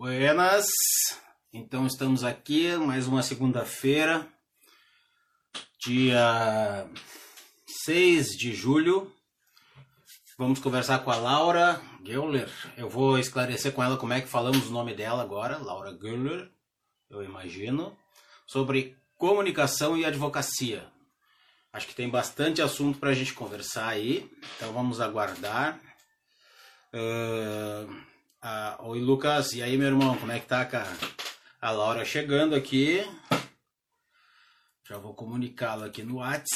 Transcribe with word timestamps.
Buenas, 0.00 0.64
então 1.52 1.86
estamos 1.86 2.24
aqui, 2.24 2.74
mais 2.74 3.06
uma 3.06 3.22
segunda-feira, 3.22 4.26
dia 5.78 6.88
6 7.84 8.28
de 8.28 8.54
julho. 8.54 9.14
Vamos 10.38 10.58
conversar 10.58 11.00
com 11.00 11.10
a 11.10 11.16
Laura 11.16 11.82
Geuler. 12.02 12.48
Eu 12.78 12.88
vou 12.88 13.18
esclarecer 13.18 13.72
com 13.72 13.82
ela 13.82 13.98
como 13.98 14.14
é 14.14 14.22
que 14.22 14.26
falamos 14.26 14.68
o 14.68 14.72
nome 14.72 14.94
dela 14.94 15.22
agora, 15.22 15.58
Laura 15.58 15.94
Geuler, 16.00 16.50
eu 17.10 17.22
imagino, 17.22 17.94
sobre 18.46 18.96
comunicação 19.18 19.98
e 19.98 20.06
advocacia. 20.06 20.90
Acho 21.74 21.86
que 21.86 21.94
tem 21.94 22.08
bastante 22.08 22.62
assunto 22.62 22.98
para 22.98 23.10
a 23.10 23.14
gente 23.14 23.34
conversar 23.34 23.88
aí, 23.88 24.32
então 24.56 24.72
vamos 24.72 24.98
aguardar. 24.98 25.78
Uh, 26.94 28.10
ah, 28.42 28.78
oi, 28.80 29.00
Lucas. 29.00 29.52
E 29.52 29.62
aí, 29.62 29.76
meu 29.76 29.88
irmão, 29.88 30.16
como 30.16 30.32
é 30.32 30.40
que 30.40 30.46
tá, 30.46 30.64
cara? 30.64 30.90
A 31.60 31.70
Laura 31.70 32.04
chegando 32.04 32.54
aqui. 32.54 33.06
Já 34.88 34.98
vou 34.98 35.14
comunicá-lo 35.14 35.84
aqui 35.84 36.02
no 36.02 36.16
WhatsApp. 36.16 36.48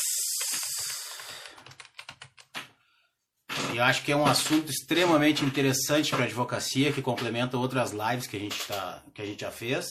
E 3.75 3.81
acho 3.81 4.03
que 4.05 4.13
é 4.13 4.17
um 4.17 4.25
assunto 4.25 4.71
extremamente 4.71 5.45
interessante 5.45 6.11
para 6.11 6.23
a 6.23 6.27
advocacia, 6.27 6.93
que 6.93 7.03
complementa 7.03 7.59
outras 7.59 7.91
lives 7.91 8.27
que 8.27 8.37
a 8.37 8.41
gente, 8.41 8.67
tá, 8.67 9.03
que 9.13 9.21
a 9.21 9.27
gente 9.27 9.41
já 9.41 9.51
fez. 9.51 9.87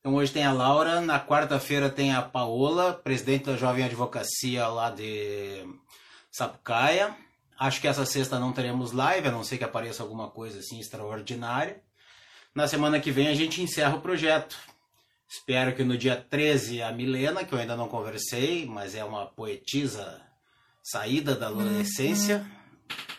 Então 0.00 0.14
hoje 0.14 0.32
tem 0.32 0.44
a 0.44 0.52
Laura, 0.52 1.00
na 1.00 1.20
quarta-feira 1.20 1.90
tem 1.90 2.14
a 2.14 2.22
Paola, 2.22 2.94
presidente 2.94 3.44
da 3.44 3.56
Jovem 3.56 3.84
Advocacia 3.84 4.66
lá 4.68 4.90
de 4.90 5.66
Sapucaia. 6.30 7.14
Acho 7.58 7.80
que 7.80 7.88
essa 7.88 8.06
sexta 8.06 8.38
não 8.38 8.52
teremos 8.52 8.92
live, 8.92 9.26
a 9.26 9.32
não 9.32 9.42
ser 9.42 9.58
que 9.58 9.64
apareça 9.64 10.02
alguma 10.02 10.30
coisa 10.30 10.60
assim 10.60 10.78
extraordinária. 10.78 11.82
Na 12.54 12.68
semana 12.68 13.00
que 13.00 13.10
vem 13.10 13.26
a 13.26 13.34
gente 13.34 13.60
encerra 13.60 13.96
o 13.96 14.00
projeto. 14.00 14.56
Espero 15.28 15.74
que 15.74 15.82
no 15.82 15.98
dia 15.98 16.16
13 16.16 16.82
a 16.82 16.92
Milena, 16.92 17.44
que 17.44 17.52
eu 17.52 17.58
ainda 17.58 17.76
não 17.76 17.88
conversei, 17.88 18.64
mas 18.64 18.94
é 18.94 19.04
uma 19.04 19.26
poetisa 19.26 20.22
saída 20.82 21.34
da 21.34 21.48
adolescência. 21.48 22.46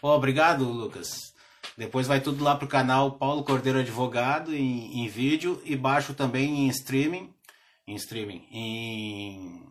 Oh, 0.02 0.12
obrigado, 0.12 0.64
Lucas. 0.64 1.34
Depois 1.78 2.08
vai 2.08 2.22
tudo 2.22 2.44
lá 2.44 2.56
pro 2.56 2.68
canal 2.68 3.12
Paulo 3.12 3.44
Cordeiro 3.44 3.80
Advogado 3.80 4.56
em, 4.56 5.04
em 5.04 5.08
vídeo 5.08 5.62
e 5.66 5.76
baixo 5.76 6.14
também 6.14 6.62
em 6.62 6.70
streaming. 6.70 7.34
Em 7.86 7.96
streaming. 7.96 8.48
Em, 8.52 9.64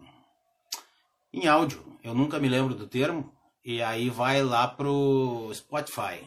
em 1.32 1.46
áudio. 1.46 1.98
Eu 2.04 2.14
nunca 2.14 2.38
me 2.38 2.48
lembro 2.48 2.74
do 2.74 2.86
termo 2.86 3.32
e 3.68 3.82
aí 3.82 4.08
vai 4.08 4.42
lá 4.42 4.66
pro 4.66 5.50
Spotify, 5.52 6.26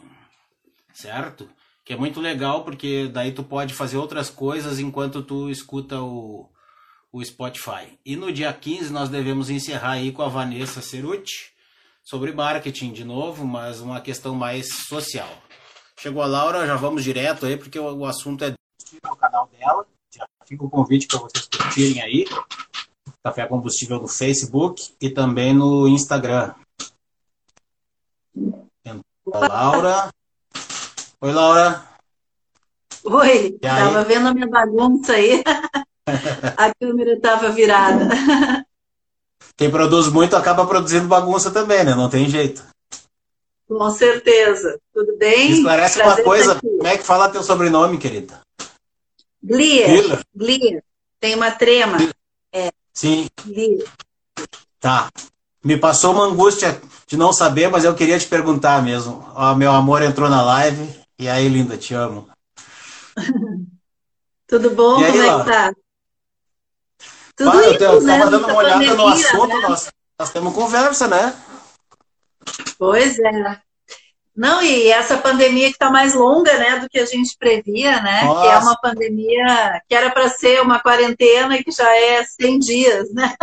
certo? 0.94 1.50
Que 1.84 1.94
é 1.94 1.98
muito 1.98 2.22
legal 2.22 2.64
porque 2.64 3.10
daí 3.12 3.32
tu 3.32 3.44
pode 3.44 3.74
fazer 3.74 3.98
outras 3.98 4.30
coisas 4.30 4.78
enquanto 4.78 5.24
tu 5.24 5.50
escuta 5.50 6.00
o, 6.00 6.48
o 7.12 7.26
Spotify. 7.26 7.98
E 8.06 8.16
no 8.16 8.32
dia 8.32 8.54
15 8.54 8.94
nós 8.94 9.10
devemos 9.10 9.50
encerrar 9.50 9.94
aí 9.94 10.12
com 10.12 10.22
a 10.22 10.28
Vanessa 10.28 10.84
Ceruti 10.84 11.52
sobre 12.04 12.32
marketing 12.32 12.94
de 12.94 13.04
novo, 13.04 13.44
mas 13.44 13.82
uma 13.82 14.00
questão 14.00 14.36
mais 14.36 14.68
social. 14.88 15.36
Chegou 15.98 16.22
a 16.22 16.28
Laura, 16.28 16.68
já 16.68 16.76
vamos 16.76 17.04
direto 17.04 17.48
aí 17.48 17.58
porque 17.58 17.80
o, 17.80 17.92
o 17.92 18.06
assunto 18.06 18.46
é 18.46 18.54
no 19.04 19.16
canal 19.16 19.50
dela. 19.58 19.84
Já 20.16 20.28
fica 20.46 20.64
o 20.64 20.70
convite 20.70 21.08
para 21.08 21.18
vocês 21.18 21.48
curtirem 21.48 22.04
aí. 22.04 22.26
Café 23.24 23.48
Combustível 23.48 24.00
no 24.00 24.08
Facebook 24.08 24.94
e 25.02 25.10
também 25.10 25.56
no 25.56 25.88
Instagram. 25.88 26.54
A 29.34 29.40
Laura. 29.48 30.10
Oi, 31.22 31.32
Laura. 31.32 31.84
Oi, 33.04 33.56
estava 33.56 34.04
vendo 34.04 34.28
a 34.28 34.34
minha 34.34 34.48
bagunça 34.48 35.14
aí. 35.14 35.44
a 36.58 36.74
câmera 36.76 37.14
estava 37.14 37.50
virada. 37.50 38.10
Quem 39.56 39.72
produz 39.72 40.08
muito 40.10 40.36
acaba 40.36 40.66
produzindo 40.66 41.08
bagunça 41.08 41.52
também, 41.52 41.84
né? 41.84 41.96
Não 41.96 42.10
tem 42.10 42.28
jeito. 42.30 42.64
Com 43.68 43.90
certeza. 43.90 44.80
Tudo 44.94 45.18
bem? 45.18 45.52
Esclarece 45.52 46.00
Prazer 46.00 46.16
uma 46.16 46.24
coisa. 46.24 46.60
Como 46.60 46.88
é 46.88 46.98
que 46.98 47.04
fala 47.04 47.30
teu 47.30 47.42
sobrenome, 47.42 47.98
querida? 47.98 48.42
Glier. 49.42 50.22
Glier. 50.36 50.84
Tem 51.20 51.36
uma 51.36 51.52
trema. 51.52 51.98
É. 52.52 52.70
Sim. 52.94 53.28
Glier. 53.46 53.88
Tá. 54.80 55.10
Me 55.64 55.78
passou 55.78 56.14
uma 56.14 56.26
angústia 56.26 56.82
de 57.06 57.16
não 57.16 57.32
saber, 57.32 57.70
mas 57.70 57.84
eu 57.84 57.94
queria 57.94 58.18
te 58.18 58.28
perguntar 58.28 58.82
mesmo. 58.82 59.26
Ó, 59.36 59.54
meu 59.54 59.72
amor 59.72 60.02
entrou 60.02 60.30
na 60.30 60.42
live. 60.42 60.90
E 61.20 61.30
aí, 61.30 61.48
linda, 61.48 61.78
te 61.78 61.94
amo. 61.94 62.28
Tudo 64.48 64.72
bom? 64.72 64.98
Aí, 64.98 65.12
Como 65.12 65.24
é 65.24 65.40
que 65.40 65.50
tá? 65.50 65.74
Tudo 67.36 67.50
ah, 67.52 67.64
eu, 67.64 67.74
eu 67.74 68.02
né? 68.02 68.20
dando 68.20 68.38
uma 68.40 68.56
olhada 68.56 68.74
pandemia, 68.74 68.96
no 68.96 69.08
assunto, 69.08 69.48
né? 69.48 69.68
nós, 69.68 69.90
nós 70.20 70.32
temos 70.32 70.54
conversa, 70.54 71.08
né? 71.08 71.34
Pois 72.78 73.18
é. 73.20 73.62
Não, 74.36 74.62
e 74.62 74.90
essa 74.90 75.18
pandemia 75.18 75.68
que 75.68 75.74
está 75.74 75.90
mais 75.90 76.14
longa, 76.14 76.58
né, 76.58 76.80
do 76.80 76.90
que 76.90 77.00
a 77.00 77.06
gente 77.06 77.36
previa, 77.38 78.02
né? 78.02 78.24
Nossa. 78.24 78.42
Que 78.42 78.48
é 78.48 78.58
uma 78.58 78.78
pandemia 78.78 79.82
que 79.88 79.94
era 79.94 80.10
para 80.10 80.30
ser 80.30 80.62
uma 80.62 80.80
quarentena 80.80 81.56
e 81.58 81.64
que 81.64 81.72
já 81.72 81.96
é 81.96 82.24
100 82.24 82.60
dias, 82.60 83.14
né? 83.14 83.36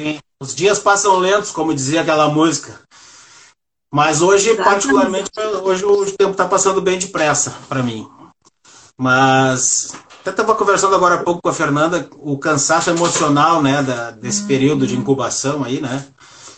Sim. 0.00 0.20
Os 0.42 0.56
dias 0.56 0.80
passam 0.80 1.18
lentos, 1.18 1.52
como 1.52 1.72
dizia 1.72 2.00
aquela 2.00 2.28
música. 2.28 2.80
Mas 3.94 4.20
hoje, 4.20 4.50
Exatamente. 4.50 4.72
particularmente, 4.72 5.30
hoje 5.62 5.84
o 5.84 6.04
tempo 6.16 6.32
está 6.32 6.48
passando 6.48 6.82
bem 6.82 6.98
depressa 6.98 7.54
para 7.68 7.80
mim. 7.80 8.08
Mas 8.98 9.92
até 10.20 10.30
estava 10.30 10.56
conversando 10.56 10.96
agora 10.96 11.14
há 11.14 11.22
pouco 11.22 11.40
com 11.40 11.48
a 11.48 11.54
Fernanda, 11.54 12.08
o 12.18 12.36
cansaço 12.36 12.90
emocional, 12.90 13.62
né, 13.62 13.84
da, 13.84 14.10
desse 14.10 14.42
período 14.42 14.84
de 14.84 14.96
incubação 14.96 15.62
aí, 15.62 15.80
né? 15.80 16.04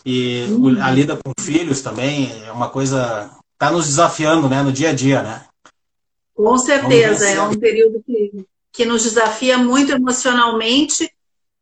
E 0.06 0.46
hum. 0.48 0.82
a 0.82 0.90
lida 0.90 1.18
com 1.22 1.32
filhos 1.38 1.82
também 1.82 2.32
é 2.46 2.52
uma 2.52 2.70
coisa 2.70 3.30
está 3.52 3.70
nos 3.70 3.84
desafiando, 3.84 4.48
né, 4.48 4.62
no 4.62 4.72
dia 4.72 4.90
a 4.90 4.92
dia, 4.94 5.22
né? 5.22 5.44
Com 6.34 6.56
certeza, 6.56 7.28
é 7.28 7.42
um 7.42 7.54
período 7.54 8.02
que, 8.04 8.46
que 8.72 8.86
nos 8.86 9.02
desafia 9.02 9.58
muito 9.58 9.92
emocionalmente, 9.92 11.13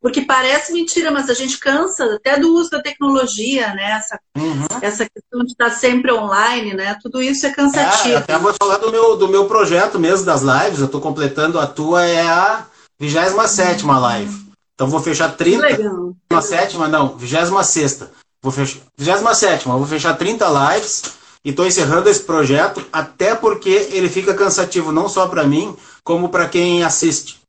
porque 0.03 0.23
parece 0.23 0.73
mentira, 0.73 1.13
mas 1.13 1.31
a 1.31 1.35
gente 1.35 1.59
cansa 1.59 2.05
até 2.17 2.37
do 2.37 2.53
uso 2.53 2.71
da 2.71 2.83
tecnologia, 2.83 3.73
né? 3.73 3.93
Essa, 3.93 4.21
uhum. 4.37 4.67
essa 4.83 5.09
questão 5.09 5.45
de 5.45 5.53
estar 5.53 5.71
sempre 5.71 6.13
online, 6.13 6.75
né? 6.75 6.99
Tudo 7.01 7.23
isso 7.23 7.47
é 7.47 7.51
cansativo. 7.53 8.15
É, 8.15 8.17
até 8.17 8.37
vou 8.37 8.53
falar 8.61 8.79
do 8.79 8.91
meu, 8.91 9.17
do 9.17 9.29
meu 9.29 9.47
projeto 9.47 10.01
mesmo 10.01 10.27
das 10.27 10.43
lives, 10.43 10.81
eu 10.81 10.87
estou 10.87 11.01
completando 11.01 11.61
a 11.61 11.69
tua, 11.69 12.05
é 12.05 12.21
a 12.21 12.67
27 12.99 13.85
uhum. 13.85 14.01
live. 14.01 14.43
Então 14.75 14.89
vou 14.89 15.01
fechar 15.01 15.37
30. 15.37 15.59
Legal. 15.63 16.17
27, 16.33 16.77
não, 16.79 17.17
26. 17.17 18.01
Vou 18.43 18.51
fechar. 18.51 18.81
27, 18.99 19.69
vou 19.69 19.87
fechar 19.87 20.15
30 20.15 20.75
lives 20.75 21.03
e 21.45 21.51
estou 21.51 21.65
encerrando 21.65 22.09
esse 22.09 22.25
projeto 22.25 22.85
até 22.93 23.37
porque 23.37 23.89
ele 23.93 24.09
fica 24.09 24.35
cansativo 24.35 24.91
não 24.91 25.09
só 25.09 25.29
para 25.29 25.45
mim, 25.45 25.77
como 26.03 26.29
para 26.29 26.49
quem 26.49 26.83
assiste. 26.83 27.42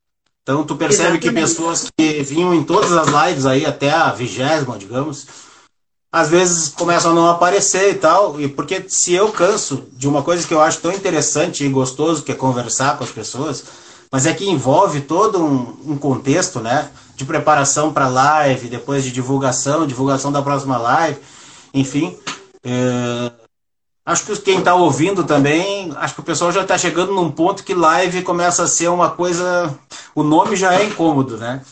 Então 0.44 0.64
tu 0.66 0.76
percebe 0.76 1.18
Exatamente. 1.18 1.30
que 1.30 1.42
pessoas 1.42 1.92
que 1.98 2.22
vinham 2.22 2.54
em 2.54 2.64
todas 2.64 2.92
as 2.92 3.08
lives 3.08 3.46
aí 3.46 3.66
até 3.66 3.90
a 3.90 4.12
vigésima, 4.12 4.78
digamos, 4.78 5.26
às 6.12 6.30
vezes 6.30 6.68
começam 6.68 7.12
a 7.12 7.14
não 7.16 7.28
aparecer 7.28 7.92
e 7.92 7.96
tal, 7.96 8.40
e 8.40 8.48
porque 8.48 8.84
se 8.88 9.14
eu 9.14 9.32
canso 9.32 9.86
de 9.94 10.08
uma 10.08 10.22
coisa 10.22 10.46
que 10.46 10.54
eu 10.54 10.62
acho 10.62 10.82
tão 10.82 10.92
interessante 10.92 11.64
e 11.64 11.70
gostoso 11.70 12.24
que 12.24 12.32
é 12.32 12.36
conversar 12.36 12.98
com 12.98 13.06
as 13.06 13.10
pessoas, 13.10 13.64
mas 14.12 14.26
é 14.26 14.34
que 14.34 14.48
envolve 14.48 15.02
todo 15.02 15.44
um, 15.44 15.94
um 15.94 15.98
contexto, 15.98 16.60
né, 16.60 16.92
de 17.16 17.26
preparação 17.26 17.94
para 17.94 18.10
live, 18.10 18.68
depois 18.68 19.04
de 19.04 19.12
divulgação, 19.12 19.88
divulgação 19.88 20.32
da 20.32 20.42
próxima 20.42 20.78
live, 20.78 21.20
enfim, 21.74 22.16
é, 22.64 23.32
Acho 24.06 24.26
que 24.26 24.38
quem 24.42 24.60
está 24.60 24.76
ouvindo 24.76 25.24
também, 25.24 25.94
acho 25.96 26.16
que 26.16 26.20
o 26.20 26.26
pessoal 26.26 26.52
já 26.52 26.62
está 26.62 26.78
chegando 26.78 27.14
num 27.14 27.32
ponto 27.32 27.64
que 27.64 27.74
live 27.74 28.22
começa 28.22 28.64
a 28.64 28.68
ser 28.68 28.90
uma 28.90 29.10
coisa. 29.10 29.78
O 30.14 30.24
nome 30.24 30.58
já 30.58 30.74
é 30.74 30.84
incômodo, 30.84 31.38
né? 31.38 31.64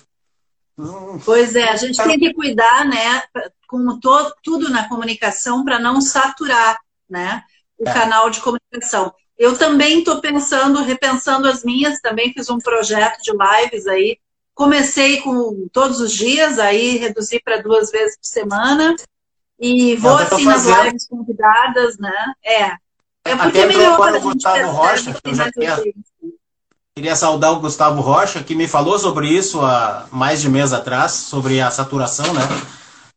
Pois 1.26 1.56
é, 1.56 1.70
a 1.70 1.76
gente 1.76 2.02
tem 2.02 2.18
que 2.18 2.34
cuidar, 2.34 2.86
né, 2.86 3.22
com 3.68 4.00
todo, 4.00 4.34
tudo 4.42 4.70
na 4.70 4.88
comunicação 4.88 5.64
para 5.64 5.78
não 5.78 6.02
saturar, 6.02 6.80
né, 7.10 7.44
o 7.78 7.88
é. 7.88 7.94
canal 7.94 8.30
de 8.30 8.40
comunicação. 8.40 9.14
Eu 9.38 9.58
também 9.58 10.00
estou 10.00 10.22
pensando, 10.22 10.82
repensando 10.84 11.48
as 11.48 11.64
minhas, 11.64 12.00
também 12.00 12.32
fiz 12.32 12.50
um 12.50 12.60
projeto 12.60 13.22
de 13.22 13.32
lives 13.32 13.88
aí. 13.88 14.18
Comecei 14.54 15.20
com 15.22 15.68
todos 15.72 16.00
os 16.00 16.14
dias, 16.14 16.60
aí 16.60 16.98
reduzi 16.98 17.42
para 17.44 17.62
duas 17.62 17.90
vezes 17.92 18.16
por 18.18 18.26
semana. 18.26 18.96
E 19.62 19.96
vou 19.96 20.18
assim 20.18 20.44
nas 20.44 20.66
lives 20.66 21.08
convidadas, 21.08 21.98
né? 22.00 22.34
É. 22.44 22.64
É 23.24 23.36
porque 23.36 23.60
Até 23.60 23.62
é 23.62 23.66
melhor 23.68 23.96
quando 23.96 24.20
Gustavo 24.20 24.72
Rocha, 24.72 25.14
que 25.14 25.30
eu 25.30 25.36
já 25.36 25.52
queria, 25.52 25.84
queria 26.96 27.16
saudar 27.16 27.52
o 27.52 27.60
Gustavo 27.60 28.02
Rocha, 28.02 28.42
que 28.42 28.56
me 28.56 28.68
falou 28.68 28.98
sobre 28.98 29.28
isso 29.28 29.62
há 29.62 30.08
mais 30.12 30.42
de 30.42 30.50
mês 30.50 30.74
atrás, 30.74 31.12
sobre 31.12 31.62
a 31.62 31.70
saturação, 31.70 32.34
né? 32.34 32.42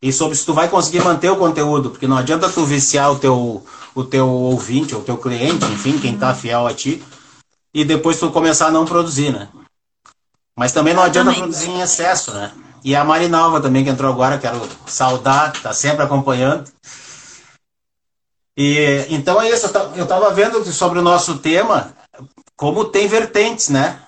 E 0.03 0.13
sobre 0.13 0.37
se 0.37 0.45
tu 0.45 0.53
vai 0.53 0.69
conseguir 0.69 1.03
manter 1.03 1.31
o 1.31 1.37
conteúdo, 1.37 1.89
porque 1.89 2.07
não 2.07 2.19
adianta 2.19 2.51
tu 2.51 2.67
viciar 2.67 3.11
o 3.11 3.19
teu, 3.19 3.65
o 3.95 4.05
teu 4.05 4.29
ouvinte, 4.29 4.95
o 4.95 5.01
teu 5.01 5.17
cliente, 5.17 5.65
enfim, 5.65 5.99
quem 5.99 6.13
está 6.13 6.35
fiel 6.35 6.67
a 6.67 6.75
ti, 6.75 7.03
e 7.73 7.87
depois 7.87 8.21
tu 8.21 8.31
começar 8.31 8.67
a 8.67 8.71
não 8.71 8.85
produzir, 8.85 9.33
né? 9.33 9.49
Mas 10.55 10.73
também 10.73 10.93
não 10.93 11.03
adianta 11.03 11.33
produzir 11.33 11.71
em 11.71 11.81
excesso, 11.81 12.35
né? 12.35 12.53
E 12.85 12.95
a 12.95 13.03
Marinalva 13.03 13.63
também, 13.63 13.83
que 13.83 13.89
entrou 13.89 14.13
agora, 14.13 14.39
quero 14.39 14.61
saudar, 14.87 15.53
tá 15.63 15.73
sempre 15.73 16.05
acompanhando. 16.05 16.71
E, 18.55 19.07
então 19.09 19.41
é 19.41 19.51
isso, 19.51 19.67
eu 19.97 20.05
estava 20.05 20.31
vendo 20.31 20.63
sobre 20.71 20.99
o 20.99 21.03
nosso 21.03 21.39
tema, 21.39 21.95
como 22.55 22.85
tem 22.85 23.09
vertentes, 23.09 23.71
né? 23.71 23.99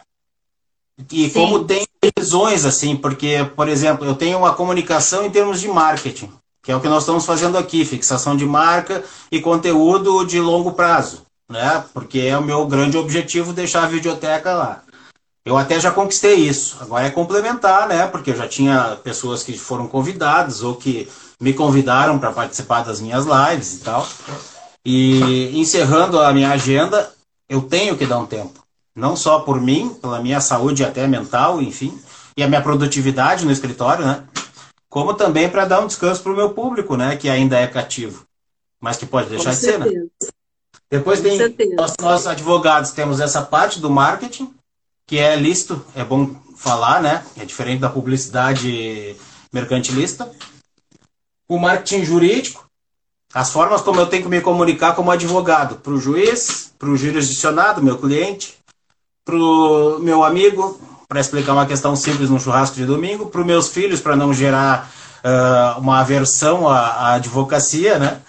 E 1.11 1.29
Sim. 1.29 1.33
como 1.33 1.65
tem 1.65 1.87
visões, 2.19 2.67
assim, 2.67 2.95
porque, 2.95 3.51
por 3.57 3.67
exemplo, 3.67 4.05
eu 4.05 4.15
tenho 4.15 4.39
uma 4.39 4.55
comunicação 4.55 5.25
em 5.25 5.31
termos 5.31 5.59
de 5.61 5.69
marketing, 5.69 6.31
que 6.63 6.71
é 6.71 6.77
o 6.77 6.81
que 6.81 6.89
nós 6.89 7.03
estamos 7.03 7.25
fazendo 7.25 7.57
aqui, 7.57 7.83
fixação 7.85 8.37
de 8.37 8.45
marca 8.45 9.03
e 9.33 9.41
conteúdo 9.41 10.25
de 10.25 10.39
longo 10.39 10.73
prazo, 10.73 11.23
né? 11.51 11.83
Porque 11.95 12.21
é 12.21 12.37
o 12.37 12.45
meu 12.45 12.67
grande 12.67 12.99
objetivo 12.99 13.55
deixar 13.55 13.85
a 13.85 13.89
videoteca 13.89 14.53
lá. 14.55 14.83
Eu 15.47 15.57
até 15.57 15.79
já 15.79 15.93
conquistei 15.93 16.35
isso. 16.35 16.77
Agora 16.81 17.07
é 17.07 17.11
complementar, 17.11 17.87
né? 17.87 18.09
Porque 18.09 18.33
eu 18.33 18.37
já 18.37 18.49
tinha 18.49 18.99
pessoas 19.05 19.45
que 19.45 19.57
foram 19.57 19.87
convidadas 19.87 20.61
ou 20.65 20.75
que 20.75 21.09
me 21.41 21.53
convidaram 21.53 22.19
para 22.19 22.33
participar 22.33 22.83
das 22.83 23.01
minhas 23.01 23.25
lives 23.25 23.75
e 23.75 23.79
tal. 23.79 24.09
E 24.85 25.57
encerrando 25.57 26.21
a 26.21 26.33
minha 26.33 26.51
agenda, 26.51 27.13
eu 27.49 27.63
tenho 27.63 27.97
que 27.97 28.05
dar 28.05 28.19
um 28.19 28.27
tempo. 28.27 28.65
Não 28.93 29.15
só 29.15 29.39
por 29.39 29.61
mim, 29.61 29.91
pela 30.03 30.21
minha 30.21 30.41
saúde 30.41 30.85
até 30.85 31.07
mental, 31.07 31.63
enfim, 31.63 31.97
e 32.37 32.43
a 32.43 32.49
minha 32.49 32.61
produtividade 32.61 33.45
no 33.45 33.53
escritório, 33.53 34.05
né? 34.05 34.25
Como 34.89 35.15
também 35.15 35.49
para 35.49 35.65
dar 35.65 35.81
um 35.81 35.87
descanso 35.87 36.25
para 36.25 36.33
o 36.33 36.37
meu 36.37 36.51
público, 36.51 36.97
né? 36.97 37.15
Que 37.15 37.29
ainda 37.29 37.57
é 37.57 37.69
cativo, 37.69 38.25
mas 38.81 38.97
que 38.97 39.07
pode 39.07 39.29
deixar 39.29 39.51
Com 39.51 39.57
de 39.57 39.57
certeza. 39.57 39.91
ser, 39.91 40.01
né? 40.01 40.07
Depois 40.91 41.21
Com 41.21 41.29
tem 41.29 41.77
nós, 41.77 41.95
nós 42.01 42.27
advogados 42.27 42.91
temos 42.91 43.21
essa 43.21 43.43
parte 43.43 43.79
do 43.79 43.91
marketing, 43.91 44.56
que 45.07 45.19
é 45.19 45.37
lícito, 45.37 45.85
é 45.95 46.05
bom 46.05 46.35
falar, 46.57 47.01
né? 47.01 47.25
É 47.37 47.45
diferente 47.45 47.81
da 47.81 47.89
publicidade 47.89 49.15
mercantilista. 49.53 50.31
O 51.49 51.59
marketing 51.59 52.05
jurídico, 52.05 52.67
as 53.33 53.51
formas 53.51 53.83
como 53.83 54.01
eu 54.01 54.07
tenho 54.07 54.25
que 54.25 54.29
me 54.29 54.41
comunicar 54.41 54.95
como 54.95 55.11
advogado, 55.11 55.77
para 55.77 55.93
o 55.93 56.01
juiz, 56.01 56.73
para 56.79 56.89
o 56.89 56.97
jurisdicionado, 56.97 57.83
meu 57.83 57.99
cliente, 57.99 58.57
para 59.25 59.37
o 59.37 59.99
meu 60.01 60.25
amigo, 60.25 60.81
para 61.09 61.21
explicar 61.21 61.53
uma 61.53 61.67
questão 61.67 61.95
simples 61.95 62.29
no 62.29 62.41
churrasco 62.41 62.75
de 62.75 62.85
domingo, 62.85 63.27
para 63.27 63.41
os 63.41 63.47
meus 63.47 63.69
filhos, 63.69 64.01
para 64.01 64.17
não 64.17 64.35
gerar 64.35 64.91
uh, 65.23 65.81
uma 65.81 66.01
aversão 66.01 66.69
à, 66.69 66.79
à 66.79 67.13
advocacia, 67.15 67.99
né? 67.99 68.21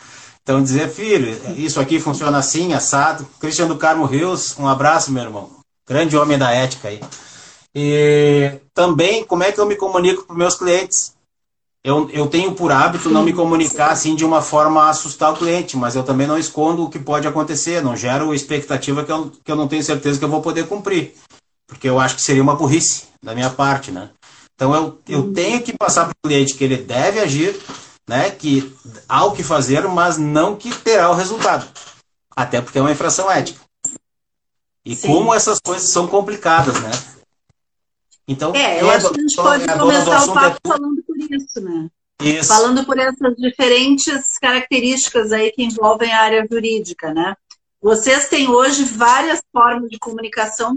Então, 0.43 0.63
dizer, 0.63 0.89
filho, 0.89 1.37
isso 1.57 1.79
aqui 1.79 1.99
funciona 1.99 2.37
assim, 2.37 2.73
assado. 2.73 3.27
Cristiano 3.39 3.75
Carmo 3.77 4.05
Rios, 4.05 4.55
um 4.57 4.67
abraço, 4.67 5.11
meu 5.11 5.23
irmão. 5.23 5.56
Grande 5.87 6.17
homem 6.17 6.37
da 6.37 6.51
ética 6.51 6.89
aí. 6.89 6.99
E 7.73 8.59
também, 8.73 9.23
como 9.23 9.43
é 9.43 9.51
que 9.51 9.59
eu 9.59 9.65
me 9.65 9.75
comunico 9.75 10.25
para 10.25 10.35
meus 10.35 10.55
clientes? 10.55 11.15
Eu, 11.83 12.09
eu 12.09 12.27
tenho 12.27 12.53
por 12.53 12.71
hábito 12.71 13.09
não 13.09 13.23
me 13.23 13.31
comunicar 13.31 13.91
assim 13.91 14.13
de 14.13 14.25
uma 14.25 14.41
forma 14.41 14.83
a 14.83 14.89
assustar 14.89 15.31
o 15.31 15.37
cliente, 15.37 15.77
mas 15.77 15.95
eu 15.95 16.03
também 16.03 16.27
não 16.27 16.37
escondo 16.37 16.83
o 16.83 16.89
que 16.89 16.99
pode 16.99 17.25
acontecer, 17.27 17.81
não 17.81 17.95
gero 17.95 18.33
expectativa 18.33 19.05
que 19.05 19.11
eu, 19.11 19.31
que 19.41 19.49
eu 19.49 19.55
não 19.55 19.69
tenho 19.69 19.81
certeza 19.81 20.19
que 20.19 20.25
eu 20.25 20.29
vou 20.29 20.41
poder 20.41 20.67
cumprir. 20.67 21.13
Porque 21.65 21.87
eu 21.87 21.97
acho 21.97 22.15
que 22.15 22.21
seria 22.21 22.43
uma 22.43 22.55
burrice 22.55 23.05
da 23.23 23.33
minha 23.33 23.49
parte, 23.49 23.91
né? 23.91 24.09
Então 24.55 24.75
eu, 24.75 24.99
eu 25.07 25.31
tenho 25.31 25.61
que 25.61 25.77
passar 25.77 26.05
para 26.05 26.11
o 26.11 26.27
cliente 26.27 26.55
que 26.55 26.63
ele 26.63 26.77
deve 26.77 27.19
agir, 27.19 27.57
né? 28.09 28.31
Que 28.31 28.75
há 29.07 29.23
o 29.23 29.31
que 29.31 29.43
fazer, 29.43 29.87
mas 29.87 30.17
não 30.17 30.55
que 30.55 30.75
terá 30.75 31.09
o 31.09 31.15
resultado. 31.15 31.67
Até 32.35 32.59
porque 32.59 32.79
é 32.79 32.81
uma 32.81 32.91
infração 32.91 33.31
ética. 33.31 33.66
E 34.87 34.95
Sim. 34.95 35.09
como 35.09 35.33
essas 35.33 35.59
coisas 35.59 35.89
são 35.89 36.07
complicadas, 36.07 36.81
né? 36.81 36.91
Então, 38.25 38.55
é, 38.55 38.81
eu 38.81 38.89
acho 38.89 39.09
que 39.11 39.19
a 39.19 39.21
gente 39.21 39.35
pode 39.35 39.67
começar 39.67 40.23
o 40.23 40.33
papo 40.33 40.57
é... 40.63 40.67
falando 40.69 41.03
por 41.03 41.17
isso, 41.17 41.59
né? 41.59 41.89
Isso. 42.21 42.47
Falando 42.47 42.85
por 42.85 42.97
essas 42.97 43.35
diferentes 43.35 44.39
características 44.39 45.33
aí 45.33 45.51
que 45.51 45.61
envolvem 45.61 46.13
a 46.13 46.21
área 46.21 46.47
jurídica, 46.49 47.13
né? 47.13 47.35
Vocês 47.81 48.29
têm 48.29 48.47
hoje 48.47 48.85
várias 48.85 49.41
formas 49.51 49.89
de 49.89 49.99
comunicação 49.99 50.73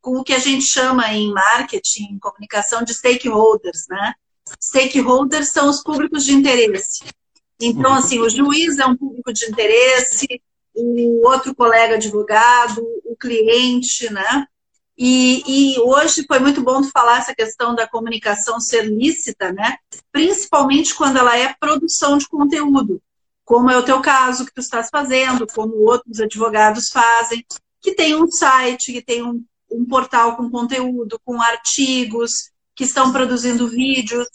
com 0.00 0.18
o 0.18 0.24
que 0.24 0.34
a 0.34 0.40
gente 0.40 0.66
chama 0.66 1.14
em 1.14 1.32
marketing, 1.32 2.18
comunicação 2.20 2.82
de 2.82 2.92
stakeholders, 2.92 3.86
né? 3.88 4.12
Stakeholders 4.60 5.50
são 5.50 5.70
os 5.70 5.80
públicos 5.84 6.24
de 6.24 6.32
interesse. 6.32 7.04
Então, 7.60 7.92
uhum. 7.92 7.96
assim, 7.96 8.18
o 8.18 8.28
juiz 8.28 8.80
é 8.80 8.86
um 8.86 8.96
público 8.96 9.32
de 9.32 9.44
interesse, 9.46 10.26
o 10.74 11.26
outro 11.26 11.54
colega 11.54 11.94
advogado, 11.94 12.82
o 13.04 13.16
cliente, 13.16 14.10
né? 14.12 14.46
E, 14.96 15.42
e, 15.74 15.80
hoje 15.80 16.24
foi 16.26 16.38
muito 16.38 16.62
bom 16.62 16.82
falar 16.84 17.18
essa 17.18 17.34
questão 17.34 17.74
da 17.74 17.88
comunicação 17.88 18.60
ser 18.60 18.82
lícita, 18.82 19.52
né? 19.52 19.76
Principalmente 20.10 20.94
quando 20.94 21.16
ela 21.16 21.36
é 21.36 21.54
produção 21.58 22.18
de 22.18 22.28
conteúdo, 22.28 23.02
como 23.44 23.70
é 23.70 23.76
o 23.76 23.82
teu 23.82 24.00
caso 24.00 24.44
que 24.44 24.52
tu 24.52 24.60
estás 24.60 24.88
fazendo, 24.90 25.46
como 25.46 25.74
outros 25.76 26.20
advogados 26.20 26.88
fazem, 26.90 27.44
que 27.80 27.94
tem 27.94 28.14
um 28.14 28.30
site, 28.30 28.92
que 28.92 29.02
tem 29.02 29.22
um, 29.22 29.42
um 29.70 29.84
portal 29.84 30.36
com 30.36 30.50
conteúdo, 30.50 31.20
com 31.24 31.40
artigos, 31.40 32.50
que 32.74 32.84
estão 32.84 33.12
produzindo 33.12 33.68
vídeos 33.68 34.28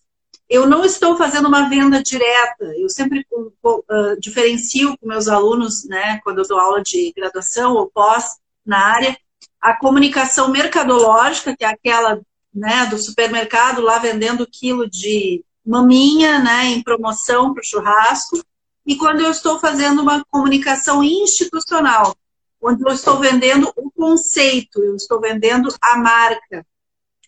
eu 0.49 0.67
não 0.67 0.85
estou 0.85 1.17
fazendo 1.17 1.47
uma 1.47 1.69
venda 1.69 2.01
direta. 2.01 2.65
Eu 2.77 2.89
sempre 2.89 3.25
uh, 3.31 4.19
diferencio 4.19 4.97
com 4.97 5.07
meus 5.07 5.27
alunos, 5.27 5.85
né, 5.85 6.19
quando 6.23 6.39
eu 6.39 6.47
dou 6.47 6.59
aula 6.59 6.81
de 6.81 7.11
graduação 7.15 7.73
ou 7.73 7.89
pós 7.89 8.38
na 8.65 8.79
área, 8.79 9.17
a 9.61 9.77
comunicação 9.77 10.49
mercadológica, 10.49 11.55
que 11.55 11.65
é 11.65 11.67
aquela 11.67 12.21
né, 12.53 12.85
do 12.88 12.97
supermercado 12.97 13.81
lá 13.81 13.99
vendendo 13.99 14.47
quilo 14.49 14.89
de 14.89 15.44
maminha 15.65 16.39
né, 16.39 16.65
em 16.67 16.81
promoção 16.81 17.53
para 17.53 17.61
o 17.61 17.65
churrasco, 17.65 18.41
e 18.85 18.95
quando 18.95 19.19
eu 19.19 19.29
estou 19.29 19.59
fazendo 19.59 20.01
uma 20.01 20.23
comunicação 20.31 21.03
institucional, 21.03 22.15
onde 22.61 22.81
eu 22.83 22.93
estou 22.93 23.19
vendendo 23.19 23.71
o 23.75 23.91
conceito, 23.91 24.81
eu 24.81 24.95
estou 24.95 25.19
vendendo 25.19 25.67
a 25.81 25.97
marca, 25.97 26.65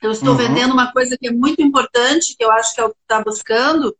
eu 0.07 0.11
estou 0.11 0.29
uhum. 0.29 0.37
vendendo 0.37 0.73
uma 0.73 0.91
coisa 0.91 1.17
que 1.17 1.27
é 1.27 1.31
muito 1.31 1.61
importante, 1.61 2.35
que 2.37 2.43
eu 2.43 2.51
acho 2.51 2.73
que 2.73 2.81
é 2.81 2.85
o 2.85 2.89
que 2.89 3.01
está 3.01 3.23
buscando, 3.23 3.95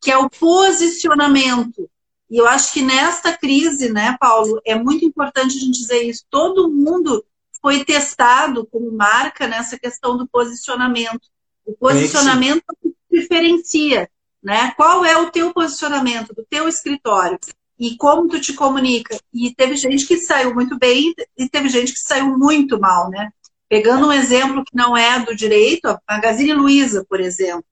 que 0.00 0.10
é 0.10 0.16
o 0.16 0.28
posicionamento. 0.28 1.88
E 2.28 2.38
eu 2.38 2.46
acho 2.46 2.72
que 2.72 2.82
nesta 2.82 3.36
crise, 3.36 3.90
né, 3.92 4.16
Paulo, 4.18 4.60
é 4.64 4.74
muito 4.74 5.04
importante 5.04 5.56
a 5.56 5.60
gente 5.60 5.78
dizer 5.78 6.02
isso. 6.02 6.24
Todo 6.28 6.70
mundo 6.70 7.24
foi 7.60 7.84
testado 7.84 8.66
como 8.66 8.90
marca 8.92 9.46
nessa 9.46 9.78
questão 9.78 10.16
do 10.16 10.26
posicionamento. 10.26 11.28
O 11.64 11.72
posicionamento 11.74 12.62
é 12.70 12.88
que 12.88 13.20
diferencia, 13.20 14.08
né? 14.42 14.72
Qual 14.76 15.04
é 15.04 15.16
o 15.16 15.30
teu 15.30 15.52
posicionamento 15.52 16.32
do 16.34 16.44
teu 16.48 16.68
escritório 16.68 17.38
e 17.78 17.96
como 17.96 18.28
tu 18.28 18.40
te 18.40 18.52
comunica? 18.52 19.18
E 19.32 19.52
teve 19.54 19.76
gente 19.76 20.06
que 20.06 20.18
saiu 20.18 20.54
muito 20.54 20.78
bem 20.78 21.14
e 21.36 21.48
teve 21.48 21.68
gente 21.68 21.92
que 21.92 21.98
saiu 21.98 22.38
muito 22.38 22.78
mal, 22.78 23.10
né? 23.10 23.30
Pegando 23.68 24.08
um 24.08 24.12
exemplo 24.12 24.64
que 24.64 24.76
não 24.76 24.96
é 24.96 25.18
do 25.20 25.34
direito, 25.34 25.86
a 25.88 26.00
Magazine 26.08 26.52
Luiza, 26.52 27.04
por 27.08 27.20
exemplo, 27.20 27.64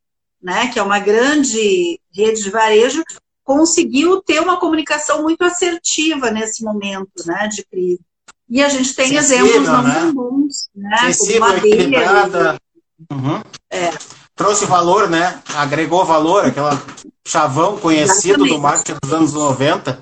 né, 0.43 0.69
que 0.69 0.79
é 0.79 0.83
uma 0.83 0.99
grande 0.99 2.01
rede 2.13 2.43
de 2.43 2.51
varejo, 2.51 3.03
conseguiu 3.45 4.21
ter 4.23 4.41
uma 4.41 4.59
comunicação 4.59 5.23
muito 5.23 5.45
assertiva 5.45 6.31
nesse 6.31 6.65
momento 6.65 7.11
né, 7.27 7.49
de 7.49 7.65
crise. 7.65 8.01
E 8.49 8.63
a 8.63 8.69
gente 8.69 8.95
tem 8.95 9.09
Sensível, 9.09 9.47
exemplos 9.47 9.69
não 9.69 9.83
né? 9.83 10.13
bons, 10.13 10.69
né? 10.75 11.13
Sensível, 11.13 11.41
como 11.41 11.57
equilibrada. 11.59 12.59
Uhum. 13.11 13.43
É. 13.71 13.91
Trouxe 14.37 14.67
valor, 14.67 15.09
né? 15.09 15.41
Agregou 15.55 16.05
valor, 16.05 16.45
aquela 16.45 16.81
chavão 17.27 17.79
conhecido 17.79 18.45
Exatamente. 18.45 18.55
do 18.55 18.61
marketing 18.61 18.99
dos 19.03 19.13
anos 19.13 19.33
90, 19.33 19.99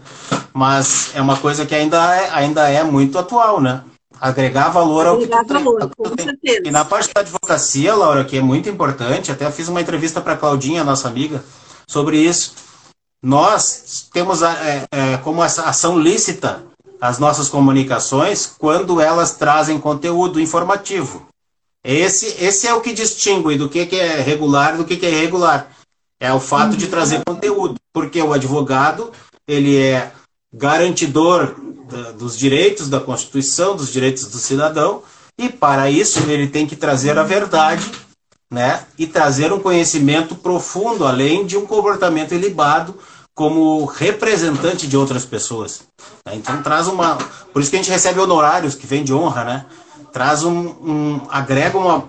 mas 0.52 1.10
é 1.14 1.20
uma 1.20 1.36
coisa 1.36 1.64
que 1.64 1.74
ainda 1.74 2.16
é, 2.16 2.30
ainda 2.30 2.68
é 2.68 2.82
muito 2.82 3.18
atual, 3.18 3.60
né? 3.60 3.84
Agregar 4.22 4.68
valor 4.68 5.04
ao 5.04 5.16
agregar 5.16 5.44
que 5.44 5.52
valor, 5.52 5.90
com 5.96 6.08
certeza. 6.16 6.62
E 6.64 6.70
na 6.70 6.84
parte 6.84 7.12
da 7.12 7.22
advocacia, 7.22 7.92
Laura, 7.92 8.24
que 8.24 8.36
é 8.36 8.40
muito 8.40 8.68
importante, 8.68 9.32
até 9.32 9.50
fiz 9.50 9.66
uma 9.66 9.80
entrevista 9.80 10.20
para 10.20 10.34
a 10.34 10.36
Claudinha, 10.36 10.84
nossa 10.84 11.08
amiga, 11.08 11.44
sobre 11.88 12.18
isso. 12.18 12.54
Nós 13.20 14.08
temos 14.12 14.40
é, 14.42 14.86
é, 14.92 15.16
como 15.18 15.42
ação 15.42 15.98
lícita 15.98 16.62
as 17.00 17.18
nossas 17.18 17.48
comunicações 17.48 18.46
quando 18.46 19.00
elas 19.00 19.34
trazem 19.34 19.80
conteúdo 19.80 20.38
informativo. 20.38 21.26
Esse, 21.82 22.26
esse 22.44 22.68
é 22.68 22.74
o 22.74 22.80
que 22.80 22.92
distingue 22.92 23.56
do 23.56 23.68
que, 23.68 23.86
que 23.86 23.96
é 23.96 24.20
regular 24.20 24.76
do 24.76 24.84
que, 24.84 24.96
que 24.96 25.06
é 25.06 25.10
irregular. 25.10 25.68
É 26.20 26.32
o 26.32 26.38
fato 26.38 26.76
de 26.76 26.86
trazer 26.86 27.24
conteúdo. 27.26 27.74
Porque 27.92 28.22
o 28.22 28.32
advogado, 28.32 29.10
ele 29.48 29.76
é 29.76 30.12
garantidor 30.54 31.56
da, 31.92 32.12
dos 32.12 32.36
direitos 32.36 32.88
da 32.88 32.98
Constituição, 32.98 33.76
dos 33.76 33.92
direitos 33.92 34.26
do 34.26 34.38
cidadão, 34.38 35.02
e 35.38 35.48
para 35.48 35.90
isso 35.90 36.18
ele 36.28 36.48
tem 36.48 36.66
que 36.66 36.74
trazer 36.74 37.18
a 37.18 37.22
verdade, 37.22 37.88
né? 38.50 38.84
E 38.98 39.06
trazer 39.06 39.52
um 39.52 39.60
conhecimento 39.60 40.34
profundo, 40.34 41.06
além 41.06 41.46
de 41.46 41.56
um 41.56 41.66
comportamento 41.66 42.34
ilibado 42.34 42.96
como 43.34 43.84
representante 43.84 44.86
de 44.86 44.96
outras 44.96 45.24
pessoas. 45.24 45.82
Então 46.32 46.62
traz 46.62 46.88
uma. 46.88 47.16
Por 47.52 47.62
isso 47.62 47.70
que 47.70 47.76
a 47.76 47.82
gente 47.82 47.90
recebe 47.90 48.20
honorários 48.20 48.74
que 48.74 48.86
vem 48.86 49.04
de 49.04 49.14
honra, 49.14 49.44
né? 49.44 49.66
traz 50.12 50.44
um, 50.44 50.68
um 50.68 51.20
agrega 51.30 51.76
uma, 51.78 52.04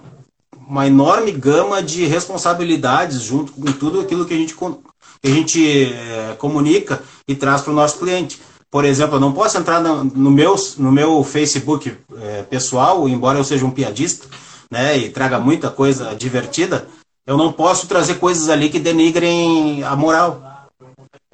uma 0.68 0.86
enorme 0.86 1.32
gama 1.32 1.82
de 1.82 2.06
responsabilidades 2.06 3.22
junto 3.22 3.54
com 3.54 3.72
tudo 3.72 4.02
aquilo 4.02 4.26
que 4.26 4.34
a 4.34 4.38
gente, 4.38 4.54
que 4.54 5.28
a 5.28 5.30
gente 5.30 5.94
é, 5.94 6.36
comunica 6.38 7.02
e 7.28 7.34
traz 7.34 7.62
para 7.62 7.72
o 7.72 7.76
nosso 7.76 7.98
cliente. 7.98 8.40
Por 8.74 8.86
exemplo, 8.86 9.18
eu 9.18 9.20
não 9.20 9.32
posso 9.32 9.56
entrar 9.56 9.80
no, 9.80 10.04
no 10.04 10.32
meu, 10.32 10.56
no 10.80 10.92
meu 10.92 11.24
Facebook 11.24 11.96
é, 12.20 12.42
pessoal, 12.42 13.08
embora 13.08 13.38
eu 13.38 13.44
seja 13.44 13.64
um 13.64 13.70
piadista, 13.70 14.28
né, 14.72 14.98
e 14.98 15.12
traga 15.12 15.40
muita 15.40 15.70
coisa 15.70 16.16
divertida, 16.16 16.88
eu 17.24 17.38
não 17.38 17.54
posso 17.54 17.86
trazer 17.88 18.16
coisas 18.16 18.50
ali 18.50 18.72
que 18.72 18.80
denigrem 18.80 19.84
a 19.84 19.96
moral. 19.96 20.42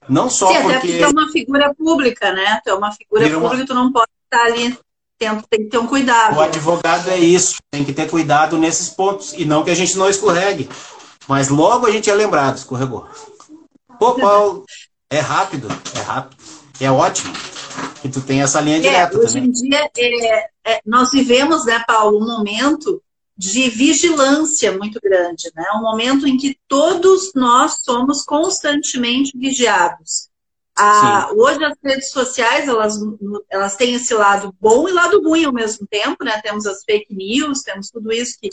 Não 0.10 0.30
só 0.30 0.50
Sim, 0.50 0.64
porque... 0.64 0.76
Até 0.76 0.80
porque 0.80 1.04
é 1.04 1.08
uma 1.08 1.32
figura 1.32 1.74
pública, 1.74 2.34
né? 2.34 2.60
Tu 2.62 2.72
é 2.72 2.74
uma 2.74 2.92
figura 2.92 3.26
uma... 3.30 3.40
pública, 3.40 3.68
tu 3.68 3.74
não 3.74 3.90
pode 3.90 4.12
estar 4.26 4.46
ali 4.46 4.78
tem, 5.18 5.30
tem 5.50 5.64
que 5.64 5.70
ter 5.70 5.78
um 5.78 5.88
cuidado. 5.88 6.36
O 6.36 6.42
advogado 6.42 7.10
é 7.10 7.18
isso, 7.18 7.56
tem 7.72 7.86
que 7.86 7.94
ter 7.94 8.10
cuidado 8.10 8.58
nesses 8.58 8.90
pontos. 8.90 9.32
E 9.32 9.46
não 9.46 9.64
que 9.64 9.72
a 9.72 9.76
gente 9.76 9.98
não 9.98 10.10
escorregue. 10.10 10.70
Mas 11.26 11.48
logo 11.48 11.88
a 11.88 11.92
gente 11.92 12.10
é 12.10 12.14
lembrado, 12.14 12.58
escorregou. 12.58 13.08
Pô, 13.98 14.16
Paulo, 14.16 14.66
é 15.10 15.20
rápido, 15.20 15.70
é 15.96 16.02
rápido. 16.02 16.39
É 16.80 16.92
ótimo 16.92 17.34
que 18.02 18.10
tu 18.10 18.22
tem 18.22 18.42
essa 18.42 18.62
linha 18.62 18.78
é, 18.78 18.80
direta 18.80 19.18
hoje 19.18 19.34
também. 19.34 19.50
Hoje 19.50 19.66
em 19.66 19.70
dia, 19.70 19.90
é, 19.98 20.50
é, 20.66 20.82
nós 20.86 21.12
vivemos, 21.12 21.66
né, 21.66 21.84
Paulo, 21.86 22.18
um 22.18 22.26
momento 22.26 23.02
de 23.40 23.70
vigilância 23.70 24.78
muito 24.78 25.00
grande, 25.02 25.50
né? 25.56 25.64
Um 25.76 25.82
momento 25.82 26.28
em 26.28 26.36
que 26.36 26.60
todos 26.68 27.32
nós 27.34 27.84
somos 27.86 28.24
constantemente 28.26 29.32
vigiados. 29.38 30.28
A, 30.78 31.32
hoje 31.34 31.64
as 31.64 31.78
redes 31.82 32.12
sociais 32.12 32.68
elas, 32.68 32.98
elas 33.50 33.78
têm 33.78 33.96
esse 33.96 34.14
lado 34.14 34.54
bom 34.60 34.88
e 34.88 34.92
lado 34.92 35.22
ruim 35.22 35.46
ao 35.46 35.54
mesmo 35.54 35.88
tempo, 35.88 36.24
né? 36.24 36.42
Temos 36.42 36.66
as 36.66 36.84
fake 36.84 37.16
news, 37.16 37.62
temos 37.62 37.90
tudo 37.90 38.12
isso 38.12 38.38
que, 38.42 38.50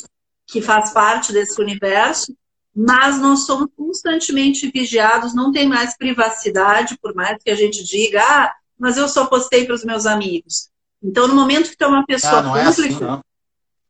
que 0.46 0.62
faz 0.62 0.92
parte 0.92 1.32
desse 1.32 1.60
universo, 1.60 2.32
mas 2.76 3.18
nós 3.18 3.46
somos 3.46 3.70
constantemente 3.74 4.70
vigiados, 4.70 5.34
não 5.34 5.50
tem 5.50 5.66
mais 5.66 5.96
privacidade, 5.96 6.98
por 7.00 7.14
mais 7.14 7.38
que 7.42 7.50
a 7.50 7.54
gente 7.54 7.82
diga, 7.82 8.22
ah, 8.22 8.52
mas 8.78 8.98
eu 8.98 9.08
só 9.08 9.24
postei 9.24 9.64
para 9.64 9.74
os 9.74 9.82
meus 9.82 10.04
amigos. 10.04 10.68
Então, 11.02 11.26
no 11.26 11.34
momento 11.34 11.70
que 11.70 11.76
tem 11.76 11.88
uma 11.88 12.04
pessoa 12.04 12.40
ah, 12.40 12.42
pública. 12.42 13.22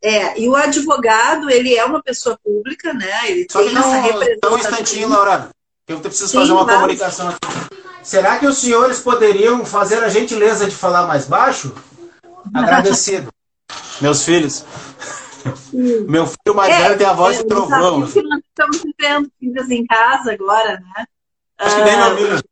É, 0.03 0.23
assim, 0.23 0.39
é, 0.39 0.41
e 0.41 0.49
o 0.49 0.55
advogado, 0.55 1.51
ele 1.51 1.75
é 1.75 1.85
uma 1.85 2.01
pessoa 2.01 2.39
pública, 2.45 2.95
né? 2.95 3.31
Ele 3.31 3.47
só 3.51 3.61
tem 3.61 3.75
não, 3.75 3.83
essa 3.83 4.01
representação. 4.01 4.51
Só 4.51 4.55
um 4.55 4.59
instantinho, 4.59 5.09
Laura, 5.09 5.51
que 5.85 5.93
eu 5.93 6.01
preciso 6.01 6.29
Sim, 6.29 6.39
fazer 6.39 6.53
uma 6.53 6.67
comunicação 6.67 7.29
aqui. 7.29 7.39
Será 8.05 8.39
que 8.39 8.47
os 8.47 8.59
senhores 8.59 9.01
poderiam 9.01 9.65
fazer 9.65 10.05
a 10.05 10.09
gentileza 10.09 10.69
de 10.69 10.77
falar 10.77 11.09
mais 11.09 11.27
baixo? 11.27 11.75
Agradecido. 12.55 13.33
Meus 14.01 14.23
filhos. 14.23 14.65
Sim. 15.55 16.07
Meu 16.09 16.27
filho 16.27 16.55
mais 16.55 16.73
é, 16.73 16.83
velho 16.83 16.99
tem 16.99 17.07
a 17.07 17.13
voz 17.13 17.39
é, 17.39 17.43
de 17.43 17.49
trovão. 17.49 18.01
Nós 18.01 18.15
estamos 18.15 18.83
vivendo 18.83 19.31
filhos 19.39 19.71
em 19.71 19.87
casa 19.87 20.33
agora, 20.33 20.81
né? 20.81 21.07
Acho 21.59 21.77
que 21.77 21.83
nem 21.83 21.95
uh, 21.97 22.43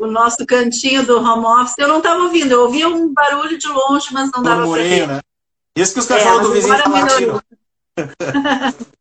O 0.00 0.06
nosso 0.06 0.44
cantinho 0.46 1.04
do 1.06 1.18
home 1.18 1.46
office, 1.46 1.78
eu 1.78 1.88
não 1.88 1.98
estava 1.98 2.22
ouvindo, 2.22 2.52
eu 2.52 2.62
ouvia 2.62 2.88
um 2.88 3.12
barulho 3.12 3.58
de 3.58 3.68
longe, 3.68 4.08
mas 4.12 4.30
não 4.32 4.42
dava 4.42 4.66
para 4.68 4.82
ver. 4.82 5.06
Né? 5.06 5.20
Isso 5.76 5.94
que 5.94 6.00
os 6.00 6.06
cachorros 6.06 6.40
é, 6.40 6.42
do 6.42 6.52
vizinho 6.52 6.74
estão 6.74 7.42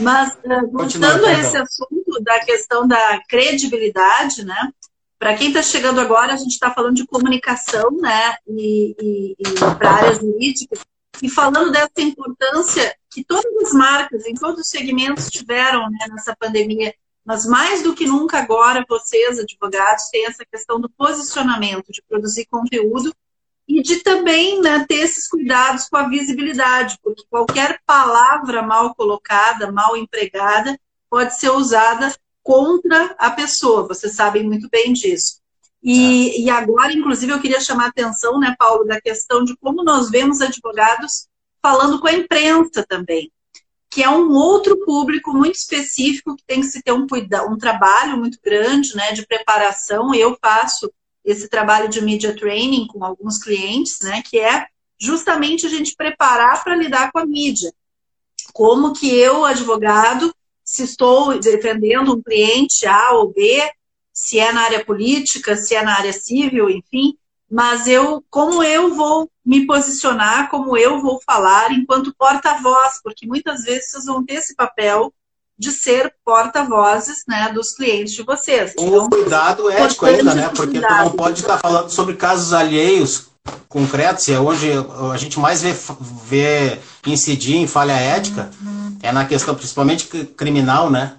Mas, 0.00 0.32
uh, 0.32 0.70
voltando 0.72 1.26
a 1.26 1.32
esse 1.32 1.56
assunto 1.56 2.20
da 2.22 2.40
questão 2.40 2.86
da 2.86 3.20
credibilidade, 3.28 4.44
né? 4.44 4.72
Para 5.18 5.36
quem 5.36 5.48
está 5.48 5.62
chegando 5.62 6.00
agora, 6.00 6.32
a 6.32 6.36
gente 6.36 6.52
está 6.52 6.70
falando 6.70 6.96
de 6.96 7.06
comunicação, 7.06 7.90
né? 7.92 8.36
E, 8.48 8.96
e, 9.00 9.36
e 9.38 9.74
para 9.78 9.90
áreas 9.90 10.18
jurídicas, 10.18 10.80
e 11.22 11.28
falando 11.28 11.70
dessa 11.70 12.00
importância 12.00 12.94
que 13.10 13.24
todas 13.24 13.52
as 13.64 13.72
marcas, 13.72 14.26
em 14.26 14.34
todos 14.34 14.60
os 14.60 14.68
segmentos, 14.68 15.30
tiveram 15.30 15.88
né, 15.90 16.06
nessa 16.10 16.34
pandemia. 16.36 16.94
Mas 17.24 17.46
mais 17.46 17.82
do 17.82 17.94
que 17.94 18.06
nunca 18.06 18.38
agora, 18.38 18.84
vocês, 18.88 19.38
advogados, 19.38 20.08
têm 20.10 20.26
essa 20.26 20.44
questão 20.44 20.80
do 20.80 20.90
posicionamento, 20.90 21.90
de 21.90 22.02
produzir 22.02 22.46
conteúdo 22.46 23.14
e 23.66 23.82
de 23.82 24.02
também 24.02 24.60
né, 24.60 24.84
ter 24.86 24.96
esses 24.96 25.26
cuidados 25.26 25.88
com 25.88 25.96
a 25.96 26.08
visibilidade, 26.08 26.98
porque 27.02 27.24
qualquer 27.30 27.80
palavra 27.86 28.62
mal 28.62 28.94
colocada, 28.94 29.72
mal 29.72 29.96
empregada, 29.96 30.78
pode 31.08 31.38
ser 31.38 31.50
usada 31.50 32.14
contra 32.42 33.14
a 33.18 33.30
pessoa, 33.30 33.88
vocês 33.88 34.14
sabem 34.14 34.44
muito 34.44 34.68
bem 34.68 34.92
disso. 34.92 35.40
E, 35.84 36.30
é. 36.30 36.40
e 36.40 36.50
agora, 36.50 36.94
inclusive, 36.94 37.30
eu 37.30 37.40
queria 37.40 37.60
chamar 37.60 37.84
a 37.84 37.88
atenção, 37.88 38.40
né, 38.40 38.56
Paulo, 38.58 38.84
da 38.84 38.98
questão 38.98 39.44
de 39.44 39.54
como 39.58 39.84
nós 39.84 40.10
vemos 40.10 40.40
advogados 40.40 41.28
falando 41.60 42.00
com 42.00 42.08
a 42.08 42.12
imprensa 42.14 42.84
também, 42.88 43.30
que 43.90 44.02
é 44.02 44.08
um 44.08 44.32
outro 44.32 44.82
público 44.84 45.32
muito 45.32 45.56
específico 45.56 46.34
que 46.34 46.44
tem 46.46 46.60
que 46.60 46.66
se 46.66 46.82
ter 46.82 46.92
um, 46.92 47.06
um 47.50 47.58
trabalho 47.58 48.16
muito 48.16 48.38
grande 48.42 48.96
né, 48.96 49.12
de 49.12 49.26
preparação. 49.26 50.14
Eu 50.14 50.36
faço 50.40 50.90
esse 51.22 51.48
trabalho 51.48 51.88
de 51.88 52.00
media 52.00 52.34
training 52.34 52.86
com 52.86 53.04
alguns 53.04 53.38
clientes, 53.38 53.98
né, 54.00 54.22
que 54.22 54.38
é 54.38 54.66
justamente 54.98 55.66
a 55.66 55.68
gente 55.68 55.94
preparar 55.94 56.64
para 56.64 56.76
lidar 56.76 57.12
com 57.12 57.18
a 57.18 57.26
mídia. 57.26 57.72
Como 58.52 58.94
que 58.94 59.08
eu, 59.14 59.44
advogado, 59.44 60.34
se 60.64 60.82
estou 60.82 61.38
defendendo 61.38 62.14
um 62.14 62.22
cliente 62.22 62.86
A 62.86 63.12
ou 63.12 63.32
B, 63.32 63.70
se 64.14 64.38
é 64.38 64.52
na 64.52 64.62
área 64.62 64.84
política, 64.84 65.56
se 65.56 65.74
é 65.74 65.82
na 65.82 65.96
área 65.96 66.12
civil, 66.12 66.70
enfim, 66.70 67.18
mas 67.50 67.88
eu, 67.88 68.24
como 68.30 68.62
eu 68.62 68.94
vou 68.94 69.28
me 69.44 69.66
posicionar, 69.66 70.48
como 70.48 70.76
eu 70.76 71.02
vou 71.02 71.20
falar 71.26 71.72
enquanto 71.72 72.14
porta-voz, 72.16 73.00
porque 73.02 73.26
muitas 73.26 73.64
vezes 73.64 73.90
vocês 73.90 74.04
vão 74.06 74.24
ter 74.24 74.34
esse 74.34 74.54
papel 74.54 75.12
de 75.58 75.70
ser 75.70 76.12
porta-vozes 76.24 77.22
né, 77.28 77.52
dos 77.52 77.74
clientes 77.74 78.14
de 78.14 78.22
vocês. 78.22 78.74
Com 78.74 78.86
então, 78.86 79.08
cuidado 79.08 79.70
ético 79.70 80.06
ainda, 80.06 80.34
né? 80.34 80.48
Porque 80.48 80.80
tu 80.80 80.88
não 80.88 81.10
pode 81.10 81.40
estar 81.40 81.58
falando 81.58 81.90
sobre 81.90 82.14
casos 82.16 82.52
alheios 82.52 83.28
concretos, 83.68 84.26
e 84.28 84.32
é 84.32 84.40
onde 84.40 84.70
a 85.12 85.16
gente 85.16 85.38
mais 85.38 85.60
vê, 85.60 85.76
vê 86.26 86.78
incidir 87.06 87.56
em 87.56 87.66
falha 87.66 87.92
ética, 87.92 88.50
é 89.02 89.12
na 89.12 89.26
questão 89.26 89.54
principalmente 89.54 90.06
criminal, 90.36 90.90
né? 90.90 91.16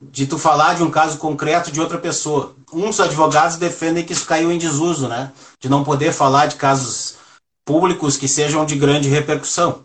De 0.00 0.26
tu 0.26 0.38
falar 0.38 0.74
de 0.74 0.82
um 0.82 0.90
caso 0.90 1.18
concreto 1.18 1.72
de 1.72 1.80
outra 1.80 1.98
pessoa. 1.98 2.54
Uns 2.72 3.00
advogados 3.00 3.56
defendem 3.56 4.04
que 4.04 4.12
isso 4.12 4.26
caiu 4.26 4.52
em 4.52 4.58
desuso, 4.58 5.08
né? 5.08 5.32
De 5.60 5.68
não 5.68 5.82
poder 5.82 6.12
falar 6.12 6.46
de 6.46 6.56
casos 6.56 7.16
públicos 7.64 8.16
que 8.16 8.28
sejam 8.28 8.64
de 8.64 8.76
grande 8.76 9.08
repercussão 9.08 9.84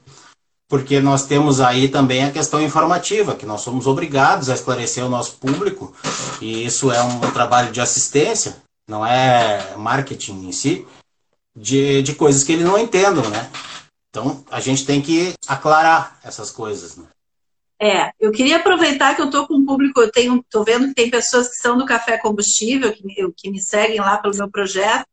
porque 0.74 1.00
nós 1.00 1.28
temos 1.28 1.62
aí 1.62 1.88
também 1.88 2.24
a 2.24 2.32
questão 2.32 2.60
informativa, 2.60 3.36
que 3.36 3.46
nós 3.46 3.62
somos 3.62 3.86
obrigados 3.86 4.50
a 4.50 4.56
esclarecer 4.56 5.06
o 5.06 5.10
nosso 5.10 5.34
público, 5.34 5.94
e 6.42 6.66
isso 6.66 6.92
é 6.92 7.00
um 7.00 7.20
trabalho 7.32 7.72
de 7.72 7.80
assistência, 7.80 8.58
não 8.90 9.06
é 9.06 9.76
marketing 9.78 10.48
em 10.48 10.52
si, 10.52 10.88
de, 11.56 12.02
de 12.02 12.16
coisas 12.16 12.44
que 12.44 12.54
eles 12.54 12.66
não 12.66 12.80
entendam, 12.80 13.30
né? 13.30 13.52
Então, 14.10 14.44
a 14.50 14.60
gente 14.60 14.84
tem 14.84 15.00
que 15.00 15.36
aclarar 15.48 16.18
essas 16.24 16.50
coisas, 16.50 16.96
né? 16.96 17.06
É, 17.84 18.14
eu 18.18 18.32
queria 18.32 18.56
aproveitar 18.56 19.14
que 19.14 19.22
eu 19.22 19.26
estou 19.26 19.46
com 19.46 19.56
um 19.56 19.66
público, 19.66 20.00
eu 20.00 20.10
tenho, 20.10 20.42
tô 20.50 20.64
vendo 20.64 20.88
que 20.88 20.94
tem 20.94 21.10
pessoas 21.10 21.50
que 21.50 21.56
são 21.56 21.78
do 21.78 21.86
Café 21.86 22.18
Combustível, 22.18 22.94
que 22.94 23.06
me, 23.06 23.34
que 23.36 23.52
me 23.52 23.62
seguem 23.62 24.00
lá 24.00 24.18
pelo 24.18 24.38
meu 24.38 24.50
projeto, 24.50 25.06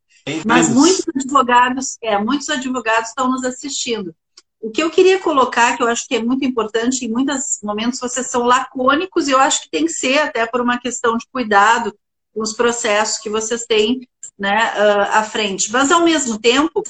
mas 0.46 0.68
muitos 0.68 1.04
advogados, 1.16 1.98
é, 2.00 2.16
muitos 2.16 2.48
advogados 2.48 3.08
estão 3.08 3.28
nos 3.28 3.42
assistindo. 3.42 4.14
O 4.60 4.70
que 4.70 4.84
eu 4.84 4.88
queria 4.88 5.18
colocar, 5.18 5.76
que 5.76 5.82
eu 5.82 5.88
acho 5.88 6.06
que 6.06 6.14
é 6.14 6.22
muito 6.22 6.44
importante, 6.44 7.04
em 7.04 7.10
muitos 7.10 7.58
momentos 7.60 7.98
vocês 7.98 8.30
são 8.30 8.44
lacônicos, 8.44 9.26
e 9.26 9.32
eu 9.32 9.40
acho 9.40 9.62
que 9.62 9.70
tem 9.70 9.86
que 9.86 9.92
ser, 9.92 10.18
até 10.18 10.46
por 10.46 10.60
uma 10.60 10.78
questão 10.78 11.16
de 11.16 11.26
cuidado 11.32 11.92
com 12.32 12.40
os 12.40 12.52
processos 12.52 13.18
que 13.18 13.28
vocês 13.28 13.64
têm 13.64 14.06
né, 14.38 14.72
uh, 14.76 15.18
à 15.18 15.24
frente. 15.24 15.72
Mas, 15.72 15.90
ao 15.90 16.04
mesmo 16.04 16.38
tempo, 16.38 16.84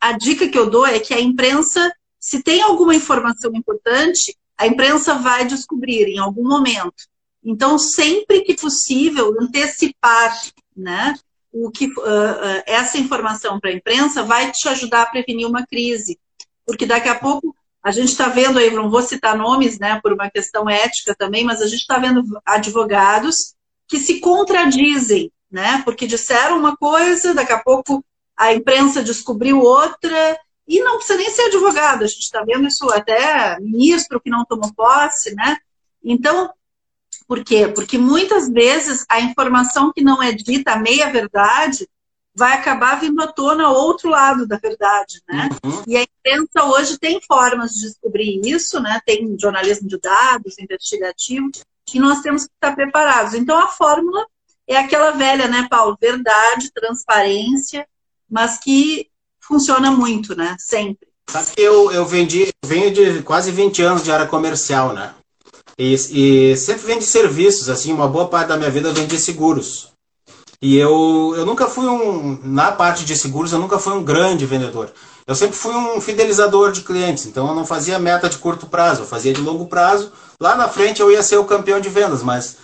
a 0.00 0.12
dica 0.12 0.48
que 0.48 0.58
eu 0.58 0.70
dou 0.70 0.86
é 0.86 0.98
que 0.98 1.12
a 1.12 1.20
imprensa, 1.20 1.92
se 2.18 2.42
tem 2.42 2.62
alguma 2.62 2.94
informação 2.94 3.50
importante, 3.54 4.34
a 4.58 4.66
imprensa 4.66 5.14
vai 5.14 5.46
descobrir 5.46 6.08
em 6.08 6.18
algum 6.18 6.46
momento. 6.46 7.06
Então, 7.44 7.78
sempre 7.78 8.40
que 8.40 8.54
possível, 8.54 9.34
antecipar 9.40 10.38
né, 10.76 11.14
o 11.52 11.70
que, 11.70 11.86
uh, 11.86 11.90
uh, 11.90 12.62
essa 12.66 12.98
informação 12.98 13.60
para 13.60 13.70
a 13.70 13.74
imprensa 13.74 14.22
vai 14.22 14.50
te 14.50 14.68
ajudar 14.68 15.02
a 15.02 15.06
prevenir 15.06 15.46
uma 15.46 15.64
crise 15.64 16.18
porque 16.68 16.84
daqui 16.84 17.08
a 17.08 17.14
pouco 17.14 17.56
a 17.82 17.90
gente 17.90 18.08
está 18.08 18.28
vendo 18.28 18.58
aí, 18.58 18.70
não 18.70 18.90
vou 18.90 19.00
citar 19.00 19.34
nomes, 19.34 19.78
né, 19.78 19.98
por 20.02 20.12
uma 20.12 20.30
questão 20.30 20.68
ética 20.68 21.14
também, 21.16 21.42
mas 21.42 21.62
a 21.62 21.66
gente 21.66 21.80
está 21.80 21.98
vendo 21.98 22.22
advogados 22.44 23.54
que 23.88 23.98
se 23.98 24.20
contradizem, 24.20 25.32
né, 25.50 25.80
porque 25.82 26.06
disseram 26.06 26.58
uma 26.58 26.76
coisa, 26.76 27.32
daqui 27.32 27.52
a 27.52 27.62
pouco 27.62 28.04
a 28.36 28.52
imprensa 28.52 29.02
descobriu 29.02 29.60
outra, 29.60 30.38
e 30.68 30.80
não 30.80 30.96
precisa 30.96 31.18
nem 31.18 31.30
ser 31.30 31.42
advogado, 31.46 32.04
a 32.04 32.06
gente 32.06 32.20
está 32.20 32.44
vendo 32.44 32.68
isso 32.68 32.88
até 32.90 33.58
ministro 33.58 34.20
que 34.20 34.28
não 34.28 34.44
tomou 34.44 34.72
posse, 34.74 35.34
né? 35.34 35.56
Então, 36.04 36.52
por 37.26 37.42
quê? 37.42 37.68
Porque 37.68 37.96
muitas 37.96 38.48
vezes 38.50 39.04
a 39.08 39.18
informação 39.20 39.90
que 39.92 40.02
não 40.02 40.22
é 40.22 40.30
dita, 40.30 40.72
a 40.72 40.78
meia-verdade, 40.78 41.88
vai 42.34 42.52
acabar 42.52 43.00
vindo 43.00 43.20
à 43.20 43.26
tona 43.26 43.70
outro 43.70 44.10
lado 44.10 44.46
da 44.46 44.56
verdade, 44.58 45.20
né? 45.28 45.48
Uhum. 45.64 45.82
E 45.86 45.96
a 45.96 46.02
imprensa 46.02 46.64
hoje 46.64 46.98
tem 46.98 47.20
formas 47.26 47.72
de 47.72 47.88
descobrir 47.88 48.40
isso, 48.44 48.78
né? 48.80 49.00
Tem 49.04 49.36
jornalismo 49.40 49.88
de 49.88 49.98
dados, 49.98 50.58
investigativo, 50.58 51.50
e 51.92 51.98
nós 51.98 52.20
temos 52.20 52.44
que 52.44 52.52
estar 52.54 52.76
preparados. 52.76 53.34
Então, 53.34 53.58
a 53.58 53.68
fórmula 53.68 54.24
é 54.66 54.76
aquela 54.76 55.12
velha, 55.12 55.48
né, 55.48 55.66
Paulo? 55.68 55.96
Verdade, 56.00 56.70
transparência, 56.72 57.88
mas 58.30 58.58
que 58.58 59.10
funciona 59.48 59.90
muito, 59.90 60.36
né? 60.36 60.54
Sempre. 60.58 61.08
Sabe 61.28 61.48
que 61.54 61.60
eu, 61.60 61.90
eu 61.90 62.06
vendi, 62.06 62.48
venho 62.64 62.92
de 62.92 63.22
quase 63.22 63.50
20 63.50 63.82
anos 63.82 64.04
de 64.04 64.12
área 64.12 64.26
comercial, 64.26 64.92
né? 64.92 65.14
E, 65.78 65.94
e 65.94 66.56
sempre 66.56 66.86
vendi 66.86 67.04
serviços, 67.04 67.68
assim, 67.68 67.92
uma 67.92 68.08
boa 68.08 68.28
parte 68.28 68.48
da 68.48 68.56
minha 68.56 68.70
vida 68.70 68.88
eu 68.88 68.94
vendi 68.94 69.18
seguros. 69.18 69.88
E 70.60 70.76
eu, 70.76 71.34
eu 71.36 71.46
nunca 71.46 71.66
fui 71.68 71.86
um, 71.86 72.40
na 72.42 72.72
parte 72.72 73.04
de 73.04 73.16
seguros, 73.16 73.52
eu 73.52 73.60
nunca 73.60 73.78
fui 73.78 73.92
um 73.92 74.02
grande 74.02 74.44
vendedor. 74.44 74.92
Eu 75.24 75.34
sempre 75.34 75.56
fui 75.56 75.74
um 75.74 76.00
fidelizador 76.00 76.72
de 76.72 76.80
clientes, 76.80 77.26
então 77.26 77.46
eu 77.46 77.54
não 77.54 77.64
fazia 77.64 77.98
meta 77.98 78.28
de 78.28 78.38
curto 78.38 78.66
prazo, 78.66 79.02
eu 79.02 79.06
fazia 79.06 79.32
de 79.32 79.40
longo 79.40 79.66
prazo. 79.66 80.10
Lá 80.40 80.56
na 80.56 80.68
frente 80.68 81.00
eu 81.00 81.12
ia 81.12 81.22
ser 81.22 81.36
o 81.36 81.44
campeão 81.44 81.78
de 81.78 81.88
vendas, 81.88 82.22
mas, 82.22 82.56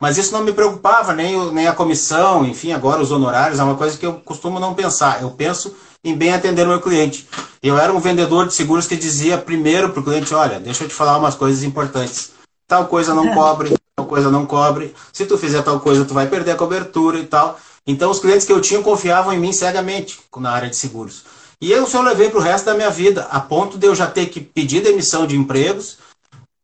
mas 0.00 0.16
isso 0.16 0.32
não 0.32 0.42
me 0.42 0.52
preocupava, 0.52 1.12
nem, 1.12 1.52
nem 1.52 1.66
a 1.66 1.74
comissão, 1.74 2.46
enfim, 2.46 2.72
agora 2.72 3.02
os 3.02 3.10
honorários, 3.10 3.58
é 3.58 3.64
uma 3.64 3.76
coisa 3.76 3.98
que 3.98 4.06
eu 4.06 4.14
costumo 4.14 4.60
não 4.60 4.72
pensar. 4.72 5.20
Eu 5.20 5.30
penso 5.32 5.74
em 6.04 6.16
bem 6.16 6.32
atender 6.32 6.64
o 6.66 6.68
meu 6.68 6.80
cliente. 6.80 7.28
Eu 7.62 7.78
era 7.78 7.92
um 7.92 8.00
vendedor 8.00 8.46
de 8.46 8.54
seguros 8.54 8.86
que 8.86 8.96
dizia 8.96 9.38
primeiro 9.38 9.90
para 9.90 10.00
o 10.00 10.04
cliente: 10.04 10.34
olha, 10.34 10.58
deixa 10.58 10.84
eu 10.84 10.88
te 10.88 10.94
falar 10.94 11.18
umas 11.18 11.34
coisas 11.34 11.62
importantes. 11.62 12.32
Tal 12.66 12.86
coisa 12.86 13.14
não 13.14 13.32
cobre, 13.34 13.74
tal 13.96 14.06
coisa 14.06 14.30
não 14.30 14.46
cobre. 14.46 14.94
Se 15.12 15.26
tu 15.26 15.38
fizer 15.38 15.62
tal 15.62 15.80
coisa, 15.80 16.04
tu 16.04 16.14
vai 16.14 16.26
perder 16.26 16.52
a 16.52 16.56
cobertura 16.56 17.18
e 17.18 17.26
tal. 17.26 17.58
Então, 17.86 18.10
os 18.10 18.20
clientes 18.20 18.46
que 18.46 18.52
eu 18.52 18.60
tinha 18.60 18.80
confiavam 18.80 19.32
em 19.32 19.38
mim 19.38 19.52
cegamente 19.52 20.20
na 20.36 20.50
área 20.50 20.70
de 20.70 20.76
seguros. 20.76 21.24
E 21.60 21.70
eu 21.70 21.86
só 21.86 22.00
levei 22.00 22.28
para 22.28 22.40
o 22.40 22.42
resto 22.42 22.66
da 22.66 22.74
minha 22.74 22.90
vida, 22.90 23.26
a 23.30 23.40
ponto 23.40 23.78
de 23.78 23.86
eu 23.86 23.94
já 23.94 24.06
ter 24.06 24.26
que 24.26 24.40
pedir 24.40 24.82
demissão 24.82 25.26
de 25.26 25.36
empregos, 25.36 25.98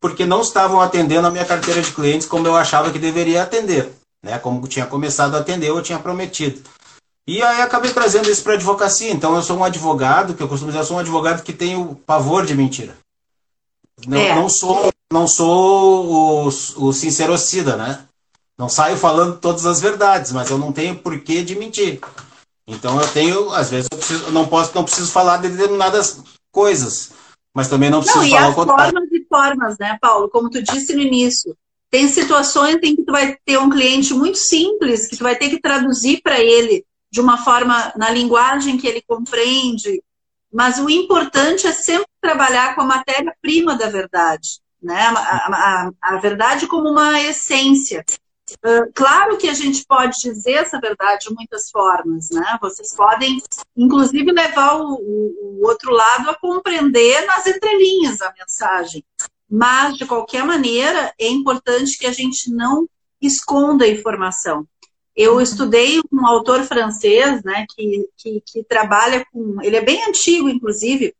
porque 0.01 0.25
não 0.25 0.41
estavam 0.41 0.81
atendendo 0.81 1.27
a 1.27 1.31
minha 1.31 1.45
carteira 1.45 1.81
de 1.81 1.91
clientes 1.91 2.27
como 2.27 2.47
eu 2.47 2.55
achava 2.55 2.91
que 2.91 2.99
deveria 2.99 3.43
atender, 3.43 3.91
né? 4.23 4.37
Como 4.39 4.67
tinha 4.67 4.85
começado 4.85 5.35
a 5.35 5.39
atender, 5.39 5.69
eu 5.69 5.81
tinha 5.81 5.99
prometido. 5.99 6.61
E 7.29 7.43
aí 7.43 7.61
acabei 7.61 7.93
trazendo 7.93 8.27
isso 8.27 8.41
para 8.41 8.53
a 8.53 8.55
advocacia. 8.55 9.11
Então 9.11 9.35
eu 9.35 9.43
sou 9.43 9.55
um 9.55 9.63
advogado, 9.63 10.33
que 10.33 10.41
eu 10.41 10.47
costumo 10.47 10.71
dizer, 10.71 10.81
eu 10.81 10.87
sou 10.87 10.97
um 10.97 10.99
advogado 10.99 11.43
que 11.43 11.53
tem 11.53 11.75
o 11.75 11.93
pavor 11.93 12.43
de 12.43 12.55
mentira. 12.55 12.97
Não, 14.07 14.17
é. 14.17 14.33
não 14.33 14.49
sou, 14.49 14.91
não 15.13 15.27
sou 15.27 16.07
o, 16.07 16.47
o 16.47 16.91
sincerocida, 16.91 17.77
né? 17.77 18.03
Não 18.57 18.67
saio 18.67 18.97
falando 18.97 19.37
todas 19.37 19.67
as 19.67 19.79
verdades, 19.79 20.31
mas 20.31 20.49
eu 20.49 20.57
não 20.57 20.71
tenho 20.71 20.97
porquê 20.97 21.43
de 21.43 21.55
mentir. 21.55 21.99
Então 22.65 22.99
eu 22.99 23.07
tenho, 23.07 23.53
às 23.53 23.69
vezes, 23.69 23.87
eu 23.91 23.97
preciso, 23.99 24.31
não 24.31 24.47
posso, 24.47 24.71
não 24.73 24.83
preciso 24.83 25.11
falar 25.11 25.37
de 25.37 25.49
determinadas 25.49 26.23
coisas, 26.51 27.11
mas 27.53 27.69
também 27.69 27.91
não 27.91 27.99
preciso 27.99 28.23
não, 28.23 28.29
falar 28.31 28.47
e 28.47 28.51
o 28.51 28.55
contrário. 28.55 28.91
formas 28.91 29.11
e 29.11 29.25
formas, 29.29 29.77
né, 29.77 29.99
Paulo? 30.01 30.29
Como 30.29 30.49
tu 30.49 30.63
disse 30.63 30.95
no 30.95 31.01
início, 31.01 31.55
tem 31.91 32.07
situações 32.07 32.79
em 32.81 32.95
que 32.95 33.03
tu 33.03 33.11
vai 33.11 33.37
ter 33.45 33.59
um 33.59 33.69
cliente 33.69 34.15
muito 34.15 34.39
simples 34.39 35.05
que 35.05 35.15
tu 35.15 35.23
vai 35.23 35.35
ter 35.35 35.49
que 35.49 35.61
traduzir 35.61 36.21
para 36.23 36.39
ele 36.39 36.83
de 37.11 37.21
uma 37.21 37.37
forma, 37.37 37.91
na 37.95 38.09
linguagem 38.09 38.77
que 38.77 38.87
ele 38.87 39.01
compreende, 39.01 40.01
mas 40.51 40.79
o 40.79 40.89
importante 40.89 41.67
é 41.67 41.71
sempre 41.71 42.07
trabalhar 42.21 42.75
com 42.75 42.81
a 42.81 42.85
matéria-prima 42.85 43.77
da 43.77 43.87
verdade, 43.87 44.59
né? 44.81 44.99
A, 44.99 45.11
a, 45.21 45.91
a, 46.01 46.17
verdade 46.17 46.67
como 46.67 46.89
uma 46.89 47.19
essência. 47.21 48.03
Uh, 48.65 48.91
claro 48.95 49.37
que 49.37 49.47
a 49.47 49.53
gente 49.53 49.85
pode 49.85 50.17
dizer 50.19 50.53
essa 50.53 50.79
verdade 50.79 51.27
de 51.27 51.35
muitas 51.35 51.69
formas, 51.69 52.29
né? 52.31 52.57
Vocês 52.61 52.95
podem, 52.95 53.41
inclusive, 53.77 54.31
levar 54.31 54.77
o, 54.77 54.95
o, 54.95 55.59
o 55.61 55.67
outro 55.67 55.91
lado 55.91 56.29
a 56.29 56.35
compreender 56.39 57.25
nas 57.27 57.45
entrelinhas 57.45 58.21
a 58.21 58.33
mensagem. 58.37 59.03
Mas, 59.49 59.97
de 59.97 60.05
qualquer 60.05 60.43
maneira, 60.43 61.13
é 61.19 61.27
importante 61.27 61.97
que 61.97 62.07
a 62.07 62.11
gente 62.11 62.51
não 62.51 62.87
esconda 63.21 63.85
a 63.85 63.89
informação. 63.89 64.67
Eu 65.21 65.41
estudei 65.41 65.99
um 66.09 66.25
autor 66.25 66.63
francês, 66.63 67.43
né, 67.43 67.65
que, 67.75 68.07
que, 68.15 68.41
que, 68.45 68.63
trabalha 68.63 69.25
com. 69.29 69.61
Ele 69.61 69.75
é 69.75 69.81
bem 69.81 70.01
antigo, 70.07 70.47
inclusive, 70.47 71.13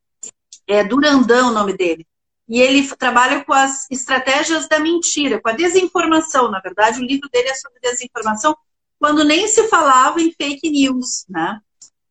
é 0.65 0.85
Durandão 0.85 1.49
o 1.49 1.53
nome 1.53 1.75
dele. 1.75 2.07
E 2.47 2.61
ele 2.61 2.87
trabalha 2.95 3.43
com 3.43 3.51
as 3.51 3.91
estratégias 3.91 4.69
da 4.69 4.79
mentira, 4.79 5.41
com 5.41 5.49
a 5.49 5.51
desinformação. 5.51 6.49
Na 6.49 6.61
verdade, 6.61 7.01
o 7.01 7.05
livro 7.05 7.27
dele 7.29 7.49
é 7.49 7.55
sobre 7.55 7.81
desinformação, 7.81 8.55
quando 8.97 9.25
nem 9.25 9.49
se 9.49 9.67
falava 9.67 10.21
em 10.21 10.31
fake 10.31 10.69
news, 10.69 11.25
né? 11.27 11.59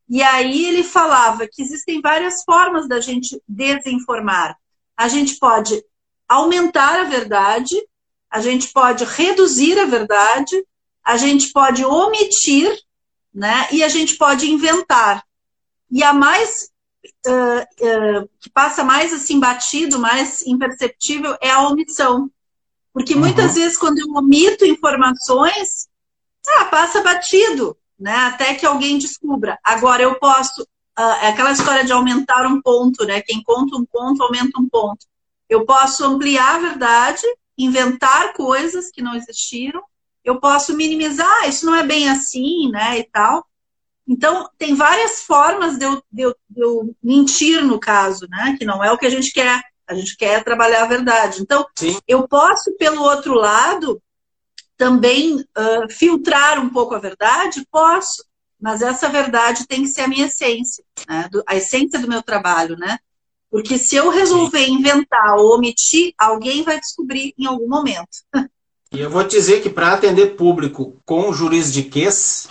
E 0.07 0.23
aí 0.23 0.67
ele 0.67 0.85
falava 0.85 1.49
que 1.51 1.63
existem 1.63 2.03
várias 2.03 2.45
formas 2.45 2.87
da 2.87 3.01
gente 3.01 3.41
desinformar. 3.49 4.59
A 4.95 5.09
gente 5.09 5.39
pode 5.39 5.83
aumentar 6.29 7.01
a 7.01 7.05
verdade, 7.05 7.75
a 8.31 8.43
gente 8.43 8.71
pode 8.75 9.07
reduzir 9.07 9.79
a 9.79 9.87
verdade, 9.87 10.63
a 11.09 11.17
gente 11.17 11.51
pode 11.53 11.83
omitir, 11.87 12.71
né? 13.33 13.67
E 13.73 13.83
a 13.83 13.89
gente 13.89 14.19
pode 14.19 14.51
inventar. 14.51 15.25
E 15.91 16.05
a 16.05 16.13
mais 16.13 16.69
uh, 17.27 17.63
uh, 17.63 18.31
que 18.39 18.51
passa 18.51 18.85
mais 18.85 19.11
assim 19.15 19.41
batido, 19.41 19.99
mais 19.99 20.43
imperceptível 20.43 21.35
é 21.41 21.51
a 21.51 21.67
omissão, 21.67 22.31
porque 22.93 23.15
uhum. 23.15 23.21
muitas 23.21 23.55
vezes 23.55 23.79
quando 23.79 23.99
eu 23.99 24.07
omito 24.11 24.67
informações, 24.67 25.89
ah, 26.47 26.67
passa 26.67 27.01
batido, 27.01 27.75
né? 27.99 28.15
Até 28.15 28.55
que 28.55 28.67
alguém 28.67 28.99
descubra. 28.99 29.59
Agora 29.65 30.03
eu 30.03 30.15
posso 30.17 30.61
uh, 30.61 31.17
é 31.23 31.29
aquela 31.29 31.53
história 31.53 31.87
de 31.87 31.93
aumentar 31.93 32.47
um 32.47 32.61
ponto, 32.61 33.07
né? 33.07 33.23
Quem 33.23 33.43
conta 33.43 33.79
um 33.79 33.87
ponto 33.87 34.23
aumenta 34.23 34.61
um 34.61 34.69
ponto. 34.69 35.07
Eu 35.49 35.65
posso 35.65 36.05
ampliar 36.05 36.57
a 36.57 36.59
verdade, 36.59 37.23
inventar 37.57 38.35
coisas 38.35 38.91
que 38.91 39.01
não 39.01 39.15
existiram 39.15 39.83
eu 40.29 40.39
posso 40.39 40.77
minimizar, 40.77 41.49
isso 41.49 41.65
não 41.65 41.75
é 41.75 41.83
bem 41.83 42.09
assim, 42.09 42.71
né, 42.71 42.99
e 42.99 43.05
tal. 43.05 43.47
Então, 44.07 44.49
tem 44.59 44.75
várias 44.75 45.23
formas 45.23 45.79
de 45.79 45.85
eu, 45.85 46.03
de, 46.11 46.23
eu, 46.23 46.37
de 46.49 46.61
eu, 46.63 46.97
mentir 47.03 47.65
no 47.65 47.79
caso, 47.81 48.27
né, 48.29 48.55
que 48.59 48.65
não 48.65 48.83
é 48.85 48.93
o 48.93 48.99
que 48.99 49.07
a 49.07 49.11
gente 49.11 49.33
quer. 49.33 49.63
A 49.87 49.95
gente 49.95 50.17
quer 50.17 50.45
trabalhar 50.45 50.83
a 50.83 50.89
verdade. 50.89 51.41
Então, 51.41 51.65
Sim. 51.75 51.99
eu 52.07 52.29
posso, 52.29 52.77
pelo 52.77 53.03
outro 53.03 53.33
lado, 53.33 54.03
também 54.77 55.37
uh, 55.37 55.91
filtrar 55.91 56.63
um 56.63 56.69
pouco 56.69 56.95
a 56.95 56.99
verdade? 56.99 57.67
Posso, 57.71 58.23
mas 58.61 58.83
essa 58.83 59.09
verdade 59.09 59.67
tem 59.67 59.83
que 59.83 59.89
ser 59.89 60.03
a 60.03 60.09
minha 60.09 60.27
essência, 60.27 60.85
né? 61.09 61.29
a 61.47 61.57
essência 61.57 61.99
do 61.99 62.09
meu 62.09 62.23
trabalho, 62.23 62.77
né? 62.77 62.99
Porque 63.51 63.79
se 63.79 63.97
eu 63.97 64.11
resolver 64.11 64.67
Sim. 64.67 64.75
inventar 64.75 65.37
ou 65.37 65.55
omitir, 65.55 66.13
alguém 66.19 66.63
vai 66.63 66.79
descobrir 66.79 67.33
em 67.39 67.47
algum 67.47 67.67
momento. 67.67 68.19
E 68.93 69.01
eu 69.01 69.11
vou 69.11 69.23
te 69.25 69.37
dizer 69.37 69.63
que 69.63 69.69
para 69.69 69.93
atender 69.93 70.37
público 70.37 70.97
com 71.05 71.33
jurisdiquês, 71.33 72.49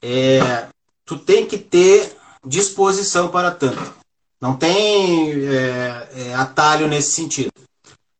é, 0.00 0.66
tu 1.04 1.18
tem 1.18 1.44
que 1.44 1.58
ter 1.58 2.16
disposição 2.46 3.28
para 3.28 3.50
tanto. 3.50 3.94
Não 4.40 4.56
tem 4.56 5.32
é, 5.46 6.08
é, 6.14 6.34
atalho 6.34 6.88
nesse 6.88 7.12
sentido. 7.12 7.52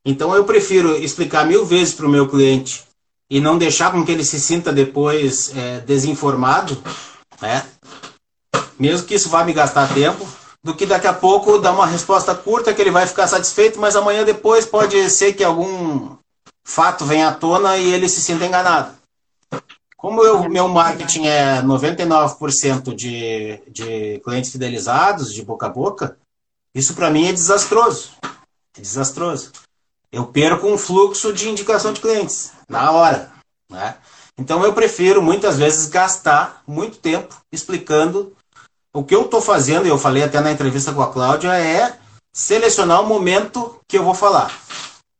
Então 0.05 0.35
eu 0.35 0.44
prefiro 0.44 0.96
explicar 0.96 1.46
mil 1.46 1.64
vezes 1.64 1.94
para 1.94 2.07
o 2.07 2.11
meu 2.11 2.29
cliente 2.29 2.85
e 3.31 3.40
não 3.40 3.57
deixar 3.57 3.92
com 3.92 4.05
que 4.05 4.12
ele 4.12 4.25
se 4.25 4.40
sinta 4.40 4.72
depois 4.72 5.57
é, 5.57 5.81
desinformado, 5.81 6.77
né? 7.40 7.64
mesmo 8.79 9.07
que 9.07 9.14
isso 9.14 9.29
vá 9.29 9.44
me 9.44 9.53
gastar 9.53 9.92
tempo, 9.94 10.27
do 10.62 10.75
que 10.75 10.87
daqui 10.87 11.07
a 11.07 11.12
pouco 11.12 11.59
dar 11.59 11.72
uma 11.72 11.87
resposta 11.87 12.35
curta 12.35 12.75
que 12.75 12.81
ele 12.81 12.90
vai 12.90 13.07
ficar 13.07 13.27
satisfeito, 13.27 13.81
mas 13.81 13.96
amanhã 13.96 14.25
depois 14.25 14.66
pode 14.66 15.09
ser 15.11 15.33
que 15.33 15.42
algum 15.42 16.16
fato 16.64 17.05
vem 17.05 17.22
à 17.22 17.33
tona 17.33 17.77
e 17.77 17.92
ele 17.92 18.09
se 18.09 18.20
sinta 18.20 18.44
enganado. 18.44 18.94
Como 19.96 20.22
o 20.22 20.48
meu 20.48 20.66
marketing 20.68 21.27
é 21.27 21.62
99% 21.62 22.94
de, 22.94 23.62
de 23.68 24.20
clientes 24.25 24.51
fidelizados, 24.51 25.33
de 25.33 25.44
boca 25.44 25.66
a 25.66 25.70
boca, 25.70 26.16
isso 26.75 26.94
para 26.94 27.11
mim 27.11 27.29
é 27.29 27.33
desastroso. 27.33 28.11
É 28.77 28.81
desastroso. 28.81 29.53
Eu 30.11 30.27
perco 30.27 30.66
um 30.66 30.77
fluxo 30.77 31.33
de 31.33 31.48
indicação 31.48 31.92
de 31.92 32.01
clientes 32.01 32.53
na 32.68 32.90
hora. 32.90 33.31
Né? 33.70 33.94
Então 34.37 34.64
eu 34.64 34.72
prefiro 34.72 35.22
muitas 35.22 35.57
vezes 35.57 35.87
gastar 35.87 36.62
muito 36.66 36.98
tempo 36.98 37.37
explicando 37.53 38.37
o 38.92 39.05
que 39.05 39.14
eu 39.14 39.22
estou 39.22 39.40
fazendo, 39.40 39.87
e 39.87 39.88
eu 39.88 39.98
falei 39.98 40.22
até 40.22 40.40
na 40.40 40.53
entrevista 40.53 40.92
com 40.92 41.01
a 41.01 41.11
Cláudia, 41.11 41.57
é 41.57 41.96
selecionar 42.33 43.01
o 43.01 43.07
momento 43.07 43.79
que 43.88 43.96
eu 43.96 44.05
vou 44.05 44.14
falar. 44.14 44.51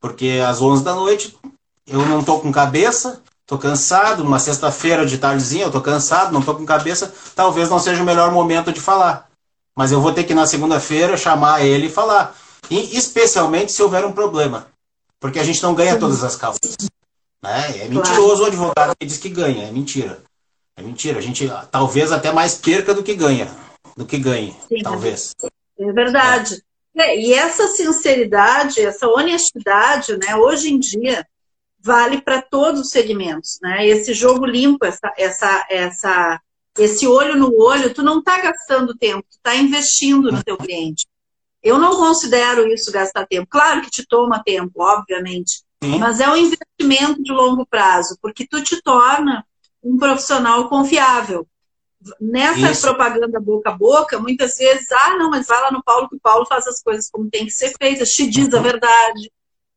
Porque 0.03 0.43
às 0.45 0.61
11 0.61 0.83
da 0.83 0.97
noite 0.97 1.39
eu 1.87 2.05
não 2.05 2.25
tô 2.25 2.41
com 2.41 2.51
cabeça, 2.51 3.23
tô 3.47 3.57
cansado, 3.57 4.25
numa 4.25 4.41
sexta-feira 4.41 5.07
de 5.07 5.17
tardezinha 5.17 5.67
eu 5.67 5.71
tô 5.71 5.81
cansado, 5.81 6.33
não 6.33 6.43
tô 6.43 6.57
com 6.57 6.67
cabeça, 6.67 7.15
talvez 7.37 7.71
não 7.71 7.79
seja 7.79 8.03
o 8.03 8.05
melhor 8.05 8.33
momento 8.33 8.73
de 8.73 8.81
falar. 8.81 9.29
Mas 9.77 9.93
eu 9.93 10.01
vou 10.01 10.13
ter 10.13 10.25
que 10.25 10.35
na 10.35 10.45
segunda-feira 10.45 11.17
chamar 11.17 11.65
ele 11.65 11.87
e 11.87 11.91
falar. 11.91 12.35
E 12.69 12.97
especialmente 12.99 13.71
se 13.71 13.81
houver 13.81 14.05
um 14.05 14.13
problema. 14.13 14.67
Porque 15.21 15.39
a 15.39 15.45
gente 15.45 15.63
não 15.63 15.73
ganha 15.73 15.97
todas 15.97 16.25
as 16.25 16.35
causas. 16.35 16.77
Né? 17.41 17.85
É 17.85 17.89
mentiroso 17.89 18.43
o 18.43 18.47
advogado 18.47 18.95
que 18.99 19.07
diz 19.07 19.19
que 19.19 19.29
ganha, 19.29 19.69
é 19.69 19.71
mentira. 19.71 20.21
É 20.77 20.83
mentira. 20.83 21.21
A 21.21 21.23
gente 21.23 21.49
talvez 21.71 22.11
até 22.11 22.33
mais 22.33 22.57
perca 22.57 22.93
do 22.93 23.05
que 23.05 23.15
ganha. 23.15 23.49
Do 23.97 24.05
que 24.05 24.19
ganhe, 24.19 24.57
Sim, 24.69 24.83
talvez. 24.83 25.33
É 25.79 25.93
verdade. 25.93 26.57
É. 26.57 26.72
e 26.95 27.33
essa 27.33 27.69
sinceridade, 27.69 28.81
essa 28.81 29.09
honestidade, 29.09 30.17
né, 30.19 30.37
hoje 30.37 30.73
em 30.73 30.79
dia, 30.79 31.27
vale 31.83 32.21
para 32.21 32.41
todos 32.41 32.83
os 32.83 32.91
segmentos. 32.91 33.59
Né? 33.63 33.87
Esse 33.87 34.13
jogo 34.15 34.47
limpo, 34.47 34.85
essa, 34.85 35.13
essa, 35.17 35.67
essa, 35.71 36.41
esse 36.79 37.07
olho 37.07 37.37
no 37.37 37.55
olho, 37.61 37.93
tu 37.93 38.03
não 38.03 38.21
está 38.21 38.41
gastando 38.41 38.97
tempo, 38.97 39.27
tu 39.29 39.37
está 39.37 39.57
investindo 39.57 40.31
no 40.31 40.43
teu 40.43 40.57
cliente. 40.57 41.07
Eu 41.63 41.79
não 41.79 41.97
considero 41.97 42.67
isso 42.69 42.91
gastar 42.91 43.27
tempo. 43.27 43.47
Claro 43.49 43.83
que 43.83 43.91
te 43.91 44.07
toma 44.07 44.43
tempo, 44.45 44.83
obviamente, 44.83 45.63
Sim. 45.83 45.99
mas 45.99 46.21
é 46.21 46.29
um 46.29 46.37
investimento 46.37 47.23
de 47.23 47.33
longo 47.33 47.65
prazo, 47.65 48.17
porque 48.21 48.47
tu 48.47 48.63
te 48.63 48.81
torna 48.83 49.45
um 49.83 49.97
profissional 49.97 50.69
confiável. 50.69 51.47
Nessa 52.21 52.73
isso. 52.73 52.83
propaganda 52.83 53.41
boca 53.41 53.71
a 53.71 53.73
boca, 53.73 54.19
muitas 54.19 54.57
vezes, 54.57 54.91
ah, 54.91 55.17
não, 55.17 55.31
mas 55.31 55.47
vai 55.47 55.61
lá 55.61 55.71
no 55.71 55.83
Paulo 55.83 56.09
que 56.09 56.17
o 56.17 56.21
Paulo 56.21 56.47
faz 56.47 56.67
as 56.67 56.83
coisas 56.83 57.09
como 57.11 57.31
tem 57.31 57.45
que 57.45 57.53
ser 57.53 57.73
feitas, 57.81 58.11
te 58.11 58.29
diz 58.29 58.53
a 58.53 58.57
uhum. 58.57 58.63
verdade. 58.63 59.31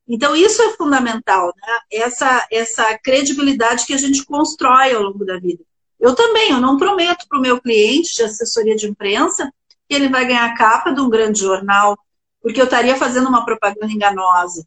Então, 0.08 0.36
isso 0.36 0.62
é 0.62 0.74
fundamental, 0.74 1.48
né? 1.48 1.78
essa, 1.92 2.46
essa 2.52 2.98
credibilidade 3.00 3.86
que 3.86 3.94
a 3.94 3.98
gente 3.98 4.24
constrói 4.24 4.94
ao 4.94 5.04
longo 5.04 5.26
da 5.26 5.40
vida. 5.40 5.64
Eu 6.00 6.14
também, 6.14 6.52
eu 6.52 6.62
não 6.62 6.78
prometo 6.78 7.26
para 7.28 7.40
o 7.40 7.42
meu 7.42 7.60
cliente 7.60 8.16
de 8.16 8.24
assessoria 8.24 8.76
de 8.76 8.88
imprensa 8.88 9.52
que 9.88 9.96
ele 9.96 10.10
vai 10.10 10.26
ganhar 10.26 10.46
a 10.46 10.56
capa 10.56 10.92
de 10.92 11.02
um 11.02 11.10
grande 11.10 11.40
jornal, 11.40 11.98
porque 12.42 12.60
eu 12.60 12.66
estaria 12.66 12.96
fazendo 12.96 13.28
uma 13.28 13.46
propaganda 13.46 13.92
enganosa. 13.92 14.66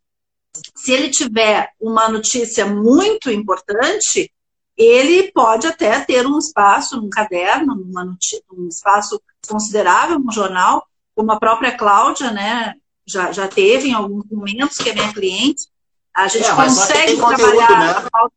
Se 0.75 0.92
ele 0.92 1.11
tiver 1.11 1.71
uma 1.81 2.09
notícia 2.09 2.66
muito 2.66 3.31
importante, 3.31 4.33
ele 4.79 5.33
pode 5.33 5.67
até 5.67 5.99
ter 6.01 6.25
um 6.25 6.38
espaço 6.38 6.97
num 6.97 7.11
caderno, 7.11 7.75
notícia, 7.75 8.41
um 8.53 8.69
espaço 8.69 9.21
considerável 9.49 10.21
no 10.21 10.31
jornal, 10.31 10.87
como 11.17 11.33
a 11.33 11.38
própria 11.38 11.77
Cláudia, 11.77 12.31
né, 12.31 12.75
já, 13.05 13.33
já 13.33 13.49
teve 13.49 13.88
em 13.88 13.93
alguns 13.93 14.25
momentos, 14.31 14.79
que 14.79 14.91
é 14.91 14.95
minha 14.95 15.12
cliente. 15.12 15.67
A 16.14 16.29
gente 16.29 16.49
é, 16.49 16.55
consegue 16.55 17.17
trabalhar. 17.17 17.37
Conteúdo, 17.37 17.79
né? 17.81 18.29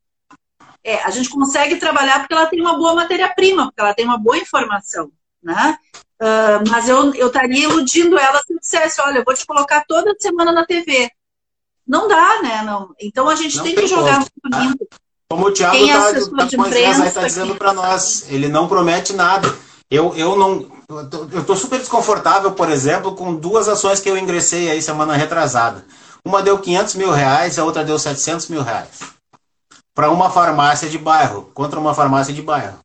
É, 0.84 1.04
a 1.04 1.12
gente 1.12 1.30
consegue 1.30 1.76
trabalhar 1.76 2.20
porque 2.20 2.34
ela 2.34 2.48
tem 2.48 2.60
uma 2.60 2.76
boa 2.76 2.96
matéria-prima, 2.96 3.66
porque 3.66 3.82
ela 3.82 3.94
tem 3.94 4.06
uma 4.06 4.18
boa 4.18 4.38
informação. 4.38 5.12
Né? 5.44 5.78
Uh, 6.22 6.70
mas 6.70 6.90
eu, 6.90 7.14
eu 7.14 7.28
estaria 7.28 7.64
iludindo 7.64 8.18
ela 8.18 8.42
se 8.44 8.54
eu 8.54 8.60
dissesse, 8.60 9.02
olha, 9.02 9.20
eu 9.20 9.24
vou 9.24 9.34
te 9.34 9.46
colocar 9.46 9.84
toda 9.88 10.16
semana 10.20 10.52
na 10.52 10.66
TV. 10.66 11.12
Não 11.86 12.08
dá, 12.08 12.42
né? 12.42 12.64
Não. 12.64 12.96
Então 13.00 13.28
a 13.28 13.36
gente 13.36 13.62
tem, 13.62 13.76
tem, 13.76 13.84
que 13.84 13.88
jogar 13.88 14.20
muito 14.20 14.60
limpo. 14.60 14.88
Como 15.32 15.48
o 15.48 15.52
Thiago 15.54 15.78
está 15.78 17.10
tá, 17.10 17.22
tá 17.22 17.24
dizendo 17.26 17.56
para 17.56 17.72
nós, 17.72 18.26
ele 18.28 18.50
não 18.50 18.68
promete 18.68 19.14
nada. 19.14 19.48
Eu, 19.90 20.14
eu 20.14 20.36
não. 20.36 20.70
Eu 21.32 21.46
tô 21.46 21.56
super 21.56 21.80
desconfortável, 21.80 22.52
por 22.52 22.70
exemplo, 22.70 23.16
com 23.16 23.34
duas 23.34 23.70
ações 23.70 24.02
que 24.02 24.10
eu 24.10 24.18
ingressei 24.18 24.70
aí 24.70 24.82
semana 24.82 25.16
retrasada. 25.16 25.86
Uma 26.26 26.42
deu 26.42 26.60
500 26.60 26.96
mil 26.96 27.12
reais, 27.12 27.58
a 27.58 27.64
outra 27.64 27.82
deu 27.82 27.98
700 27.98 28.50
mil 28.50 28.62
reais. 28.62 29.00
Para 29.96 30.12
uma 30.12 30.30
farmácia 30.30 30.90
de 30.90 30.98
bairro, 30.98 31.50
contra 31.54 31.80
uma 31.80 31.94
farmácia 31.94 32.34
de 32.34 32.42
bairro. 32.42 32.80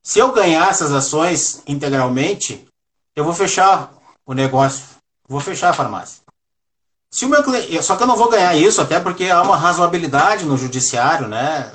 Se 0.00 0.20
eu 0.20 0.30
ganhar 0.30 0.70
essas 0.70 0.92
ações 0.92 1.60
integralmente, 1.66 2.64
eu 3.16 3.24
vou 3.24 3.34
fechar 3.34 3.92
o 4.24 4.32
negócio, 4.32 4.84
vou 5.28 5.40
fechar 5.40 5.70
a 5.70 5.74
farmácia. 5.74 6.23
Se 7.14 7.24
o 7.24 7.28
meu 7.28 7.44
cliente, 7.44 7.80
só 7.80 7.94
que 7.94 8.02
eu 8.02 8.08
não 8.08 8.16
vou 8.16 8.28
ganhar 8.28 8.56
isso, 8.56 8.80
até 8.80 8.98
porque 8.98 9.26
há 9.26 9.40
uma 9.40 9.56
razoabilidade 9.56 10.44
no 10.44 10.58
judiciário, 10.58 11.28
né? 11.28 11.70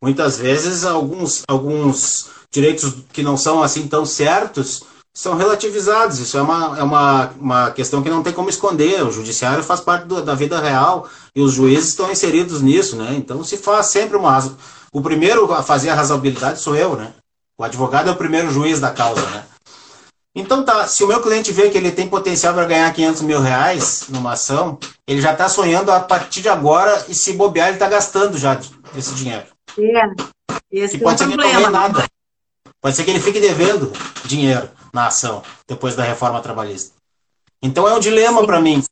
Muitas 0.00 0.38
vezes 0.38 0.84
alguns, 0.84 1.42
alguns 1.48 2.28
direitos 2.48 2.94
que 3.12 3.20
não 3.20 3.36
são 3.36 3.60
assim 3.60 3.88
tão 3.88 4.06
certos 4.06 4.84
são 5.12 5.36
relativizados. 5.36 6.20
Isso 6.20 6.38
é 6.38 6.42
uma, 6.42 6.78
é 6.78 6.82
uma, 6.84 7.30
uma 7.40 7.70
questão 7.72 8.04
que 8.04 8.08
não 8.08 8.22
tem 8.22 8.32
como 8.32 8.48
esconder. 8.48 9.02
O 9.02 9.10
judiciário 9.10 9.64
faz 9.64 9.80
parte 9.80 10.06
do, 10.06 10.22
da 10.22 10.36
vida 10.36 10.60
real 10.60 11.08
e 11.34 11.42
os 11.42 11.54
juízes 11.54 11.88
estão 11.88 12.12
inseridos 12.12 12.62
nisso, 12.62 12.94
né? 12.94 13.16
Então 13.16 13.42
se 13.42 13.56
faz 13.56 13.86
sempre 13.86 14.16
uma 14.16 14.48
o 14.92 15.02
primeiro 15.02 15.52
a 15.52 15.64
fazer 15.64 15.90
a 15.90 15.94
razoabilidade 15.96 16.60
sou 16.60 16.76
eu, 16.76 16.94
né? 16.94 17.12
O 17.58 17.64
advogado 17.64 18.10
é 18.10 18.12
o 18.12 18.16
primeiro 18.16 18.48
juiz 18.48 18.78
da 18.78 18.92
causa, 18.92 19.22
né? 19.22 19.44
Então 20.34 20.64
tá, 20.64 20.88
se 20.88 21.04
o 21.04 21.06
meu 21.06 21.22
cliente 21.22 21.52
vê 21.52 21.70
que 21.70 21.78
ele 21.78 21.92
tem 21.92 22.08
potencial 22.08 22.52
para 22.52 22.64
ganhar 22.64 22.92
500 22.92 23.22
mil 23.22 23.40
reais 23.40 24.06
numa 24.08 24.32
ação, 24.32 24.78
ele 25.06 25.20
já 25.20 25.32
está 25.32 25.48
sonhando 25.48 25.92
a 25.92 26.00
partir 26.00 26.42
de 26.42 26.48
agora 26.48 27.04
e 27.08 27.14
se 27.14 27.34
bobear 27.34 27.68
ele 27.68 27.76
está 27.76 27.88
gastando 27.88 28.36
já 28.36 28.60
esse 28.96 29.14
dinheiro. 29.14 29.44
É, 29.78 30.02
esse 30.72 30.96
e 30.96 31.00
pode 31.00 31.22
é 31.22 31.26
ser 31.26 31.32
problema. 31.32 31.42
que 31.42 31.56
ele 31.56 31.64
não 31.64 31.72
ganhe 31.72 31.72
nada. 31.72 32.04
Pode 32.80 32.96
ser 32.96 33.04
que 33.04 33.10
ele 33.10 33.20
fique 33.20 33.40
devendo 33.40 33.92
dinheiro 34.24 34.68
na 34.92 35.06
ação 35.06 35.42
depois 35.68 35.94
da 35.94 36.02
reforma 36.02 36.40
trabalhista. 36.40 36.92
Então 37.62 37.86
é 37.86 37.94
um 37.94 38.00
dilema 38.00 38.44
para 38.44 38.60
mim. 38.60 38.82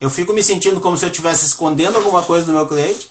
Eu 0.00 0.08
fico 0.08 0.32
me 0.32 0.42
sentindo 0.42 0.80
como 0.80 0.96
se 0.96 1.04
eu 1.04 1.10
estivesse 1.10 1.46
escondendo 1.46 1.96
alguma 1.96 2.22
coisa 2.22 2.46
do 2.46 2.52
meu 2.52 2.66
cliente, 2.66 3.10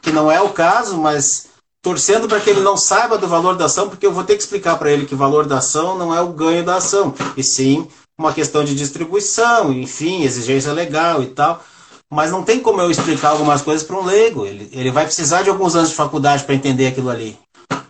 que 0.00 0.12
não 0.12 0.30
é 0.30 0.40
o 0.40 0.50
caso, 0.50 0.96
mas 0.98 1.48
torcendo 1.82 2.28
para 2.28 2.40
que 2.40 2.48
ele 2.48 2.60
não 2.60 2.76
saiba 2.76 3.18
do 3.18 3.26
valor 3.26 3.56
da 3.56 3.64
ação, 3.64 3.88
porque 3.88 4.06
eu 4.06 4.12
vou 4.12 4.22
ter 4.22 4.36
que 4.36 4.42
explicar 4.42 4.78
para 4.78 4.90
ele 4.90 5.04
que 5.04 5.14
o 5.14 5.18
valor 5.18 5.44
da 5.46 5.58
ação 5.58 5.98
não 5.98 6.14
é 6.14 6.20
o 6.20 6.32
ganho 6.32 6.64
da 6.64 6.76
ação, 6.76 7.12
e 7.36 7.42
sim 7.42 7.88
uma 8.16 8.32
questão 8.32 8.64
de 8.64 8.74
distribuição, 8.74 9.72
enfim, 9.72 10.22
exigência 10.22 10.72
legal 10.72 11.22
e 11.22 11.26
tal. 11.26 11.62
Mas 12.08 12.30
não 12.30 12.44
tem 12.44 12.60
como 12.60 12.80
eu 12.80 12.90
explicar 12.90 13.30
algumas 13.30 13.62
coisas 13.62 13.86
para 13.86 13.96
um 13.96 14.04
leigo. 14.04 14.46
Ele, 14.46 14.68
ele 14.72 14.90
vai 14.90 15.06
precisar 15.06 15.42
de 15.42 15.50
alguns 15.50 15.74
anos 15.74 15.88
de 15.88 15.96
faculdade 15.96 16.44
para 16.44 16.54
entender 16.54 16.86
aquilo 16.86 17.08
ali. 17.08 17.38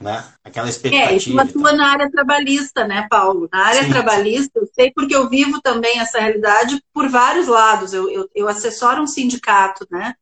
Né? 0.01 0.25
Aquela 0.45 0.69
expectativa. 0.69 1.13
É, 1.13 1.17
isso 1.17 1.39
atua 1.39 1.73
na 1.73 1.91
área 1.91 2.11
trabalhista, 2.11 2.87
né, 2.87 3.07
Paulo? 3.11 3.49
Na 3.53 3.67
área 3.67 3.83
Sim. 3.83 3.91
trabalhista, 3.91 4.61
eu 4.61 4.69
sei 4.73 4.93
porque 4.95 5.15
eu 5.15 5.29
vivo 5.29 5.61
também 5.61 5.99
essa 5.99 6.21
realidade 6.21 6.81
por 6.95 7.09
vários 7.09 7.49
lados. 7.49 7.93
Eu, 7.93 8.09
eu, 8.09 8.29
eu 8.33 8.49
assessoro 8.49 9.03
um 9.03 9.07
sindicato, 9.09 9.87
né? 9.91 10.15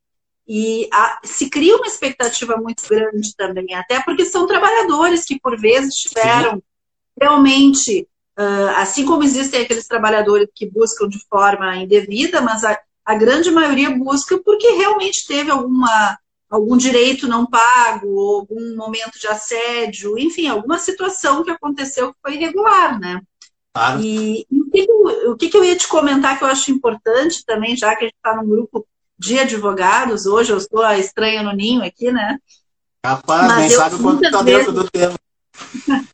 E 0.52 0.88
a, 0.92 1.20
se 1.22 1.48
cria 1.48 1.76
uma 1.76 1.86
expectativa 1.86 2.56
muito 2.56 2.82
grande 2.88 3.36
também, 3.36 3.72
até 3.72 4.02
porque 4.02 4.24
são 4.24 4.48
trabalhadores 4.48 5.24
que, 5.24 5.38
por 5.38 5.56
vezes, 5.56 5.94
tiveram 5.94 6.54
Sim. 6.54 6.62
realmente, 7.20 8.08
uh, 8.36 8.70
assim 8.74 9.06
como 9.06 9.22
existem 9.22 9.62
aqueles 9.62 9.86
trabalhadores 9.86 10.48
que 10.52 10.68
buscam 10.68 11.06
de 11.06 11.24
forma 11.28 11.76
indevida, 11.76 12.40
mas 12.40 12.64
a, 12.64 12.76
a 13.04 13.14
grande 13.14 13.48
maioria 13.48 13.96
busca 13.96 14.42
porque 14.44 14.66
realmente 14.70 15.24
teve 15.24 15.52
alguma, 15.52 16.18
algum 16.50 16.76
direito 16.76 17.28
não 17.28 17.46
pago, 17.46 18.18
algum 18.18 18.74
momento 18.74 19.20
de 19.20 19.28
assédio, 19.28 20.18
enfim, 20.18 20.48
alguma 20.48 20.80
situação 20.80 21.44
que 21.44 21.52
aconteceu 21.52 22.12
que 22.12 22.18
foi 22.20 22.34
irregular, 22.34 22.98
né? 22.98 23.22
Claro. 23.72 24.00
E, 24.00 24.44
e 24.50 24.60
o, 24.60 24.68
que, 24.68 24.92
o 25.28 25.36
que, 25.36 25.56
eu 25.56 25.64
ia 25.64 25.76
te 25.76 25.86
comentar 25.86 26.36
que 26.36 26.42
eu 26.42 26.48
acho 26.48 26.72
importante 26.72 27.44
também, 27.46 27.76
já 27.76 27.94
que 27.94 28.04
a 28.04 28.08
gente 28.08 28.16
está 28.16 28.34
num 28.34 28.48
grupo 28.48 28.84
de 29.20 29.38
advogados, 29.38 30.24
hoje 30.24 30.50
eu 30.50 30.56
estou 30.56 30.82
a 30.82 30.98
estranha 30.98 31.42
no 31.42 31.52
ninho 31.52 31.84
aqui, 31.84 32.10
né? 32.10 32.38
Capaz, 33.02 33.46
Mas 33.46 33.58
nem 33.58 33.70
sabe 33.70 34.02
quanto 34.02 34.24
está 34.24 34.42
dentro 34.42 34.72
do 34.72 34.90
tema. 34.90 35.14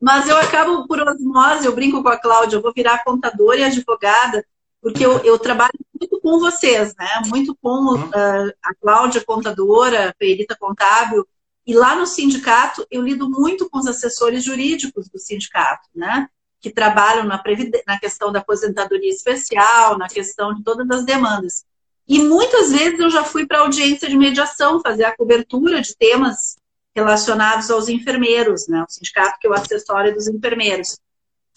Mas 0.00 0.28
eu 0.28 0.36
acabo 0.36 0.86
por 0.86 1.00
osmose, 1.00 1.66
eu 1.66 1.74
brinco 1.74 2.00
com 2.04 2.08
a 2.08 2.16
Cláudia, 2.16 2.56
eu 2.56 2.62
vou 2.62 2.72
virar 2.72 3.02
contadora 3.02 3.58
e 3.58 3.64
advogada, 3.64 4.46
porque 4.80 5.04
eu, 5.04 5.18
eu 5.24 5.36
trabalho 5.40 5.72
muito 5.92 6.20
com 6.20 6.38
vocês, 6.38 6.94
né? 6.96 7.08
Muito 7.26 7.56
com 7.60 7.94
uh, 7.94 8.52
a 8.62 8.74
Cláudia, 8.80 9.24
contadora, 9.24 10.14
perita 10.16 10.56
contábil, 10.56 11.26
e 11.66 11.74
lá 11.74 11.96
no 11.96 12.06
sindicato 12.06 12.86
eu 12.88 13.02
lido 13.02 13.28
muito 13.28 13.68
com 13.68 13.78
os 13.78 13.88
assessores 13.88 14.44
jurídicos 14.44 15.08
do 15.08 15.18
sindicato, 15.18 15.88
né? 15.92 16.28
Que 16.60 16.70
trabalham 16.70 17.24
na, 17.24 17.42
na 17.88 17.98
questão 17.98 18.30
da 18.30 18.38
aposentadoria 18.38 19.10
especial, 19.10 19.98
na 19.98 20.06
questão 20.06 20.54
de 20.54 20.62
todas 20.62 20.88
as 20.90 21.04
demandas. 21.04 21.64
E 22.08 22.20
muitas 22.20 22.70
vezes 22.70 23.00
eu 23.00 23.10
já 23.10 23.24
fui 23.24 23.46
para 23.46 23.60
audiência 23.60 24.08
de 24.08 24.16
mediação, 24.16 24.80
fazer 24.80 25.04
a 25.04 25.16
cobertura 25.16 25.80
de 25.80 25.96
temas 25.96 26.56
relacionados 26.94 27.70
aos 27.70 27.88
enfermeiros, 27.88 28.68
né? 28.68 28.82
O 28.82 28.90
sindicato 28.90 29.38
que 29.40 29.46
é 29.46 29.50
o 29.50 29.54
acessório 29.54 30.14
dos 30.14 30.28
enfermeiros. 30.28 30.98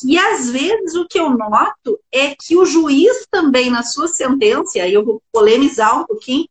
E 0.04 0.18
às 0.18 0.50
vezes 0.50 0.96
o 0.96 1.08
que 1.08 1.20
eu 1.20 1.30
noto 1.30 2.00
é 2.12 2.36
que 2.36 2.58
o 2.58 2.66
juiz 2.66 3.28
também, 3.30 3.70
na 3.70 3.84
sua 3.84 4.08
sentença, 4.08 4.78
e 4.78 4.82
aí 4.82 4.94
eu 4.94 5.06
vou 5.06 5.22
polemizar 5.32 6.02
um 6.02 6.06
pouquinho, 6.06 6.48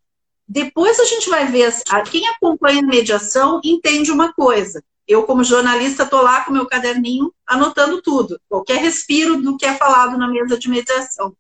depois 0.47 0.99
a 1.01 1.05
gente 1.05 1.29
vai 1.29 1.47
ver, 1.47 1.73
quem 2.11 2.27
acompanha 2.29 2.81
a 2.81 2.87
mediação 2.87 3.61
entende 3.63 4.11
uma 4.11 4.33
coisa. 4.33 4.83
Eu, 5.07 5.23
como 5.25 5.43
jornalista, 5.43 6.03
estou 6.03 6.23
lá 6.23 6.45
com 6.45 6.53
meu 6.53 6.67
caderninho 6.67 7.33
anotando 7.47 8.01
tudo, 8.03 8.39
qualquer 8.49 8.77
respiro 8.77 9.41
do 9.41 9.57
que 9.57 9.65
é 9.65 9.75
falado 9.75 10.17
na 10.19 10.29
mesa 10.29 10.59
de 10.59 10.69
mediação. 10.69 11.35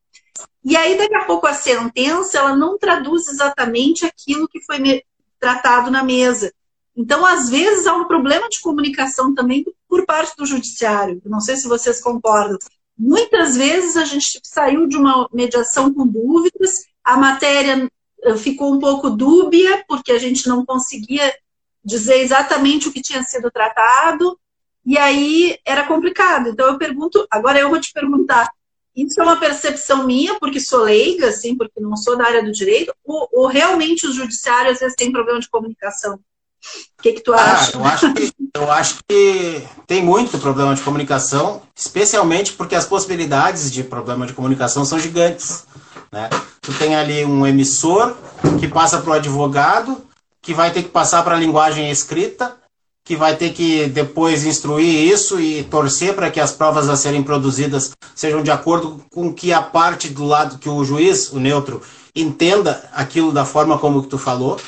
E 0.65 0.77
aí, 0.77 0.97
daqui 0.97 1.15
a 1.15 1.25
pouco, 1.25 1.47
a 1.47 1.55
sentença 1.55 2.39
ela 2.39 2.57
não 2.57 2.79
traduz 2.79 3.29
exatamente 3.29 4.05
aquilo 4.05 4.49
que 4.49 4.63
foi 4.63 5.03
tratado 5.39 5.91
na 5.91 6.03
mesa. 6.03 6.53
Então, 6.97 7.25
às 7.25 7.49
vezes, 7.49 7.87
há 7.87 7.95
um 7.95 8.07
problema 8.07 8.49
de 8.49 8.61
comunicação 8.61 9.35
também 9.35 9.65
por 9.89 10.05
parte 10.05 10.37
do 10.37 10.45
judiciário. 10.45 11.23
Não 11.25 11.41
sei 11.41 11.57
se 11.57 11.69
vocês 11.69 12.01
concordam. 12.01 12.59
Muitas 12.99 13.57
vezes 13.57 13.97
a 13.97 14.05
gente 14.05 14.41
saiu 14.43 14.89
de 14.89 14.97
uma 14.97 15.29
mediação 15.33 15.95
com 15.95 16.05
dúvidas, 16.05 16.85
a 17.05 17.17
matéria 17.17 17.89
eh, 18.25 18.37
ficou 18.37 18.75
um 18.75 18.81
pouco 18.81 19.09
dúbia, 19.09 19.85
porque 19.87 20.11
a 20.11 20.19
gente 20.19 20.49
não 20.49 20.67
conseguia 20.67 21.33
dizer 21.85 22.21
exatamente 22.21 22.89
o 22.89 22.93
que 22.93 23.01
tinha 23.01 23.23
sido 23.23 23.51
tratado, 23.51 24.39
e 24.85 24.99
aí 24.99 25.57
era 25.65 25.87
complicado. 25.87 26.49
Então 26.49 26.67
eu 26.67 26.77
pergunto, 26.77 27.25
agora 27.31 27.61
eu 27.61 27.71
vou 27.71 27.81
te 27.81 27.93
perguntar, 27.93 28.51
isso 29.05 29.21
é 29.21 29.23
uma 29.23 29.39
percepção 29.39 30.05
minha, 30.05 30.39
porque 30.39 30.61
sou 30.61 30.83
leiga, 30.83 31.29
assim, 31.29 31.57
porque 31.57 31.81
não 31.81 31.97
sou 31.97 32.17
da 32.17 32.25
área 32.25 32.43
do 32.43 32.53
direito, 32.53 32.93
ou, 33.05 33.29
ou 33.33 33.47
realmente 33.47 34.07
o 34.07 34.13
judiciário 34.13 34.71
às 34.71 34.81
vezes 34.81 34.97
tem 34.97 35.13
problema 35.13 35.41
de 35.41 35.49
comunicação? 35.49 36.19
O 36.99 37.03
que, 37.03 37.13
que 37.13 37.21
tu 37.21 37.33
ah, 37.33 37.37
acha? 37.37 37.77
Eu 37.77 37.85
acho 37.85 38.13
que, 38.13 38.33
eu 38.55 38.71
acho 38.73 38.99
que 39.09 39.63
tem 39.87 40.03
muito 40.03 40.39
problema 40.39 40.75
de 40.75 40.83
comunicação, 40.83 41.63
especialmente 41.75 42.53
porque 42.53 42.75
as 42.75 42.85
possibilidades 42.85 43.71
de 43.71 43.85
problema 43.85 44.27
de 44.27 44.33
comunicação 44.33 44.85
são 44.85 44.99
gigantes. 44.99 45.65
Né? 46.11 46.29
Tu 46.61 46.73
tem 46.75 46.97
ali 46.97 47.25
um 47.25 47.47
emissor 47.47 48.17
que 48.59 48.67
passa 48.67 48.99
para 48.99 49.11
o 49.11 49.15
advogado, 49.15 50.05
que 50.43 50.53
vai 50.53 50.73
ter 50.73 50.83
que 50.83 50.89
passar 50.89 51.23
para 51.23 51.37
a 51.37 51.39
linguagem 51.39 51.91
escrita, 51.91 52.57
que 53.09 53.17
vai 53.17 53.35
ter 53.35 53.55
que 53.55 53.87
depois 53.87 54.45
instruir 54.45 55.11
isso 55.11 55.41
e 55.41 55.65
torcer 55.65 56.15
para 56.15 56.31
que 56.31 56.39
as 56.39 56.53
provas 56.53 56.91
a 56.91 56.97
serem 56.97 57.23
produzidas 57.23 57.93
sejam 58.15 58.43
de 58.43 58.51
acordo 58.51 59.03
com 59.11 59.33
que 59.33 59.51
a 59.51 59.63
parte 59.63 60.11
do 60.11 60.27
lado 60.27 60.59
que 60.59 60.69
o 60.69 60.85
juiz, 60.85 61.33
o 61.33 61.41
neutro, 61.41 61.81
entenda 62.15 62.87
aquilo 62.93 63.33
da 63.33 63.47
forma 63.47 63.79
como 63.79 64.03
que 64.03 64.09
tu 64.09 64.19
falou, 64.19 64.61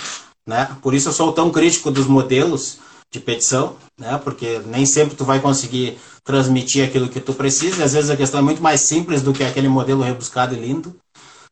né? 0.46 0.70
Por 0.80 0.94
isso 0.94 1.10
eu 1.10 1.12
sou 1.12 1.32
tão 1.32 1.50
crítico 1.50 1.90
dos 1.90 2.06
modelos 2.06 2.78
de 3.12 3.20
petição, 3.20 3.76
né? 3.98 4.18
Porque 4.24 4.62
nem 4.64 4.86
sempre 4.86 5.14
tu 5.14 5.24
vai 5.26 5.38
conseguir 5.38 5.98
transmitir 6.24 6.82
aquilo 6.82 7.10
que 7.10 7.20
tu 7.20 7.34
precisa, 7.34 7.82
e 7.82 7.84
às 7.84 7.92
vezes 7.92 8.08
a 8.08 8.16
questão 8.16 8.40
é 8.40 8.42
muito 8.42 8.62
mais 8.62 8.80
simples 8.80 9.20
do 9.20 9.34
que 9.34 9.44
aquele 9.44 9.68
modelo 9.68 10.02
rebuscado 10.02 10.54
e 10.54 10.58
lindo. 10.58 10.96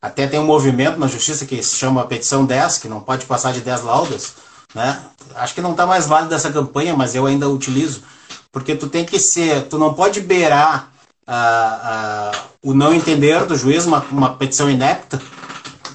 Até 0.01 0.27
tem 0.27 0.41
um 0.41 0.47
movimento 0.47 0.99
na 0.99 1.07
justiça 1.07 1.45
que 1.45 1.63
se 1.63 1.77
chama 1.77 2.07
petição 2.07 2.47
10, 2.47 2.79
que 2.79 2.89
não 2.89 3.01
pode 3.01 3.27
passar 3.27 3.53
de 3.53 3.61
10 3.61 3.83
laudas, 3.83 4.33
né? 4.75 5.01
Acho 5.35 5.55
que 5.55 5.61
não 5.61 5.73
está 5.73 5.87
mais 5.87 6.07
válido 6.07 6.35
essa 6.35 6.51
campanha, 6.51 6.97
mas 6.97 7.15
eu 7.15 7.27
ainda 7.27 7.49
utilizo, 7.49 8.03
porque 8.53 8.75
tu 8.75 8.89
tem 8.89 9.05
que 9.05 9.19
ser, 9.19 9.65
tu 9.69 9.79
não 9.79 9.95
pode 9.95 10.21
beirar 10.21 10.91
ah, 11.27 12.33
ah, 12.33 12.41
o 12.63 12.75
não 12.75 12.95
entender 12.95 13.45
do 13.45 13.57
juiz, 13.57 13.85
uma, 13.87 14.01
uma 14.11 14.35
petição 14.35 14.71
inepta, 14.71 15.21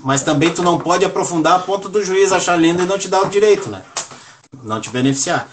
mas 0.02 0.22
também 0.22 0.54
tu 0.54 0.62
não 0.62 0.78
pode 0.78 1.06
aprofundar 1.06 1.56
a 1.56 1.60
ponto 1.60 1.90
do 1.90 2.04
juiz 2.04 2.32
achar 2.32 2.56
lindo 2.56 2.84
e 2.84 2.86
não 2.86 2.98
te 2.98 3.08
dar 3.08 3.22
o 3.22 3.30
direito, 3.30 3.70
né? 3.70 3.82
Não 4.64 4.80
te 4.80 4.90
beneficiar. 4.90 5.48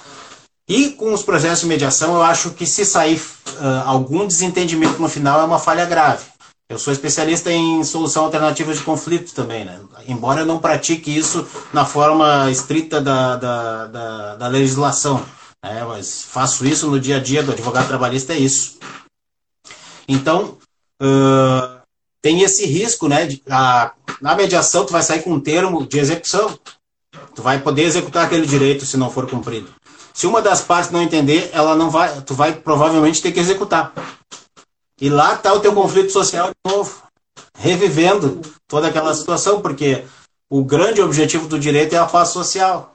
E 0.68 0.90
com 0.90 1.12
os 1.12 1.22
processos 1.22 1.60
de 1.60 1.66
mediação, 1.66 2.14
eu 2.14 2.22
acho 2.22 2.50
que 2.50 2.66
se 2.66 2.84
sair 2.84 3.16
uh, 3.16 3.86
algum 3.86 4.26
desentendimento 4.26 5.00
no 5.00 5.08
final 5.08 5.40
é 5.40 5.44
uma 5.44 5.58
falha 5.58 5.84
grave. 5.84 6.24
Eu 6.70 6.78
sou 6.78 6.92
especialista 6.92 7.50
em 7.50 7.82
solução 7.82 8.26
alternativa 8.26 8.72
de 8.72 8.80
conflitos 8.80 9.32
também, 9.32 9.64
né? 9.64 9.80
Embora 10.06 10.42
eu 10.42 10.46
não 10.46 10.60
pratique 10.60 11.10
isso 11.10 11.44
na 11.72 11.84
forma 11.84 12.48
estrita 12.48 13.00
da, 13.00 13.34
da, 13.34 13.86
da, 13.88 14.36
da 14.36 14.46
legislação, 14.46 15.20
né? 15.60 15.84
mas 15.84 16.22
faço 16.22 16.64
isso 16.64 16.88
no 16.88 17.00
dia 17.00 17.16
a 17.16 17.20
dia 17.20 17.42
do 17.42 17.50
advogado 17.50 17.88
trabalhista, 17.88 18.34
é 18.34 18.38
isso. 18.38 18.78
Então, 20.06 20.58
uh, 21.02 21.80
tem 22.22 22.42
esse 22.42 22.64
risco, 22.66 23.08
né? 23.08 23.26
De, 23.26 23.42
a, 23.50 23.90
na 24.20 24.36
mediação, 24.36 24.86
tu 24.86 24.92
vai 24.92 25.02
sair 25.02 25.22
com 25.22 25.32
um 25.32 25.40
termo 25.40 25.84
de 25.84 25.98
execução. 25.98 26.56
Tu 27.34 27.42
vai 27.42 27.58
poder 27.58 27.82
executar 27.82 28.26
aquele 28.26 28.46
direito 28.46 28.86
se 28.86 28.96
não 28.96 29.10
for 29.10 29.28
cumprido. 29.28 29.68
Se 30.14 30.24
uma 30.24 30.40
das 30.40 30.60
partes 30.60 30.92
não 30.92 31.02
entender, 31.02 31.50
ela 31.52 31.74
não 31.74 31.90
vai, 31.90 32.20
tu 32.20 32.32
vai 32.32 32.52
provavelmente 32.52 33.20
ter 33.20 33.32
que 33.32 33.40
executar. 33.40 33.92
E 35.00 35.08
lá 35.08 35.34
está 35.34 35.52
o 35.54 35.60
teu 35.60 35.74
conflito 35.74 36.12
social 36.12 36.48
de 36.48 36.70
novo, 36.70 37.02
revivendo 37.56 38.42
toda 38.68 38.88
aquela 38.88 39.14
situação, 39.14 39.62
porque 39.62 40.04
o 40.48 40.62
grande 40.62 41.00
objetivo 41.00 41.48
do 41.48 41.58
direito 41.58 41.94
é 41.94 41.98
a 41.98 42.06
paz 42.06 42.28
social. 42.28 42.94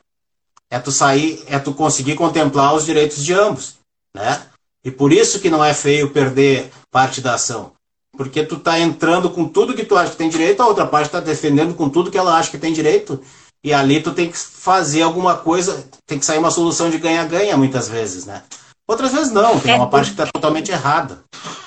É 0.69 0.79
tu 0.79 0.91
sair, 0.91 1.43
é 1.47 1.57
tu 1.57 1.73
conseguir 1.73 2.15
contemplar 2.15 2.75
os 2.75 2.85
direitos 2.85 3.23
de 3.23 3.33
ambos, 3.33 3.75
né? 4.13 4.43
E 4.83 4.91
por 4.91 5.11
isso 5.11 5.39
que 5.39 5.49
não 5.49 5.63
é 5.63 5.73
feio 5.73 6.11
perder 6.11 6.69
parte 6.91 7.21
da 7.21 7.35
ação. 7.35 7.71
Porque 8.15 8.43
tu 8.43 8.57
tá 8.57 8.79
entrando 8.79 9.29
com 9.29 9.47
tudo 9.47 9.73
que 9.73 9.83
tu 9.85 9.97
acha 9.97 10.11
que 10.11 10.17
tem 10.17 10.29
direito, 10.29 10.61
a 10.61 10.67
outra 10.67 10.85
parte 10.85 11.07
está 11.07 11.19
defendendo 11.19 11.73
com 11.73 11.89
tudo 11.89 12.11
que 12.11 12.17
ela 12.17 12.37
acha 12.37 12.51
que 12.51 12.57
tem 12.57 12.71
direito, 12.71 13.19
e 13.63 13.73
ali 13.73 14.01
tu 14.01 14.13
tem 14.13 14.29
que 14.29 14.37
fazer 14.37 15.01
alguma 15.01 15.35
coisa, 15.35 15.87
tem 16.05 16.19
que 16.19 16.25
sair 16.25 16.37
uma 16.37 16.51
solução 16.51 16.89
de 16.89 16.99
ganha-ganha 16.99 17.57
muitas 17.57 17.87
vezes, 17.87 18.25
né? 18.25 18.43
Outras 18.87 19.11
vezes 19.11 19.31
não, 19.31 19.59
tem 19.59 19.73
é, 19.73 19.75
uma 19.75 19.89
parte 19.89 20.07
que 20.07 20.21
está 20.21 20.31
totalmente 20.31 20.71
errada. 20.71 21.23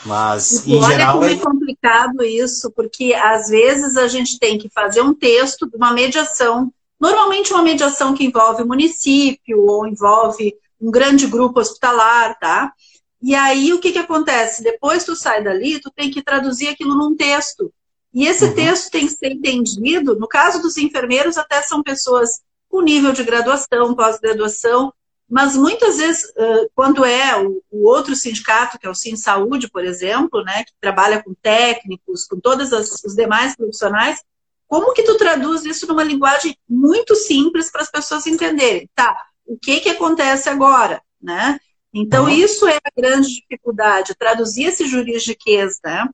Mas, 0.06 0.66
em 0.66 0.76
olha 0.76 0.86
geral. 0.86 1.14
Como 1.14 1.24
é... 1.24 1.32
é 1.32 1.36
complicado 1.36 2.22
isso, 2.22 2.70
porque 2.70 3.12
às 3.14 3.48
vezes 3.48 3.96
a 3.96 4.06
gente 4.06 4.38
tem 4.38 4.56
que 4.56 4.68
fazer 4.68 5.02
um 5.02 5.12
texto 5.12 5.68
de 5.68 5.76
uma 5.76 5.92
mediação. 5.92 6.72
Normalmente, 7.00 7.52
uma 7.52 7.62
mediação 7.62 8.14
que 8.14 8.24
envolve 8.24 8.62
o 8.62 8.66
município 8.66 9.66
ou 9.66 9.86
envolve 9.86 10.54
um 10.80 10.90
grande 10.90 11.26
grupo 11.26 11.58
hospitalar, 11.60 12.38
tá? 12.38 12.72
E 13.20 13.34
aí, 13.34 13.72
o 13.72 13.80
que, 13.80 13.90
que 13.90 13.98
acontece? 13.98 14.62
Depois 14.62 15.04
tu 15.04 15.16
sai 15.16 15.42
dali, 15.42 15.80
tu 15.80 15.90
tem 15.90 16.10
que 16.10 16.22
traduzir 16.22 16.68
aquilo 16.68 16.94
num 16.94 17.16
texto. 17.16 17.72
E 18.14 18.26
esse 18.26 18.44
uhum. 18.44 18.54
texto 18.54 18.90
tem 18.90 19.06
que 19.06 19.12
ser 19.12 19.32
entendido. 19.32 20.16
No 20.18 20.28
caso 20.28 20.62
dos 20.62 20.76
enfermeiros, 20.76 21.36
até 21.36 21.60
são 21.62 21.82
pessoas 21.82 22.40
com 22.68 22.80
nível 22.80 23.12
de 23.12 23.24
graduação, 23.24 23.94
pós-graduação, 23.94 24.92
mas 25.28 25.56
muitas 25.56 25.98
vezes, 25.98 26.32
quando 26.74 27.04
é 27.04 27.36
o, 27.36 27.86
outro 27.86 28.16
sindicato, 28.16 28.78
que 28.78 28.86
é 28.86 28.90
o 28.90 28.94
Sim 28.94 29.14
Saúde, 29.14 29.68
por 29.70 29.84
exemplo, 29.84 30.42
né, 30.42 30.64
que 30.64 30.72
trabalha 30.80 31.22
com 31.22 31.34
técnicos, 31.34 32.26
com 32.26 32.40
todos 32.40 32.72
os 32.72 33.14
demais 33.14 33.54
profissionais, 33.54 34.22
como 34.66 34.92
que 34.92 35.02
tu 35.02 35.16
traduz 35.16 35.64
isso 35.64 35.86
numa 35.86 36.04
linguagem 36.04 36.56
muito 36.68 37.14
simples 37.14 37.70
para 37.70 37.82
as 37.82 37.90
pessoas 37.90 38.26
entenderem? 38.26 38.88
Tá, 38.94 39.16
o 39.46 39.58
que 39.58 39.80
que 39.80 39.90
acontece 39.90 40.48
agora, 40.48 41.02
né? 41.20 41.58
Então, 41.92 42.24
uhum. 42.24 42.30
isso 42.30 42.66
é 42.68 42.76
a 42.76 43.00
grande 43.00 43.28
dificuldade, 43.28 44.14
traduzir 44.14 44.64
esse 44.64 44.86
juridiquês, 44.86 45.78
né? 45.82 46.06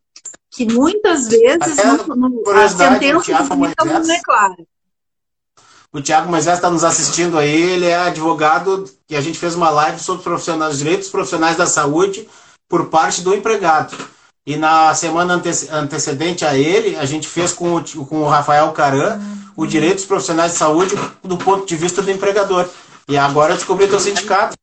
Que 0.50 0.64
muitas 0.64 1.28
vezes 1.28 1.76
no, 2.06 2.14
no, 2.14 2.50
a 2.50 2.68
sentença 2.68 3.44
não 3.84 4.14
é 4.14 4.22
clara. 4.22 4.64
O 5.94 6.00
Tiago 6.00 6.28
Moisés 6.28 6.56
está 6.56 6.68
nos 6.68 6.82
assistindo 6.82 7.38
aí, 7.38 7.54
ele 7.54 7.86
é 7.86 7.94
advogado 7.94 8.84
e 9.08 9.14
a 9.14 9.20
gente 9.20 9.38
fez 9.38 9.54
uma 9.54 9.70
live 9.70 10.00
sobre 10.00 10.24
profissionais, 10.24 10.78
direitos 10.78 11.08
profissionais 11.08 11.56
da 11.56 11.68
saúde 11.68 12.28
por 12.68 12.86
parte 12.86 13.22
do 13.22 13.32
empregado. 13.32 13.96
E 14.44 14.56
na 14.56 14.92
semana 14.92 15.40
antecedente 15.70 16.44
a 16.44 16.58
ele, 16.58 16.96
a 16.96 17.04
gente 17.04 17.28
fez 17.28 17.52
com 17.52 17.76
o, 17.76 18.06
com 18.06 18.22
o 18.22 18.28
Rafael 18.28 18.72
Caran 18.72 19.20
o 19.56 19.64
direitos 19.64 20.04
profissionais 20.04 20.50
de 20.50 20.58
saúde 20.58 20.96
do 21.22 21.36
ponto 21.38 21.64
de 21.64 21.76
vista 21.76 22.02
do 22.02 22.10
empregador. 22.10 22.68
E 23.08 23.16
agora 23.16 23.52
eu 23.52 23.56
descobri 23.56 23.86
teu 23.86 24.00
sindicato. 24.00 24.56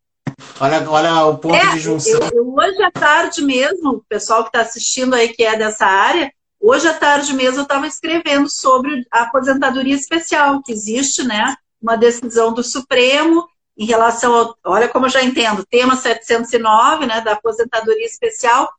Olha, 0.60 0.84
olha 0.90 1.26
o 1.28 1.38
ponto 1.38 1.56
é, 1.56 1.72
de 1.72 1.80
junção. 1.80 2.20
Eu, 2.34 2.54
hoje 2.54 2.84
à 2.84 2.92
tarde 2.92 3.42
mesmo, 3.42 3.92
o 3.92 4.04
pessoal 4.10 4.44
que 4.44 4.50
está 4.50 4.64
assistindo 4.64 5.14
aí 5.14 5.30
que 5.30 5.44
é 5.44 5.58
dessa 5.58 5.86
área, 5.86 6.30
Hoje 6.62 6.88
à 6.88 6.94
tarde 6.94 7.34
mesmo 7.34 7.62
eu 7.62 7.64
estava 7.64 7.88
escrevendo 7.88 8.48
sobre 8.48 9.04
a 9.12 9.24
aposentadoria 9.24 9.96
especial, 9.96 10.62
que 10.62 10.72
existe, 10.72 11.24
né? 11.24 11.56
Uma 11.82 11.96
decisão 11.96 12.54
do 12.54 12.64
Supremo 12.64 13.48
em 13.76 13.86
relação 13.86 14.32
ao. 14.32 14.56
Olha 14.64 14.88
como 14.88 15.08
eu 15.08 15.10
já 15.10 15.24
entendo, 15.24 15.66
tema 15.66 15.96
709, 15.96 17.08
né? 17.08 17.20
Da 17.22 17.32
aposentadoria 17.32 18.06
especial, 18.06 18.70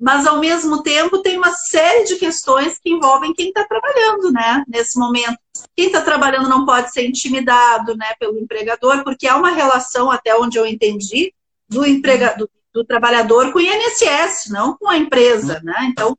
mas 0.00 0.26
ao 0.26 0.38
mesmo 0.38 0.82
tempo 0.82 1.20
tem 1.20 1.36
uma 1.36 1.52
série 1.52 2.04
de 2.04 2.16
questões 2.16 2.78
que 2.78 2.90
envolvem 2.90 3.34
quem 3.34 3.48
está 3.48 3.64
trabalhando, 3.64 4.32
né? 4.32 4.64
Nesse 4.66 4.98
momento. 4.98 5.36
Quem 5.76 5.88
está 5.88 6.00
trabalhando 6.00 6.48
não 6.48 6.64
pode 6.64 6.90
ser 6.90 7.06
intimidado, 7.06 7.94
né? 7.98 8.14
Pelo 8.18 8.38
empregador, 8.38 9.04
porque 9.04 9.28
há 9.28 9.36
uma 9.36 9.50
relação, 9.50 10.10
até 10.10 10.34
onde 10.34 10.58
eu 10.58 10.66
entendi, 10.66 11.34
do 11.68 11.84
empregador. 11.84 12.48
Do 12.72 12.84
trabalhador 12.84 13.52
com 13.52 13.58
o 13.58 13.62
INSS, 13.62 14.50
não 14.50 14.76
com 14.76 14.88
a 14.88 14.98
empresa, 14.98 15.60
né? 15.64 15.88
Então, 15.90 16.16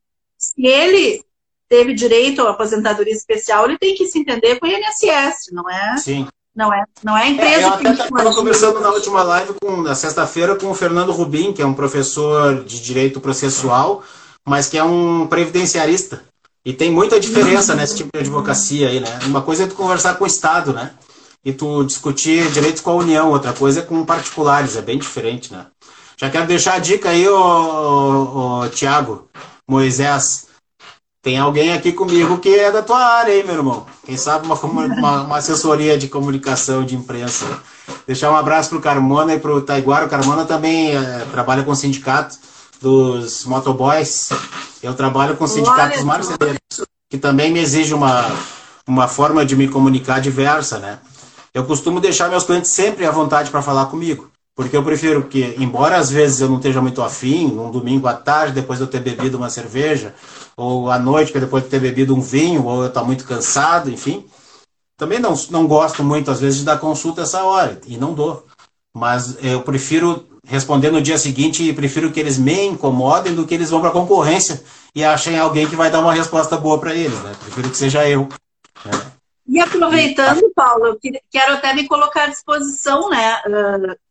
se 0.47 0.65
ele 0.65 1.23
teve 1.69 1.93
direito 1.93 2.41
à 2.41 2.51
aposentadoria 2.51 3.13
especial, 3.13 3.65
ele 3.65 3.77
tem 3.77 3.95
que 3.95 4.07
se 4.07 4.19
entender 4.19 4.59
com 4.59 4.67
o 4.67 4.69
INSS, 4.69 5.51
não 5.51 5.69
é? 5.69 5.97
Sim. 5.97 6.27
Não 6.55 6.73
é, 6.73 6.83
não 7.03 7.15
é 7.15 7.23
a 7.23 7.29
empresa 7.29 7.61
é, 7.61 7.63
eu 7.65 7.69
até 7.69 7.91
estava 7.91 8.33
conversando 8.33 8.79
na 8.79 8.89
última 8.89 9.21
live, 9.21 9.53
com, 9.61 9.83
na 9.83 9.93
sexta-feira, 9.93 10.55
com 10.55 10.71
o 10.71 10.73
Fernando 10.73 11.11
Rubim, 11.11 11.53
que 11.53 11.61
é 11.61 11.65
um 11.65 11.73
professor 11.73 12.63
de 12.63 12.81
direito 12.81 13.21
processual, 13.21 14.03
mas 14.43 14.67
que 14.67 14.75
é 14.75 14.83
um 14.83 15.27
previdenciarista. 15.27 16.23
E 16.65 16.73
tem 16.73 16.91
muita 16.91 17.19
diferença 17.19 17.75
nesse 17.75 17.97
tipo 17.97 18.09
de 18.11 18.21
advocacia 18.21 18.89
aí, 18.89 18.99
né? 18.99 19.19
Uma 19.25 19.43
coisa 19.43 19.65
é 19.65 19.67
tu 19.67 19.75
conversar 19.75 20.15
com 20.15 20.23
o 20.23 20.27
Estado, 20.27 20.73
né? 20.73 20.93
E 21.45 21.53
tu 21.53 21.83
discutir 21.83 22.49
direitos 22.51 22.81
com 22.81 22.89
a 22.89 22.95
União, 22.95 23.29
outra 23.29 23.53
coisa 23.53 23.81
é 23.81 23.83
com 23.83 24.03
particulares, 24.03 24.75
é 24.75 24.81
bem 24.81 24.97
diferente, 24.97 25.53
né? 25.53 25.67
Já 26.17 26.27
quero 26.31 26.47
deixar 26.47 26.73
a 26.73 26.79
dica 26.79 27.09
aí, 27.09 27.29
ô, 27.29 27.37
ô, 27.37 28.59
ô 28.61 28.69
Tiago. 28.69 29.29
Moisés, 29.69 30.47
tem 31.21 31.37
alguém 31.37 31.73
aqui 31.73 31.91
comigo 31.91 32.37
que 32.37 32.55
é 32.55 32.71
da 32.71 32.81
tua 32.81 33.03
área, 33.03 33.35
hein, 33.35 33.43
meu 33.43 33.55
irmão? 33.55 33.85
Quem 34.05 34.15
sabe 34.15 34.45
uma, 34.45 34.55
uma, 34.55 35.21
uma 35.23 35.37
assessoria 35.37 35.97
de 35.97 36.07
comunicação, 36.07 36.85
de 36.85 36.95
imprensa. 36.95 37.45
Deixar 38.05 38.31
um 38.31 38.35
abraço 38.35 38.69
pro 38.69 38.81
Carmona 38.81 39.33
e 39.33 39.39
pro 39.39 39.61
Taiguara. 39.61 40.05
O 40.05 40.09
Carmona 40.09 40.45
também 40.45 40.95
é, 40.95 41.25
trabalha 41.31 41.63
com 41.63 41.71
o 41.71 41.75
sindicato 41.75 42.37
dos 42.81 43.45
motoboys. 43.45 44.29
Eu 44.81 44.93
trabalho 44.93 45.35
com 45.35 45.43
o 45.43 45.47
sindicato 45.47 45.95
dos 45.95 46.03
marceneiros, 46.03 46.59
que 47.09 47.17
também 47.17 47.51
me 47.51 47.59
exige 47.59 47.93
uma, 47.93 48.25
uma 48.87 49.07
forma 49.07 49.45
de 49.45 49.55
me 49.55 49.67
comunicar 49.67 50.21
diversa, 50.21 50.79
né? 50.79 50.99
eu 51.57 51.65
costumo 51.65 51.99
deixar 51.99 52.29
meus 52.29 52.43
clientes 52.43 52.69
sempre 52.69 53.03
à 53.03 53.09
vontade 53.09 53.49
para 53.49 53.63
falar 53.63 53.87
comigo. 53.87 54.29
Porque 54.57 54.75
eu 54.75 54.83
prefiro 54.83 55.25
que, 55.25 55.55
embora 55.59 55.97
às 55.97 56.09
vezes 56.09 56.41
eu 56.41 56.49
não 56.49 56.57
esteja 56.57 56.81
muito 56.81 57.03
afim, 57.03 57.45
um 57.45 57.69
domingo 57.69 58.07
à 58.07 58.15
tarde, 58.15 58.55
depois 58.55 58.79
de 58.79 58.85
eu 58.85 58.89
ter 58.89 59.01
bebido 59.01 59.37
uma 59.37 59.51
cerveja, 59.51 60.15
ou 60.57 60.89
à 60.89 60.97
noite, 60.97 61.31
depois 61.39 61.63
de 61.63 61.69
ter 61.69 61.79
bebido 61.79 62.15
um 62.15 62.19
vinho, 62.19 62.65
ou 62.65 62.81
eu 62.81 62.87
estou 62.87 63.05
muito 63.05 63.23
cansado, 63.23 63.91
enfim. 63.91 64.25
Também 64.97 65.19
não, 65.19 65.35
não 65.51 65.67
gosto 65.67 66.03
muito, 66.03 66.31
às 66.31 66.39
vezes, 66.39 66.57
de 66.57 66.65
dar 66.65 66.79
consulta 66.79 67.21
essa 67.21 67.43
hora, 67.43 67.79
e 67.85 67.97
não 67.97 68.15
dou. 68.15 68.47
Mas 68.95 69.37
eu 69.43 69.61
prefiro 69.61 70.25
responder 70.43 70.89
no 70.89 71.03
dia 71.03 71.19
seguinte 71.19 71.61
e 71.61 71.71
prefiro 71.71 72.11
que 72.11 72.19
eles 72.19 72.39
me 72.39 72.65
incomodem 72.65 73.35
do 73.35 73.45
que 73.45 73.53
eles 73.53 73.69
vão 73.69 73.79
para 73.79 73.89
a 73.89 73.93
concorrência 73.93 74.63
e 74.95 75.03
achem 75.03 75.37
alguém 75.37 75.67
que 75.67 75.75
vai 75.75 75.91
dar 75.91 75.99
uma 75.99 76.13
resposta 76.13 76.57
boa 76.57 76.79
para 76.79 76.95
eles. 76.95 77.19
Né? 77.19 77.35
Prefiro 77.43 77.69
que 77.69 77.77
seja 77.77 78.09
eu. 78.09 78.27
Né? 78.83 79.16
E 79.47 79.59
aproveitando, 79.61 80.51
Paulo, 80.53 80.85
eu 80.87 80.99
quero 81.31 81.53
até 81.53 81.73
me 81.73 81.87
colocar 81.87 82.23
à 82.23 82.27
disposição, 82.27 83.09
né? 83.09 83.41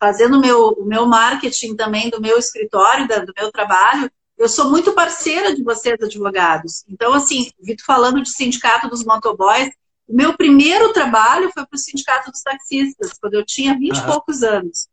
Fazendo 0.01 0.41
meu, 0.41 0.69
o 0.69 0.85
meu 0.85 1.07
marketing 1.07 1.77
também 1.77 2.09
do 2.09 2.21
meu 2.21 2.39
escritório, 2.39 3.07
do 3.07 3.35
meu 3.37 3.53
trabalho, 3.53 4.11
eu 4.39 4.49
sou 4.49 4.71
muito 4.71 4.93
parceira 4.93 5.55
de 5.55 5.63
vocês, 5.63 6.01
advogados. 6.01 6.85
Então, 6.89 7.13
assim, 7.15 7.51
Vitor 7.61 7.85
falando 7.85 8.23
de 8.23 8.31
sindicato 8.31 8.89
dos 8.89 9.05
motoboys, 9.05 9.71
o 10.07 10.15
meu 10.15 10.37
primeiro 10.37 10.93
trabalho 10.93 11.51
foi 11.53 11.67
para 11.67 11.77
o 11.77 11.79
sindicato 11.79 12.31
dos 12.31 12.43
taxistas, 12.43 13.13
quando 13.21 13.35
eu 13.35 13.45
tinha 13.45 13.79
20 13.79 13.97
e 13.97 14.07
poucos 14.07 14.43
anos. 14.43 14.89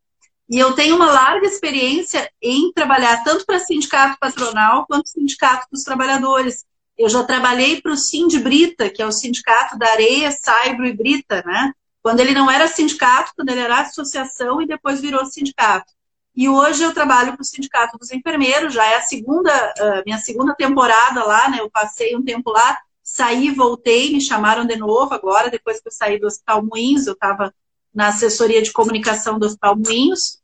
E 0.49 0.59
eu 0.59 0.73
tenho 0.73 0.95
uma 0.95 1.11
larga 1.11 1.45
experiência 1.45 2.29
em 2.41 2.71
trabalhar 2.73 3.23
tanto 3.23 3.45
para 3.45 3.59
sindicato 3.59 4.17
patronal 4.19 4.85
quanto 4.87 5.07
sindicato 5.07 5.67
dos 5.71 5.83
trabalhadores. 5.83 6.65
Eu 6.97 7.09
já 7.09 7.23
trabalhei 7.23 7.81
para 7.81 7.91
o 7.91 7.97
Sind 7.97 8.39
Brita, 8.39 8.89
que 8.89 9.01
é 9.01 9.05
o 9.05 9.11
sindicato 9.11 9.77
da 9.77 9.89
areia, 9.89 10.31
saibro 10.31 10.85
e 10.85 10.93
brita, 10.93 11.43
né? 11.45 11.73
Quando 12.01 12.19
ele 12.19 12.33
não 12.33 12.51
era 12.51 12.67
sindicato, 12.67 13.31
quando 13.35 13.49
ele 13.49 13.61
era 13.61 13.81
associação 13.81 14.61
e 14.61 14.67
depois 14.67 15.01
virou 15.01 15.25
sindicato. 15.25 15.91
E 16.35 16.49
hoje 16.49 16.83
eu 16.83 16.93
trabalho 16.93 17.33
para 17.33 17.41
o 17.41 17.45
sindicato 17.45 17.97
dos 17.97 18.11
enfermeiros, 18.11 18.73
já 18.73 18.85
é 18.85 18.97
a 18.97 19.01
segunda, 19.01 19.51
uh, 19.79 20.03
minha 20.05 20.17
segunda 20.17 20.53
temporada 20.55 21.23
lá, 21.23 21.49
né? 21.49 21.59
Eu 21.59 21.69
passei 21.69 22.15
um 22.15 22.23
tempo 22.23 22.51
lá, 22.51 22.77
saí, 23.03 23.51
voltei, 23.51 24.11
me 24.11 24.21
chamaram 24.21 24.65
de 24.65 24.75
novo 24.75 25.13
agora, 25.13 25.49
depois 25.49 25.79
que 25.79 25.87
eu 25.87 25.91
saí 25.91 26.19
do 26.19 26.27
Hospital 26.27 26.63
Moinhos, 26.63 27.05
eu 27.05 27.13
estava 27.13 27.53
na 27.93 28.07
assessoria 28.07 28.61
de 28.61 28.71
comunicação 28.71 29.37
do 29.37 29.45
Hospital 29.45 29.77
Moinhos. 29.77 30.39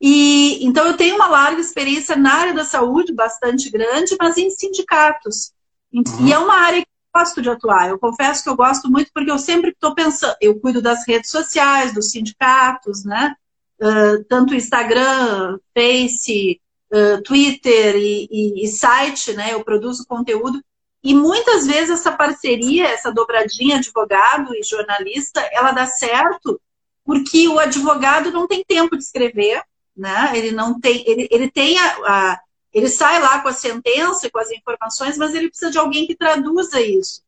E 0.00 0.64
então 0.64 0.86
eu 0.86 0.96
tenho 0.96 1.16
uma 1.16 1.26
larga 1.26 1.60
experiência 1.60 2.16
na 2.16 2.34
área 2.34 2.54
da 2.54 2.64
saúde, 2.64 3.12
bastante 3.12 3.70
grande, 3.70 4.16
mas 4.18 4.36
em 4.36 4.50
sindicatos. 4.50 5.52
Uhum. 5.92 6.26
E 6.26 6.32
é 6.32 6.38
uma 6.38 6.54
área 6.54 6.80
que 6.82 6.88
eu 6.88 7.20
gosto 7.20 7.42
de 7.42 7.50
atuar. 7.50 7.88
Eu 7.88 7.98
confesso 7.98 8.42
que 8.42 8.48
eu 8.48 8.56
gosto 8.56 8.90
muito 8.90 9.10
porque 9.12 9.30
eu 9.30 9.38
sempre 9.38 9.70
estou 9.70 9.94
pensando, 9.94 10.34
eu 10.40 10.58
cuido 10.60 10.80
das 10.80 11.06
redes 11.06 11.30
sociais, 11.30 11.92
dos 11.92 12.10
sindicatos, 12.10 13.04
né? 13.04 13.34
Uh, 13.80 14.22
tanto 14.28 14.54
Instagram, 14.54 15.58
Face, 15.74 16.60
uh, 16.92 17.22
Twitter 17.22 17.96
e, 17.96 18.28
e, 18.30 18.64
e, 18.64 18.68
site, 18.68 19.32
né? 19.32 19.54
Eu 19.54 19.64
produzo 19.64 20.06
conteúdo. 20.06 20.62
E 21.02 21.14
muitas 21.14 21.66
vezes 21.66 21.90
essa 21.90 22.12
parceria, 22.12 22.86
essa 22.88 23.10
dobradinha 23.10 23.76
advogado 23.76 24.54
e 24.54 24.62
jornalista, 24.62 25.40
ela 25.52 25.72
dá 25.72 25.86
certo 25.86 26.60
porque 27.04 27.48
o 27.48 27.58
advogado 27.58 28.30
não 28.30 28.46
tem 28.46 28.62
tempo 28.62 28.96
de 28.96 29.02
escrever, 29.02 29.62
né? 29.96 30.30
Ele 30.34 30.52
não 30.52 30.78
tem, 30.78 31.02
ele, 31.06 31.26
ele 31.30 31.50
tem 31.50 31.78
a, 31.78 31.86
a 32.06 32.40
ele 32.72 32.88
sai 32.88 33.20
lá 33.20 33.40
com 33.40 33.48
a 33.48 33.52
sentença 33.52 34.26
e 34.26 34.30
com 34.30 34.38
as 34.38 34.50
informações, 34.50 35.18
mas 35.18 35.34
ele 35.34 35.48
precisa 35.48 35.70
de 35.70 35.78
alguém 35.78 36.06
que 36.06 36.16
traduza 36.16 36.80
isso. 36.80 37.22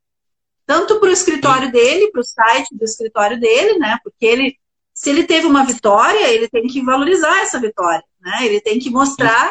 Tanto 0.64 1.00
para 1.00 1.08
o 1.08 1.12
escritório 1.12 1.70
dele, 1.72 2.10
para 2.10 2.20
o 2.20 2.24
site 2.24 2.76
do 2.76 2.84
escritório 2.84 3.38
dele, 3.38 3.78
né? 3.78 3.98
Porque 4.04 4.24
ele, 4.24 4.56
se 4.94 5.10
ele 5.10 5.24
teve 5.24 5.46
uma 5.46 5.64
vitória, 5.64 6.30
ele 6.30 6.48
tem 6.48 6.66
que 6.66 6.80
valorizar 6.82 7.40
essa 7.40 7.58
vitória, 7.58 8.04
né? 8.20 8.46
Ele 8.46 8.60
tem 8.60 8.78
que 8.78 8.88
mostrar 8.88 9.50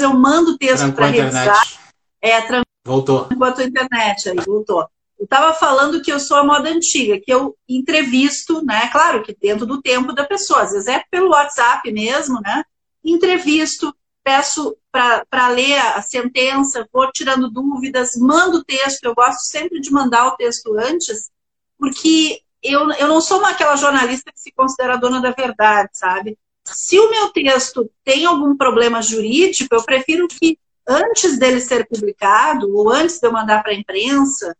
eu 0.00 0.12
mando 0.14 0.52
o 0.52 0.58
texto 0.58 0.92
para 0.92 1.06
revisar. 1.06 1.62
É, 2.20 2.40
tran... 2.42 2.62
Voltou. 2.84 3.28
Enquanto 3.30 3.60
a 3.60 3.64
internet 3.64 4.28
aí, 4.28 4.36
voltou. 4.36 4.88
Eu 5.18 5.24
estava 5.24 5.52
falando 5.52 6.00
que 6.00 6.10
eu 6.10 6.18
sou 6.18 6.38
a 6.38 6.44
moda 6.44 6.70
antiga, 6.70 7.20
que 7.20 7.30
eu 7.30 7.54
entrevisto, 7.68 8.64
né? 8.64 8.88
Claro 8.88 9.22
que 9.22 9.36
dentro 9.38 9.66
do 9.66 9.82
tempo 9.82 10.14
da 10.14 10.24
pessoa, 10.24 10.62
às 10.62 10.72
vezes 10.72 10.88
é 10.88 11.04
pelo 11.10 11.28
WhatsApp 11.28 11.92
mesmo, 11.92 12.40
né? 12.40 12.64
Entrevisto, 13.04 13.94
peço 14.24 14.76
para 14.90 15.48
ler 15.48 15.78
a 15.78 16.00
sentença, 16.00 16.88
vou 16.90 17.10
tirando 17.12 17.50
dúvidas, 17.50 18.16
mando 18.16 18.58
o 18.58 18.64
texto. 18.64 19.04
Eu 19.04 19.14
gosto 19.14 19.40
sempre 19.40 19.78
de 19.80 19.92
mandar 19.92 20.26
o 20.26 20.36
texto 20.36 20.74
antes, 20.78 21.30
porque 21.78 22.40
eu, 22.62 22.90
eu 22.92 23.08
não 23.08 23.20
sou 23.20 23.38
uma, 23.38 23.50
aquela 23.50 23.76
jornalista 23.76 24.32
que 24.32 24.40
se 24.40 24.52
considera 24.52 24.96
dona 24.96 25.20
da 25.20 25.32
verdade, 25.32 25.90
sabe? 25.92 26.38
Se 26.72 26.98
o 26.98 27.10
meu 27.10 27.30
texto 27.30 27.90
tem 28.04 28.24
algum 28.24 28.56
problema 28.56 29.02
jurídico, 29.02 29.74
eu 29.74 29.82
prefiro 29.82 30.28
que 30.28 30.58
antes 30.86 31.38
dele 31.38 31.60
ser 31.60 31.86
publicado 31.86 32.74
ou 32.74 32.90
antes 32.90 33.18
de 33.18 33.26
eu 33.26 33.32
mandar 33.32 33.62
para 33.62 33.72
a 33.72 33.74
imprensa, 33.74 34.56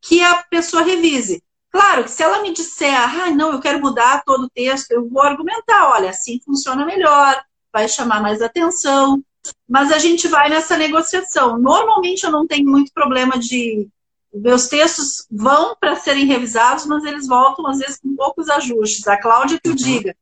que 0.00 0.22
a 0.22 0.42
pessoa 0.44 0.82
revise. 0.82 1.42
Claro 1.70 2.04
que 2.04 2.10
se 2.10 2.22
ela 2.22 2.40
me 2.40 2.52
disser, 2.52 2.94
ah, 2.94 3.30
não, 3.30 3.52
eu 3.52 3.60
quero 3.60 3.80
mudar 3.80 4.22
todo 4.24 4.44
o 4.44 4.50
texto, 4.50 4.90
eu 4.90 5.08
vou 5.08 5.22
argumentar, 5.22 5.90
olha, 5.90 6.10
assim 6.10 6.40
funciona 6.44 6.84
melhor, 6.84 7.42
vai 7.72 7.88
chamar 7.88 8.22
mais 8.22 8.40
atenção, 8.40 9.22
mas 9.68 9.92
a 9.92 9.98
gente 9.98 10.26
vai 10.28 10.48
nessa 10.48 10.76
negociação. 10.76 11.58
Normalmente 11.58 12.24
eu 12.24 12.30
não 12.30 12.46
tenho 12.46 12.68
muito 12.68 12.92
problema 12.92 13.38
de. 13.38 13.88
Meus 14.32 14.68
textos 14.68 15.26
vão 15.30 15.74
para 15.78 15.96
serem 15.96 16.26
revisados, 16.26 16.86
mas 16.86 17.04
eles 17.04 17.26
voltam, 17.26 17.66
às 17.66 17.78
vezes, 17.78 17.98
com 17.98 18.14
poucos 18.14 18.48
ajustes. 18.48 19.06
A 19.08 19.20
Cláudia 19.20 19.58
que 19.62 19.70
o 19.70 19.74
diga 19.74 20.14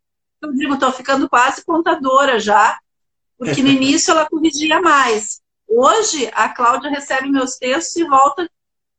eu 0.42 0.52
digo, 0.52 0.74
estou 0.74 0.92
ficando 0.92 1.28
quase 1.28 1.64
contadora 1.64 2.38
já, 2.38 2.78
porque 3.38 3.62
no 3.62 3.68
início 3.70 4.10
ela 4.10 4.28
corrigia 4.28 4.80
mais. 4.80 5.40
Hoje, 5.68 6.30
a 6.32 6.48
Cláudia 6.48 6.90
recebe 6.90 7.28
meus 7.28 7.56
textos 7.56 7.96
e 7.96 8.04
volta 8.04 8.48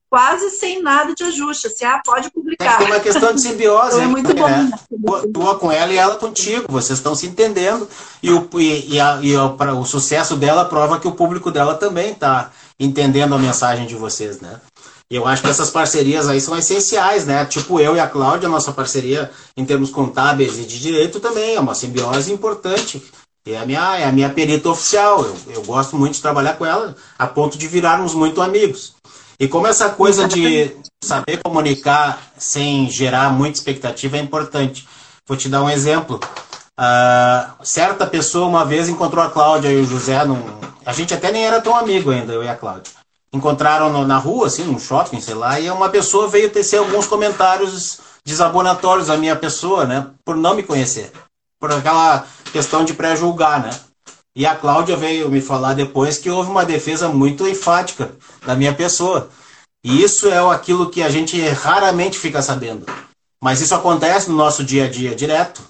quase 0.10 0.50
sem 0.52 0.82
nada 0.82 1.14
de 1.14 1.24
ajuste. 1.24 1.68
Assim, 1.68 1.86
ah, 1.86 2.02
pode 2.04 2.30
publicar. 2.32 2.78
Tem 2.78 2.88
uma 2.88 3.00
questão 3.00 3.34
de 3.34 3.42
simbiose. 3.42 3.96
então 3.96 4.02
é 4.02 4.08
muito 4.08 4.34
bom. 4.34 4.48
Né? 4.48 4.72
Tua 5.34 5.58
com 5.58 5.72
ela 5.72 5.94
e 5.94 5.98
ela 5.98 6.16
contigo. 6.16 6.66
Vocês 6.70 7.00
estão 7.00 7.16
se 7.16 7.28
entendendo. 7.28 7.88
E, 8.22 8.32
o, 8.32 8.50
e, 8.56 8.96
e, 8.96 9.00
a, 9.00 9.20
e 9.22 9.36
o, 9.36 9.54
para 9.54 9.74
o 9.74 9.86
sucesso 9.86 10.36
dela 10.36 10.66
prova 10.66 11.00
que 11.00 11.08
o 11.08 11.16
público 11.16 11.52
dela 11.52 11.76
também 11.76 12.12
está 12.12 12.52
entendendo 12.80 13.34
a 13.34 13.40
mensagem 13.40 13.88
de 13.88 13.96
vocês, 13.96 14.40
né? 14.40 14.60
E 15.10 15.16
eu 15.16 15.26
acho 15.26 15.42
que 15.42 15.50
essas 15.50 15.70
parcerias 15.70 16.28
aí 16.28 16.42
são 16.42 16.58
essenciais, 16.58 17.26
né? 17.26 17.46
Tipo 17.46 17.80
eu 17.80 17.96
e 17.96 18.00
a 18.00 18.08
Cláudia, 18.08 18.50
nossa 18.50 18.74
parceria 18.74 19.32
em 19.56 19.66
termos 19.66 19.90
contábeis 19.90 20.60
e 20.60 20.66
de 20.66 20.80
direito 20.80 21.22
também 21.22 21.56
é 21.56 21.60
uma 21.60 21.74
simbiose 21.74 22.32
importante. 22.32 23.02
É 23.46 23.58
a 23.58 23.66
minha, 23.66 23.98
é 23.98 24.04
a 24.04 24.12
minha 24.12 24.30
perita 24.30 24.70
oficial. 24.70 25.24
Eu, 25.24 25.38
eu 25.48 25.64
gosto 25.64 25.96
muito 25.96 26.16
de 26.16 26.22
trabalhar 26.22 26.58
com 26.58 26.66
ela, 26.66 26.94
a 27.18 27.26
ponto 27.26 27.58
de 27.58 27.68
virarmos 27.70 28.14
muito 28.14 28.42
amigos. 28.42 28.96
E 29.40 29.48
como 29.48 29.68
essa 29.68 29.90
coisa 29.90 30.28
de 30.28 30.76
saber 31.02 31.42
comunicar 31.42 32.22
sem 32.38 32.90
gerar 32.90 33.32
muita 33.32 33.60
expectativa 33.60 34.18
é 34.18 34.20
importante. 34.20 34.86
Vou 35.26 35.38
te 35.38 35.48
dar 35.48 35.64
um 35.64 35.70
exemplo. 35.70 36.20
Uh, 36.78 37.66
certa 37.66 38.06
pessoa 38.06 38.48
uma 38.48 38.66
vez 38.66 38.90
encontrou 38.90 39.24
a 39.24 39.30
Cláudia 39.30 39.70
e 39.70 39.78
o 39.78 39.86
José 39.86 40.26
num... 40.26 40.44
A 40.86 40.92
gente 40.92 41.14
até 41.14 41.32
nem 41.32 41.46
era 41.46 41.62
tão 41.62 41.76
amigo 41.76 42.12
ainda, 42.12 42.34
eu 42.34 42.44
e 42.44 42.50
a 42.50 42.56
Cláudia 42.56 42.92
encontraram 43.34 43.92
no, 43.92 44.06
na 44.06 44.18
rua, 44.18 44.48
assim, 44.48 44.64
num 44.64 44.80
shopping, 44.80 45.20
sei 45.20 45.36
lá, 45.36 45.60
e 45.60 45.70
uma 45.70 45.90
pessoa 45.90 46.28
veio 46.28 46.50
tecer 46.50 46.78
alguns 46.78 47.08
comentários 47.08 48.00
desabonatórios 48.24 49.10
à 49.10 49.18
minha 49.18 49.36
pessoa, 49.36 49.86
né? 49.86 50.08
Por 50.26 50.36
não 50.36 50.56
me 50.56 50.64
conhecer. 50.64 51.12
Por 51.60 51.72
aquela 51.72 52.26
questão 52.52 52.84
de 52.84 52.94
pré-julgar, 52.94 53.62
né? 53.62 53.70
E 54.36 54.46
a 54.46 54.56
Cláudia 54.56 54.96
veio 54.96 55.32
me 55.32 55.42
falar 55.42 55.74
depois 55.74 56.18
que 56.18 56.30
houve 56.30 56.50
uma 56.50 56.66
defesa 56.66 57.10
muito 57.10 57.48
enfática 57.48 58.12
da 58.46 58.56
minha 58.56 58.74
pessoa. 58.74 59.30
E 59.84 60.04
isso 60.04 60.28
é 60.28 60.38
aquilo 60.54 60.90
que 60.90 61.02
a 61.02 61.10
gente 61.10 61.40
raramente 61.50 62.20
fica 62.20 62.42
sabendo. 62.42 62.86
Mas 63.42 63.62
isso 63.62 63.74
acontece 63.74 64.30
no 64.30 64.36
nosso 64.36 64.64
dia 64.64 64.86
a 64.86 64.90
dia 64.90 65.16
direto. 65.16 65.64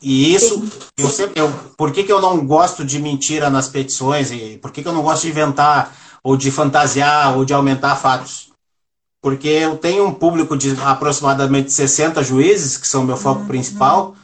E, 0.00 0.34
isso, 0.34 0.64
eu 0.96 1.10
sempre, 1.10 1.42
eu, 1.42 1.52
por 1.76 1.92
que, 1.92 2.02
que 2.02 2.12
eu 2.12 2.20
não 2.20 2.46
gosto 2.46 2.82
de 2.82 2.98
mentira 2.98 3.50
nas 3.50 3.68
petições? 3.68 4.30
E 4.30 4.58
por 4.58 4.70
que, 4.70 4.82
que 4.82 4.88
eu 4.88 4.92
não 4.92 5.02
gosto 5.02 5.22
de 5.22 5.28
inventar 5.28 5.94
ou 6.26 6.36
de 6.36 6.50
fantasiar, 6.50 7.38
ou 7.38 7.44
de 7.44 7.54
aumentar 7.54 7.94
fatos. 7.94 8.50
Porque 9.22 9.46
eu 9.46 9.78
tenho 9.78 10.04
um 10.04 10.12
público 10.12 10.56
de 10.56 10.76
aproximadamente 10.82 11.72
60 11.72 12.20
juízes, 12.24 12.76
que 12.76 12.88
são 12.88 13.04
meu 13.04 13.16
foco 13.16 13.42
uhum. 13.42 13.46
principal, 13.46 14.16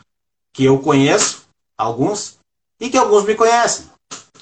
que 0.52 0.64
eu 0.64 0.80
conheço, 0.80 1.42
alguns, 1.78 2.38
e 2.80 2.90
que 2.90 2.98
alguns 2.98 3.24
me 3.24 3.36
conhecem. 3.36 3.86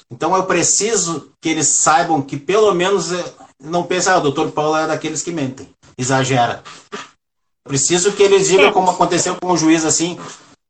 Então 0.09 0.35
eu 0.35 0.43
preciso 0.45 1.31
que 1.39 1.49
eles 1.49 1.67
saibam 1.67 2.19
que 2.19 2.35
pelo 2.35 2.73
menos 2.73 3.11
eh, 3.11 3.33
não 3.63 3.83
pensem, 3.83 4.11
ah, 4.11 4.17
o 4.17 4.21
doutor 4.21 4.51
Paulo 4.51 4.75
é 4.77 4.87
daqueles 4.87 5.21
que 5.21 5.31
mentem, 5.31 5.69
exagera. 5.95 6.63
Preciso 7.63 8.13
que 8.13 8.23
eles 8.23 8.47
digam 8.47 8.69
é. 8.69 8.71
como 8.71 8.89
aconteceu 8.89 9.35
com 9.39 9.51
o 9.51 9.57
juiz 9.57 9.85
assim, 9.85 10.19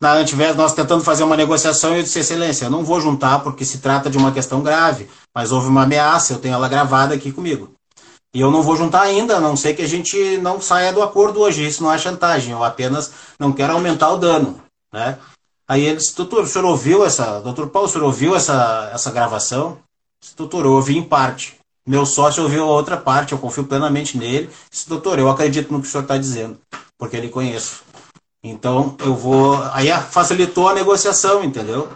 na 0.02 0.14
Antivés, 0.14 0.56
nós 0.56 0.74
tentando 0.74 1.04
fazer 1.04 1.24
uma 1.24 1.38
negociação 1.38 1.96
eu 1.96 2.02
disse, 2.02 2.20
excelência, 2.20 2.66
eu 2.66 2.72
não 2.72 2.84
vou 2.84 3.00
juntar 3.00 3.40
porque 3.40 3.64
se 3.64 3.78
trata 3.78 4.10
de 4.10 4.18
uma 4.18 4.32
questão 4.32 4.64
grave, 4.64 5.08
mas 5.34 5.52
houve 5.52 5.68
uma 5.68 5.84
ameaça, 5.84 6.34
eu 6.34 6.40
tenho 6.40 6.56
ela 6.56 6.68
gravada 6.68 7.14
aqui 7.14 7.32
comigo. 7.32 7.72
E 8.34 8.42
eu 8.42 8.50
não 8.50 8.64
vou 8.64 8.76
juntar 8.76 9.02
ainda, 9.02 9.38
a 9.38 9.40
não 9.40 9.56
sei 9.56 9.76
que 9.76 9.82
a 9.84 9.88
gente 9.88 10.38
não 10.38 10.60
saia 10.60 10.92
do 10.92 11.04
acordo 11.04 11.42
hoje, 11.42 11.68
isso 11.68 11.84
não 11.84 11.94
é 11.94 12.00
chantagem, 12.00 12.52
eu 12.52 12.64
apenas 12.64 13.12
não 13.38 13.52
quero 13.52 13.74
aumentar 13.74 14.10
o 14.12 14.18
dano, 14.18 14.60
né? 14.92 15.20
Aí 15.68 15.86
ele 15.86 15.98
disse, 15.98 16.16
doutor, 16.16 16.44
o 16.44 16.48
senhor 16.48 16.66
ouviu 16.66 17.06
essa, 17.06 17.40
doutor 17.40 17.70
Paulo, 17.70 17.88
o 17.88 17.92
senhor 17.92 18.06
ouviu 18.06 18.36
essa, 18.36 18.90
essa 18.92 19.12
gravação? 19.12 19.78
Disse, 20.20 20.36
doutor, 20.36 20.66
eu 20.66 20.72
ouvi 20.72 20.98
em 20.98 21.04
parte. 21.04 21.58
Meu 21.88 22.06
sócio 22.06 22.44
ouviu 22.44 22.64
a 22.64 22.68
outra 22.68 22.98
parte, 22.98 23.34
eu 23.34 23.38
confio 23.38 23.66
plenamente 23.66 24.18
nele. 24.18 24.50
Disse, 24.70 24.90
doutor, 24.90 25.20
eu 25.20 25.30
acredito 25.30 25.72
no 25.72 25.82
que 25.82 25.88
o 25.88 25.92
senhor 25.92 26.04
está 26.04 26.18
dizendo, 26.18 26.58
porque 26.98 27.16
ele 27.16 27.30
conheço. 27.30 27.84
Então, 28.44 28.96
eu 29.00 29.16
vou. 29.16 29.62
Aí 29.72 29.90
facilitou 30.10 30.68
a 30.68 30.74
negociação, 30.74 31.44
entendeu? 31.44 31.90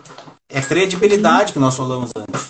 É 0.49 0.61
credibilidade 0.61 1.53
que 1.53 1.59
nós 1.59 1.75
falamos 1.75 2.11
antes. 2.15 2.45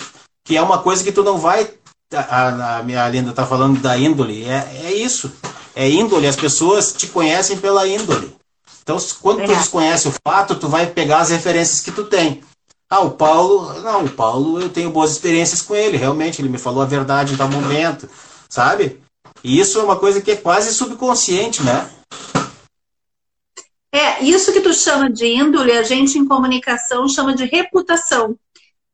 Que 0.46 0.58
é 0.58 0.62
uma 0.62 0.80
coisa 0.80 1.04
que 1.04 1.12
tu 1.12 1.24
não 1.24 1.38
vai. 1.38 1.74
A, 2.14 2.78
a 2.78 2.84
minha 2.84 3.08
linda 3.10 3.32
está 3.32 3.46
falando 3.46 3.80
da 3.80 3.98
índole. 3.98 4.43
É, 4.46 4.84
é 4.84 4.93
isso. 4.93 5.32
É 5.76 5.89
índole. 5.89 6.28
As 6.28 6.36
pessoas 6.36 6.93
te 6.93 7.08
conhecem 7.08 7.58
pela 7.58 7.88
índole. 7.88 8.36
Então, 8.84 8.98
quando 9.22 9.46
tu 9.46 9.56
desconhece 9.56 10.08
o 10.08 10.14
fato, 10.28 10.56
tu 10.56 10.68
vai 10.68 10.88
pegar 10.88 11.20
as 11.20 11.30
referências 11.30 11.80
que 11.80 11.91
tu 11.91 12.04
tem. 12.04 12.43
Ah, 12.89 13.00
o 13.00 13.12
Paulo. 13.12 13.82
Não, 13.82 14.06
o 14.06 14.10
Paulo, 14.10 14.62
eu 14.62 14.70
tenho 14.70 14.91
boas 14.91 15.12
experiências 15.12 15.62
com 15.62 15.74
ele. 15.74 15.98
Realmente, 15.98 16.41
ele 16.41 16.50
me 16.50 16.58
falou 16.58 16.84
a 16.84 16.86
verdade 16.86 17.34
em 17.34 17.38
tal 17.38 17.50
momento. 17.50 18.10
Sabe? 18.50 19.02
E 19.43 19.60
isso 19.60 19.80
é 19.80 19.84
uma 19.84 19.96
coisa 19.96 20.22
que 20.22 20.32
é 20.32 20.36
quase 20.36 20.74
subconsciente, 20.74 21.64
né? 21.64 21.89
É, 24.16 24.24
isso 24.24 24.51
que 24.53 24.61
tu 24.61 24.74
chama 24.74 25.09
de 25.09 25.26
índole, 25.26 25.72
a 25.72 25.84
gente 25.84 26.18
em 26.18 26.28
comunicação 26.28 27.07
chama 27.07 27.34
de 27.34 27.45
reputação, 27.45 28.38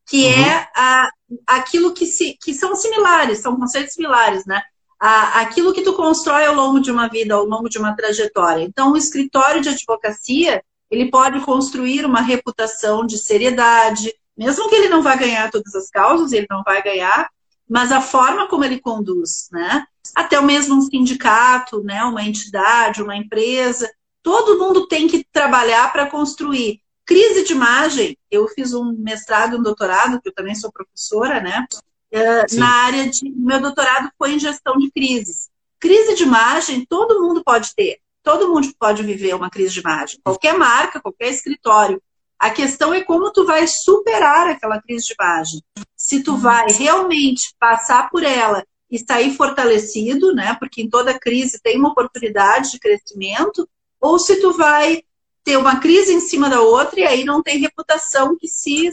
que 0.06 0.24
uhum. 0.24 0.30
é 0.30 0.68
a, 0.74 1.10
aquilo 1.46 1.92
que, 1.92 2.06
se, 2.06 2.36
que 2.40 2.54
são 2.54 2.74
similares, 2.74 3.38
são 3.38 3.56
conceitos 3.56 3.94
similares, 3.94 4.44
né? 4.46 4.62
A, 5.00 5.40
aquilo 5.40 5.72
que 5.72 5.82
tu 5.82 5.94
constrói 5.94 6.46
ao 6.46 6.54
longo 6.54 6.80
de 6.80 6.90
uma 6.90 7.08
vida, 7.08 7.34
ao 7.34 7.44
longo 7.44 7.68
de 7.68 7.78
uma 7.78 7.94
trajetória. 7.94 8.62
Então, 8.62 8.92
o 8.92 8.96
escritório 8.96 9.60
de 9.60 9.68
advocacia, 9.68 10.62
ele 10.90 11.10
pode 11.10 11.40
construir 11.40 12.04
uma 12.04 12.20
reputação 12.20 13.04
de 13.04 13.18
seriedade, 13.18 14.12
mesmo 14.36 14.68
que 14.68 14.74
ele 14.74 14.88
não 14.88 15.02
vá 15.02 15.16
ganhar 15.16 15.50
todas 15.50 15.74
as 15.74 15.90
causas, 15.90 16.32
ele 16.32 16.46
não 16.48 16.62
vai 16.62 16.82
ganhar, 16.82 17.28
mas 17.68 17.90
a 17.90 18.00
forma 18.00 18.48
como 18.48 18.64
ele 18.64 18.78
conduz, 18.78 19.48
né? 19.50 19.84
Até 20.14 20.38
o 20.38 20.44
mesmo 20.44 20.76
um 20.76 20.80
sindicato, 20.82 21.82
né? 21.82 22.04
Uma 22.04 22.22
entidade, 22.22 23.02
uma 23.02 23.16
empresa, 23.16 23.90
Todo 24.22 24.58
mundo 24.58 24.86
tem 24.86 25.08
que 25.08 25.24
trabalhar 25.32 25.92
para 25.92 26.08
construir. 26.08 26.80
Crise 27.04 27.44
de 27.44 27.52
imagem, 27.52 28.16
eu 28.30 28.46
fiz 28.48 28.72
um 28.72 28.92
mestrado 28.96 29.56
e 29.56 29.58
um 29.58 29.62
doutorado, 29.62 30.20
que 30.20 30.28
eu 30.28 30.34
também 30.34 30.54
sou 30.54 30.70
professora, 30.70 31.40
né? 31.40 31.66
Uh, 32.14 32.56
na 32.56 32.68
área 32.68 33.08
de. 33.08 33.28
Meu 33.30 33.60
doutorado 33.60 34.10
foi 34.16 34.34
em 34.34 34.38
gestão 34.38 34.76
de 34.76 34.90
crises. 34.90 35.50
Crise 35.80 36.14
de 36.14 36.22
imagem, 36.22 36.86
todo 36.86 37.20
mundo 37.20 37.42
pode 37.42 37.74
ter. 37.74 37.98
Todo 38.22 38.48
mundo 38.48 38.72
pode 38.78 39.02
viver 39.02 39.34
uma 39.34 39.50
crise 39.50 39.74
de 39.74 39.80
imagem. 39.80 40.20
Qualquer 40.22 40.56
marca, 40.56 41.00
qualquer 41.00 41.30
escritório. 41.30 42.00
A 42.38 42.50
questão 42.50 42.94
é 42.94 43.02
como 43.02 43.32
tu 43.32 43.44
vai 43.44 43.66
superar 43.66 44.48
aquela 44.48 44.80
crise 44.80 45.06
de 45.06 45.14
imagem. 45.18 45.60
Se 45.96 46.22
tu 46.22 46.36
vai 46.36 46.66
realmente 46.70 47.54
passar 47.58 48.10
por 48.10 48.22
ela 48.22 48.64
e 48.90 48.98
sair 48.98 49.34
fortalecido, 49.34 50.34
né? 50.34 50.54
Porque 50.60 50.82
em 50.82 50.88
toda 50.88 51.18
crise 51.18 51.60
tem 51.60 51.78
uma 51.78 51.90
oportunidade 51.90 52.72
de 52.72 52.78
crescimento, 52.78 53.68
ou 54.02 54.18
se 54.18 54.40
tu 54.40 54.52
vai 54.52 55.02
ter 55.44 55.56
uma 55.56 55.80
crise 55.80 56.12
em 56.12 56.20
cima 56.20 56.50
da 56.50 56.60
outra 56.60 57.00
e 57.00 57.04
aí 57.04 57.24
não 57.24 57.42
tem 57.42 57.58
reputação 57.58 58.36
que 58.36 58.48
se, 58.48 58.90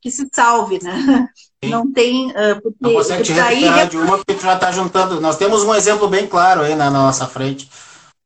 que 0.00 0.10
se 0.10 0.28
salve, 0.32 0.82
né? 0.82 1.28
Sim. 1.62 1.70
Não 1.70 1.92
tem. 1.92 2.30
Uh, 2.30 2.60
porque, 2.62 2.76
não 2.80 2.92
consegue 2.94 3.24
te 3.24 3.32
recuperar 3.32 3.88
de 3.88 3.96
uma 3.96 4.16
porque 4.16 4.34
tu 4.34 4.42
já 4.42 4.54
está 4.54 4.70
juntando. 4.70 5.20
Nós 5.20 5.36
temos 5.36 5.64
um 5.64 5.74
exemplo 5.74 6.06
bem 6.06 6.26
claro 6.26 6.62
aí 6.62 6.76
na 6.76 6.88
nossa 6.88 7.26
frente. 7.26 7.68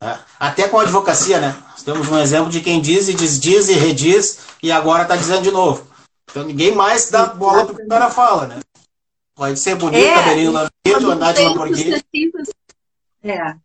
Né? 0.02 0.18
Até 0.38 0.68
com 0.68 0.78
a 0.78 0.82
advocacia, 0.82 1.40
né? 1.40 1.56
Nós 1.70 1.82
temos 1.82 2.08
um 2.08 2.18
exemplo 2.18 2.50
de 2.50 2.60
quem 2.60 2.80
diz 2.80 3.08
e 3.08 3.14
desdiz 3.14 3.70
e 3.70 3.72
rediz 3.72 4.38
e 4.62 4.70
agora 4.70 5.04
está 5.04 5.16
dizendo 5.16 5.42
de 5.42 5.50
novo. 5.50 5.86
Então 6.30 6.44
ninguém 6.44 6.74
mais 6.74 7.10
dá 7.10 7.26
bola 7.26 7.64
para 7.64 7.72
o 7.72 7.76
que 7.76 7.84
o 7.84 7.88
cara 7.88 8.10
fala, 8.10 8.46
né? 8.46 8.60
Pode 9.34 9.58
ser 9.58 9.76
bonito, 9.76 10.04
é, 10.04 10.14
cabelinho 10.14 10.54
andar 11.10 11.32
de 11.32 11.42
Lamborghini. 11.42 12.02
É, 13.22 13.56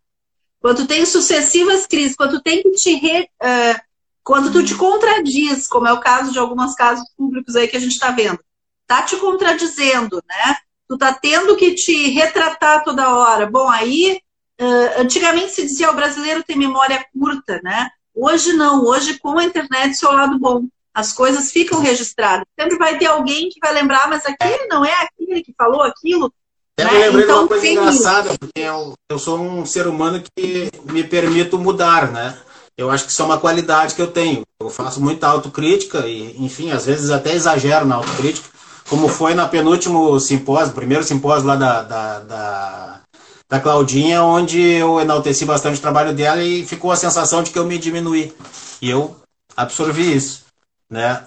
quando 0.68 0.86
tem 0.86 1.06
sucessivas 1.06 1.88
crises, 1.88 2.14
quando 2.14 2.42
tem 2.42 2.62
que 2.62 2.72
te 2.72 2.94
re, 2.96 3.22
uh, 3.42 3.82
quando 4.22 4.52
tu 4.52 4.62
te 4.66 4.76
contradiz, 4.76 5.66
como 5.66 5.88
é 5.88 5.94
o 5.94 6.02
caso 6.02 6.34
de 6.34 6.40
alguns 6.40 6.76
casos 6.76 7.08
públicos 7.16 7.56
aí 7.56 7.70
que 7.70 7.78
a 7.78 7.80
gente 7.80 7.94
está 7.94 8.12
vendo, 8.12 8.38
tá 8.86 9.02
te 9.02 9.16
contradizendo, 9.16 10.22
né? 10.28 10.58
Tu 10.86 10.98
tá 10.98 11.14
tendo 11.14 11.56
que 11.56 11.74
te 11.74 12.10
retratar 12.10 12.84
toda 12.84 13.16
hora. 13.16 13.50
Bom, 13.50 13.70
aí 13.70 14.20
uh, 14.60 15.00
antigamente 15.02 15.54
se 15.54 15.62
dizia 15.62 15.90
o 15.90 15.96
brasileiro 15.96 16.44
tem 16.44 16.58
memória 16.58 17.06
curta, 17.18 17.62
né? 17.64 17.90
Hoje 18.14 18.52
não, 18.52 18.84
hoje 18.84 19.18
com 19.20 19.40
a 19.40 19.46
internet 19.46 19.96
seu 19.96 20.12
lado 20.12 20.38
bom. 20.38 20.66
As 20.94 21.14
coisas 21.14 21.50
ficam 21.50 21.80
registradas. 21.80 22.46
Sempre 22.60 22.78
vai 22.78 22.98
ter 22.98 23.06
alguém 23.06 23.48
que 23.48 23.60
vai 23.62 23.72
lembrar, 23.72 24.10
mas 24.10 24.26
aquele 24.26 24.68
não 24.68 24.84
é 24.84 24.94
aquele 25.02 25.42
que 25.42 25.56
falou 25.58 25.82
aquilo, 25.84 26.34
até 26.80 26.86
né? 26.86 26.92
me 26.92 27.06
lembrei 27.06 27.24
então, 27.24 27.36
de 27.36 27.42
uma 27.42 27.48
coisa 27.48 27.68
engraçada, 27.68 28.38
porque 28.38 28.60
eu, 28.60 28.94
eu 29.10 29.18
sou 29.18 29.40
um 29.40 29.66
ser 29.66 29.88
humano 29.88 30.22
que 30.36 30.70
me 30.86 31.04
permito 31.04 31.58
mudar, 31.58 32.12
né? 32.12 32.38
Eu 32.78 32.92
acho 32.92 33.06
que 33.06 33.12
isso 33.12 33.22
é 33.24 33.26
uma 33.26 33.40
qualidade 33.40 33.96
que 33.96 34.02
eu 34.02 34.12
tenho. 34.12 34.44
Eu 34.62 34.70
faço 34.70 35.02
muita 35.02 35.28
autocrítica 35.28 36.06
e, 36.08 36.38
enfim, 36.38 36.72
às 36.72 36.86
vezes 36.86 37.10
até 37.10 37.34
exagero 37.34 37.88
na 37.88 37.96
autocrítica, 37.96 38.48
como 38.88 39.08
foi 39.08 39.34
na 39.34 39.48
penúltimo 39.48 40.20
simpósio, 40.20 40.76
primeiro 40.76 41.04
simpósio 41.04 41.48
lá 41.48 41.56
da, 41.56 41.82
da, 41.82 42.20
da, 42.20 43.02
da 43.50 43.60
Claudinha, 43.60 44.22
onde 44.22 44.62
eu 44.62 45.02
enalteci 45.02 45.44
bastante 45.46 45.80
o 45.80 45.82
trabalho 45.82 46.14
dela 46.14 46.44
e 46.44 46.64
ficou 46.64 46.92
a 46.92 46.96
sensação 46.96 47.42
de 47.42 47.50
que 47.50 47.58
eu 47.58 47.66
me 47.66 47.80
diminuí. 47.80 48.32
E 48.80 48.88
eu 48.88 49.16
absorvi 49.56 50.16
isso, 50.16 50.46
né? 50.88 51.26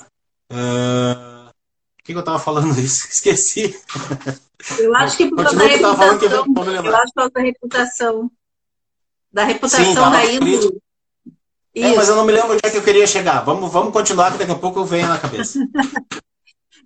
Uh... 0.53 1.41
Por 1.99 2.05
que, 2.05 2.13
que 2.13 2.17
eu 2.17 2.21
estava 2.21 2.39
falando 2.39 2.71
isso? 2.79 3.09
Esqueci. 3.09 3.77
Eu 4.79 4.95
acho 4.97 5.17
que 5.17 5.29
por 5.29 5.43
causa 5.43 5.57
da 5.57 5.65
reputação. 5.65 6.05
Eu, 6.05 6.97
acho 6.97 7.13
por 7.13 7.15
causa 7.15 7.31
da 7.35 7.41
reputação. 7.41 8.31
Da 9.33 9.45
reputação 9.45 9.85
Sim, 9.85 9.95
da 9.95 10.25
índole. 10.27 10.81
É, 11.75 11.95
mas 11.95 12.09
eu 12.09 12.17
não 12.17 12.25
me 12.25 12.33
lembro 12.33 12.53
onde 12.53 12.61
é 12.65 12.71
que 12.71 12.77
eu 12.77 12.83
queria 12.83 13.07
chegar. 13.07 13.45
Vamos, 13.45 13.73
vamos 13.73 13.93
continuar, 13.93 14.33
que 14.33 14.39
daqui 14.39 14.51
a 14.51 14.57
pouco 14.57 14.81
eu 14.81 14.85
venho 14.85 15.09
na 15.09 15.19
cabeça. 15.19 15.59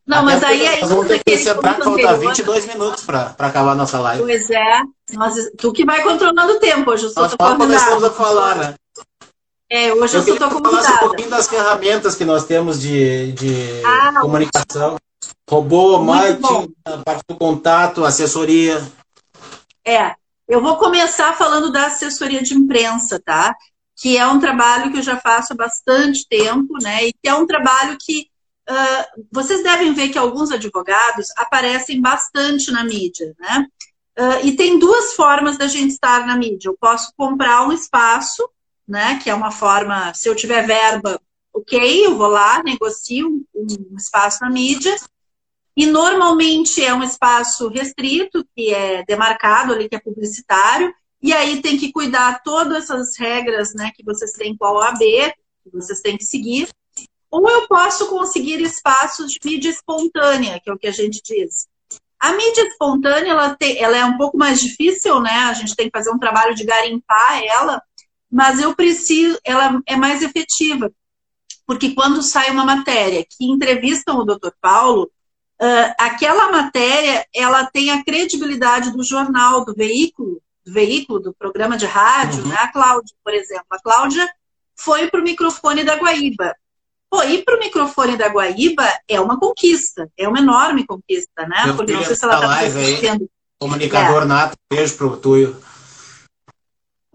Não, 0.07 0.18
Até 0.18 0.27
mas 0.27 0.45
aí 0.45 0.66
é 0.66 0.81
Nós 0.83 0.91
vamos 0.91 1.07
ter 1.07 1.25
que 1.25 1.39
separar, 1.39 1.83
falta 1.83 2.16
22 2.18 2.66
minutos 2.66 3.05
para 3.05 3.35
acabar 3.39 3.72
a 3.72 3.75
nossa 3.75 3.99
live. 4.01 4.22
Pois 4.22 4.51
é. 4.51 4.83
Nós, 5.12 5.35
tu 5.57 5.72
que 5.72 5.85
vai 5.85 6.03
controlando 6.03 6.53
o 6.53 6.61
tempo, 6.61 6.91
hoje 6.91 7.05
eu 7.05 7.11
só 7.11 7.25
estou 7.25 7.57
começamos 7.57 8.05
a 8.05 8.11
falar, 8.11 8.57
né? 8.57 8.75
É, 9.70 9.95
hoje 9.95 10.14
eu, 10.14 10.20
eu 10.20 10.27
só 10.27 10.33
estou 10.35 10.51
convidada. 10.51 10.95
um 10.97 10.99
pouquinho 10.99 11.31
das 11.31 11.49
ferramentas 11.49 12.14
que 12.14 12.25
nós 12.25 12.45
temos 12.45 12.81
de, 12.81 13.33
de 13.33 13.83
ah, 13.83 14.20
comunicação. 14.20 14.97
Robô, 15.49 15.99
marketing, 15.99 16.74
a 16.84 16.99
parte 16.99 17.22
do 17.28 17.36
contato, 17.36 18.05
assessoria. 18.05 18.82
É, 19.86 20.14
eu 20.49 20.62
vou 20.62 20.76
começar 20.78 21.34
falando 21.34 21.70
da 21.70 21.86
assessoria 21.86 22.42
de 22.42 22.55
imprensa, 22.55 23.20
tá? 23.22 23.55
Que 23.97 24.16
é 24.16 24.26
um 24.26 24.40
trabalho 24.40 24.90
que 24.90 24.99
eu 24.99 25.03
já 25.03 25.18
faço 25.18 25.53
há 25.53 25.57
bastante 25.57 26.26
tempo, 26.26 26.78
né? 26.82 27.07
E 27.07 27.12
que 27.12 27.28
é 27.28 27.34
um 27.34 27.47
trabalho 27.47 27.97
que 28.01 28.26
uh, 28.68 29.24
vocês 29.30 29.62
devem 29.62 29.92
ver 29.92 30.09
que 30.09 30.18
alguns 30.18 30.51
advogados 30.51 31.28
aparecem 31.36 32.01
bastante 32.01 32.70
na 32.72 32.82
mídia, 32.82 33.34
né? 33.38 33.66
Uh, 34.18 34.47
e 34.47 34.53
tem 34.57 34.78
duas 34.78 35.12
formas 35.12 35.59
da 35.59 35.66
gente 35.66 35.92
estar 35.92 36.26
na 36.26 36.36
mídia. 36.36 36.68
Eu 36.68 36.76
posso 36.80 37.12
comprar 37.16 37.66
um 37.66 37.72
espaço, 37.72 38.49
né? 38.88 39.20
Que 39.22 39.28
é 39.28 39.34
uma 39.34 39.51
forma, 39.51 40.14
se 40.14 40.26
eu 40.26 40.34
tiver 40.34 40.66
verba, 40.66 41.20
ok, 41.53 42.07
eu 42.07 42.16
vou 42.16 42.28
lá, 42.28 42.62
negocio 42.62 43.28
um, 43.28 43.45
um 43.55 43.97
espaço 43.97 44.38
na 44.40 44.49
mídia. 44.49 44.97
E 45.77 45.87
normalmente 45.87 46.85
é 46.85 46.95
um 46.95 47.03
espaço 47.03 47.68
restrito, 47.68 48.47
que 48.55 48.72
é 48.72 49.05
demarcado 49.05 49.72
ali, 49.72 49.89
que 49.89 49.97
é 49.97 50.01
publicitário, 50.01 50.95
e 51.20 51.33
aí 51.33 51.61
tem 51.62 51.79
que 51.79 51.91
cuidar 51.91 52.43
todas 52.43 52.85
essas 52.85 53.16
regras 53.16 53.75
né, 53.75 53.91
que 53.95 54.05
vocês 54.05 54.33
têm 54.33 54.57
com 54.57 54.66
a 54.66 54.72
OAB, 54.72 54.99
que 54.99 55.70
vocês 55.72 56.01
têm 56.01 56.16
que 56.16 56.25
seguir. 56.25 56.68
Ou 57.31 57.49
eu 57.49 57.66
posso 57.66 58.09
conseguir 58.09 58.61
espaços 58.61 59.33
de 59.33 59.41
mídia 59.45 59.70
espontânea, 59.70 60.61
que 60.62 60.70
é 60.70 60.72
o 60.72 60.79
que 60.79 60.87
a 60.87 60.93
gente 60.93 61.20
diz. 61.25 61.66
A 62.20 62.33
mídia 62.33 62.68
espontânea, 62.68 63.33
ela, 63.33 63.57
tem, 63.57 63.79
ela 63.83 63.97
é 63.97 64.05
um 64.05 64.16
pouco 64.16 64.39
mais 64.39 64.61
difícil, 64.61 65.20
né? 65.20 65.31
A 65.31 65.55
gente 65.55 65.75
tem 65.75 65.87
que 65.91 65.99
fazer 65.99 66.11
um 66.11 66.18
trabalho 66.18 66.55
de 66.55 66.64
garimpar 66.64 67.43
ela, 67.43 67.83
mas 68.31 68.61
eu 68.61 68.75
preciso, 68.75 69.39
ela 69.45 69.81
é 69.87 69.97
mais 69.97 70.22
efetiva. 70.22 70.93
Porque 71.66 71.95
quando 71.95 72.22
sai 72.22 72.51
uma 72.51 72.64
matéria 72.64 73.25
que 73.25 73.45
entrevistam 73.45 74.18
o 74.18 74.25
Dr. 74.25 74.51
Paulo, 74.61 75.11
uh, 75.64 75.94
aquela 75.98 76.52
matéria 76.52 77.26
ela 77.34 77.64
tem 77.66 77.90
a 77.90 78.04
credibilidade 78.04 78.92
do 78.92 79.02
jornal, 79.02 79.64
do 79.64 79.74
veículo, 79.74 80.40
do 80.64 80.72
veículo, 80.72 81.20
do 81.20 81.34
programa 81.34 81.76
de 81.76 81.86
rádio, 81.86 82.42
uhum. 82.42 82.48
né? 82.48 82.56
A 82.58 82.68
Cláudia, 82.68 83.14
por 83.24 83.32
exemplo. 83.32 83.66
A 83.70 83.82
Cláudia 83.82 84.28
foi 84.76 85.08
para 85.08 85.20
o 85.20 85.24
microfone 85.24 85.82
da 85.84 85.96
Guaíba. 85.96 86.54
Pô, 87.10 87.22
ir 87.22 87.44
para 87.44 87.56
o 87.56 87.60
microfone 87.60 88.16
da 88.16 88.28
Guaíba 88.28 88.86
é 89.08 89.20
uma 89.20 89.38
conquista, 89.38 90.10
é 90.18 90.28
uma 90.28 90.38
enorme 90.38 90.84
conquista, 90.84 91.46
né? 91.46 91.72
Porque 91.76 91.92
não 91.92 92.04
sei 92.04 92.16
se 92.16 92.24
ela 92.24 92.34
está. 92.34 93.18
Comunicador 93.58 94.22
é. 94.22 94.26
nato, 94.26 94.56
beijo 94.70 94.96
pro 94.96 95.16
Tuyo. 95.16 95.56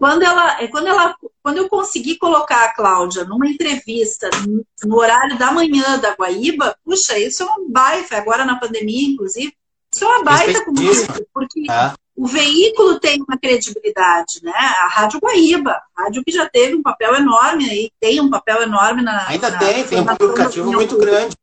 Quando 0.00 0.22
ela, 0.22 0.62
é, 0.62 0.66
quando 0.66 0.86
ela, 0.86 1.14
quando 1.42 1.58
eu 1.58 1.68
consegui 1.68 2.16
colocar 2.16 2.64
a 2.64 2.74
Cláudia 2.74 3.22
numa 3.24 3.46
entrevista 3.46 4.30
no 4.82 4.96
horário 4.96 5.36
da 5.36 5.52
manhã 5.52 5.98
da 5.98 6.14
Guaíba, 6.14 6.74
puxa, 6.82 7.18
isso 7.18 7.42
é 7.42 7.46
um 7.46 7.70
baita, 7.70 8.16
agora 8.16 8.46
na 8.46 8.58
pandemia, 8.58 9.10
inclusive, 9.10 9.54
isso 9.92 10.02
é 10.02 10.08
uma 10.08 10.24
baita 10.24 10.64
conquista, 10.64 11.22
porque 11.34 11.70
é. 11.70 11.92
o 12.16 12.26
veículo 12.26 12.98
tem 12.98 13.22
uma 13.28 13.38
credibilidade, 13.38 14.42
né? 14.42 14.54
A 14.54 14.88
Rádio 14.88 15.20
Guaíba, 15.20 15.78
a 15.94 16.04
rádio 16.04 16.24
que 16.24 16.32
já 16.32 16.48
teve 16.48 16.74
um 16.76 16.82
papel 16.82 17.16
enorme 17.16 17.68
aí, 17.68 17.90
tem 18.00 18.22
um 18.22 18.30
papel 18.30 18.62
enorme 18.62 19.02
na. 19.02 19.28
Ainda 19.28 19.50
na 19.50 19.58
tem, 19.58 19.86
tem 19.86 20.00
um 20.00 20.06
publicativo 20.06 20.72
muito 20.72 20.96
grande. 20.96 21.36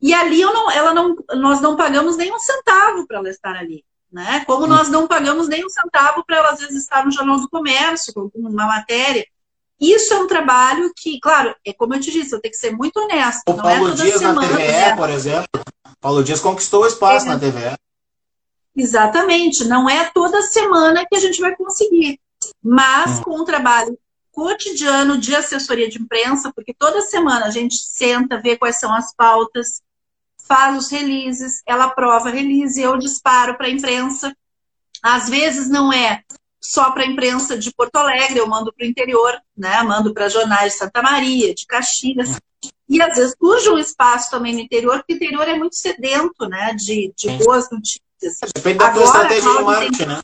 E 0.00 0.12
ali 0.12 0.40
não, 0.40 0.68
ela 0.72 0.92
não, 0.92 1.14
nós 1.36 1.60
não 1.60 1.76
pagamos 1.76 2.16
nem 2.16 2.34
um 2.34 2.38
centavo 2.40 3.06
para 3.06 3.18
ela 3.18 3.30
estar 3.30 3.54
ali. 3.54 3.84
Né? 4.12 4.44
Como 4.46 4.66
nós 4.66 4.90
não 4.90 5.08
pagamos 5.08 5.48
nem 5.48 5.64
um 5.64 5.70
centavo 5.70 6.22
para 6.26 6.36
ela, 6.36 6.50
às 6.50 6.60
vezes, 6.60 6.82
estar 6.82 7.04
no 7.04 7.10
Jornal 7.10 7.40
do 7.40 7.48
Comércio, 7.48 8.12
com 8.12 8.30
uma 8.34 8.66
matéria. 8.66 9.26
Isso 9.80 10.12
é 10.12 10.18
um 10.18 10.26
trabalho 10.26 10.92
que, 10.94 11.18
claro, 11.18 11.54
é 11.64 11.72
como 11.72 11.94
eu 11.94 12.00
te 12.00 12.10
disse, 12.10 12.34
eu 12.34 12.40
tenho 12.40 12.52
que 12.52 12.58
ser 12.58 12.76
muito 12.76 12.98
honesto. 12.98 13.42
O 13.48 13.54
Paulo 13.54 13.90
é 13.90 13.94
Dias 13.94 14.18
semana, 14.18 14.42
na 14.42 14.48
TVE, 14.48 14.66
né? 14.66 14.96
por 14.96 15.10
exemplo. 15.10 15.64
Paulo 16.00 16.22
Dias 16.22 16.40
conquistou 16.40 16.82
o 16.82 16.86
espaço 16.86 17.26
é. 17.26 17.28
na 17.30 17.38
TVE. 17.38 17.76
Exatamente. 18.76 19.64
Não 19.64 19.88
é 19.88 20.10
toda 20.12 20.42
semana 20.42 21.06
que 21.08 21.16
a 21.16 21.20
gente 21.20 21.40
vai 21.40 21.56
conseguir. 21.56 22.20
Mas 22.62 23.18
hum. 23.18 23.22
com 23.22 23.40
um 23.40 23.44
trabalho 23.44 23.98
cotidiano 24.30 25.18
de 25.18 25.34
assessoria 25.34 25.88
de 25.88 26.00
imprensa, 26.00 26.52
porque 26.54 26.74
toda 26.74 27.02
semana 27.02 27.46
a 27.46 27.50
gente 27.50 27.76
senta, 27.76 28.40
vê 28.40 28.56
quais 28.56 28.78
são 28.78 28.92
as 28.94 29.14
pautas, 29.14 29.82
faz 30.46 30.76
os 30.76 30.90
releases, 30.90 31.62
ela 31.66 31.84
aprova 31.84 32.30
release, 32.30 32.80
eu 32.80 32.96
disparo 32.98 33.56
para 33.56 33.66
a 33.66 33.70
imprensa. 33.70 34.34
Às 35.02 35.28
vezes 35.28 35.68
não 35.68 35.92
é 35.92 36.22
só 36.60 36.92
para 36.92 37.02
a 37.02 37.06
imprensa 37.06 37.58
de 37.58 37.72
Porto 37.72 37.96
Alegre, 37.96 38.38
eu 38.38 38.46
mando 38.46 38.72
para 38.72 38.86
o 38.86 38.88
interior, 38.88 39.36
né? 39.56 39.82
mando 39.82 40.14
para 40.14 40.28
jornais 40.28 40.72
de 40.72 40.78
Santa 40.78 41.02
Maria, 41.02 41.54
de 41.54 41.66
Caxias. 41.66 42.38
E 42.88 43.02
às 43.02 43.16
vezes 43.16 43.34
surge 43.36 43.68
um 43.68 43.78
espaço 43.78 44.30
também 44.30 44.54
no 44.54 44.60
interior, 44.60 44.98
porque 44.98 45.14
o 45.14 45.16
interior 45.16 45.48
é 45.48 45.58
muito 45.58 45.74
sedento 45.74 46.48
né? 46.48 46.74
de, 46.74 47.12
de 47.16 47.30
boas 47.44 47.68
notícias. 47.70 48.02
Depende 48.54 48.78
da 48.78 48.86
agora, 48.86 49.04
estratégia 49.04 49.56
de 49.56 49.62
marketing, 49.64 49.96
tem... 49.96 50.06
né? 50.06 50.20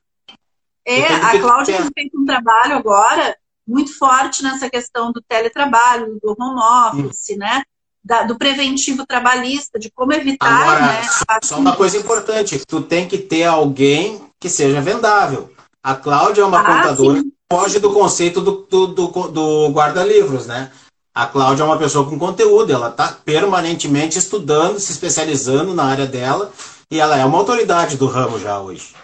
É, 0.85 1.07
a 1.07 1.39
Cláudia 1.39 1.77
tem 1.77 1.91
feito 1.95 2.19
um 2.19 2.25
trabalho 2.25 2.77
agora 2.77 3.37
muito 3.67 3.99
forte 3.99 4.43
nessa 4.43 4.71
questão 4.71 5.13
do 5.13 5.21
teletrabalho, 5.21 6.19
do 6.23 6.35
home 6.39 6.61
office, 7.05 7.31
hum. 7.31 7.37
né? 7.37 7.63
Da, 8.09 8.23
do 8.23 8.39
preventivo 8.39 9.07
trabalhista, 9.07 9.79
de 9.79 9.91
como 9.91 10.15
evitar. 10.15 10.63
Agora, 10.63 10.81
né, 10.81 11.03
só 11.45 11.59
uma 11.59 11.77
coisa 11.77 11.99
importante: 11.99 12.63
tu 12.67 12.81
tem 12.81 13.07
que 13.07 13.19
ter 13.19 13.45
alguém 13.45 14.23
que 14.41 14.49
seja 14.49 14.81
vendável. 14.81 15.53
A 15.83 15.95
Cláudia 15.95 16.41
é 16.41 16.45
uma 16.45 16.61
ah, 16.61 16.65
contadora 16.65 17.23
que 17.23 17.29
foge 17.53 17.79
do 17.79 17.93
conceito 17.93 18.41
do, 18.41 18.67
do, 18.71 18.87
do, 18.87 19.07
do 19.29 19.69
guarda-livros, 19.69 20.47
né? 20.47 20.73
A 21.15 21.27
Cláudia 21.27 21.65
é 21.65 21.67
uma 21.67 21.79
pessoa 21.79 22.09
com 22.09 22.19
conteúdo, 22.19 22.73
ela 22.73 22.89
está 22.89 23.09
permanentemente 23.09 24.19
estudando, 24.19 24.81
se 24.81 24.93
especializando 24.93 25.75
na 25.75 25.85
área 25.85 26.07
dela, 26.07 26.51
e 26.91 26.99
ela 26.99 27.19
é 27.19 27.25
uma 27.25 27.39
autoridade 27.39 27.97
do 27.97 28.07
ramo 28.07 28.39
já 28.39 28.59
hoje. 28.59 28.95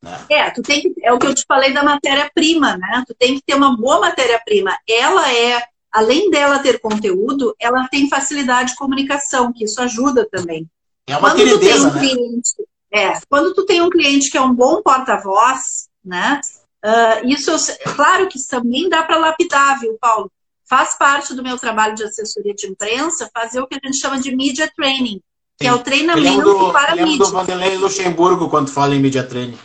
Né? 0.00 0.18
É, 0.30 0.50
tu 0.50 0.62
tem 0.62 0.80
que, 0.80 0.94
é 1.02 1.12
o 1.12 1.18
que 1.18 1.26
eu 1.26 1.34
te 1.34 1.44
falei 1.46 1.72
da 1.72 1.82
matéria-prima, 1.82 2.76
né? 2.76 3.04
Tu 3.06 3.14
tem 3.18 3.34
que 3.34 3.42
ter 3.44 3.54
uma 3.54 3.76
boa 3.76 4.00
matéria-prima. 4.00 4.76
Ela 4.88 5.32
é 5.32 5.62
além 5.94 6.28
dela 6.28 6.58
ter 6.58 6.80
conteúdo, 6.80 7.54
ela 7.60 7.86
tem 7.88 8.08
facilidade 8.08 8.72
de 8.72 8.76
comunicação, 8.76 9.52
que 9.52 9.64
isso 9.64 9.80
ajuda 9.80 10.28
também. 10.28 10.68
É 11.06 11.16
uma 11.16 11.30
quando 11.30 11.36
querideza, 11.36 11.58
tu 11.58 11.60
tem 11.60 11.78
um 11.80 11.84
né? 11.84 12.00
cliente, 12.00 12.50
é, 12.92 13.20
quando 13.28 13.54
tu 13.54 13.64
tem 13.64 13.80
um 13.80 13.88
cliente 13.88 14.28
que 14.28 14.36
é 14.36 14.40
um 14.40 14.52
bom 14.52 14.82
porta-voz, 14.82 15.88
né? 16.04 16.40
Uh, 16.84 17.28
isso, 17.28 17.50
claro 17.94 18.26
que 18.28 18.38
também 18.48 18.88
dá 18.88 19.04
para 19.04 19.18
lapidar, 19.18 19.78
viu, 19.78 19.96
Paulo? 20.00 20.30
Faz 20.68 20.98
parte 20.98 21.32
do 21.32 21.42
meu 21.42 21.56
trabalho 21.56 21.94
de 21.94 22.02
assessoria 22.02 22.54
de 22.54 22.66
imprensa 22.66 23.30
fazer 23.32 23.60
o 23.60 23.66
que 23.66 23.76
a 23.76 23.86
gente 23.86 24.00
chama 24.00 24.20
de 24.20 24.34
media 24.34 24.70
training, 24.76 25.20
que 25.58 25.64
Sim. 25.64 25.70
é 25.70 25.72
o 25.72 25.78
treinamento 25.78 26.42
do, 26.42 26.72
para 26.72 26.96
mídia. 26.96 27.18
do 27.18 27.30
Vanderlei 27.30 27.76
Luxemburgo 27.76 28.50
quando 28.50 28.68
fala 28.68 28.96
em 28.96 29.00
media 29.00 29.22
training. 29.22 29.58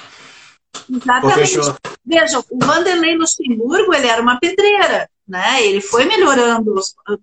Exatamente. 0.89 1.57
Veja, 2.05 2.39
o 2.39 2.65
Vanderlei 2.65 3.17
Luxemburgo, 3.17 3.93
ele 3.93 4.07
era 4.07 4.21
uma 4.21 4.39
pedreira 4.39 5.09
né? 5.29 5.63
Ele 5.63 5.79
foi 5.79 6.05
melhorando 6.05 6.73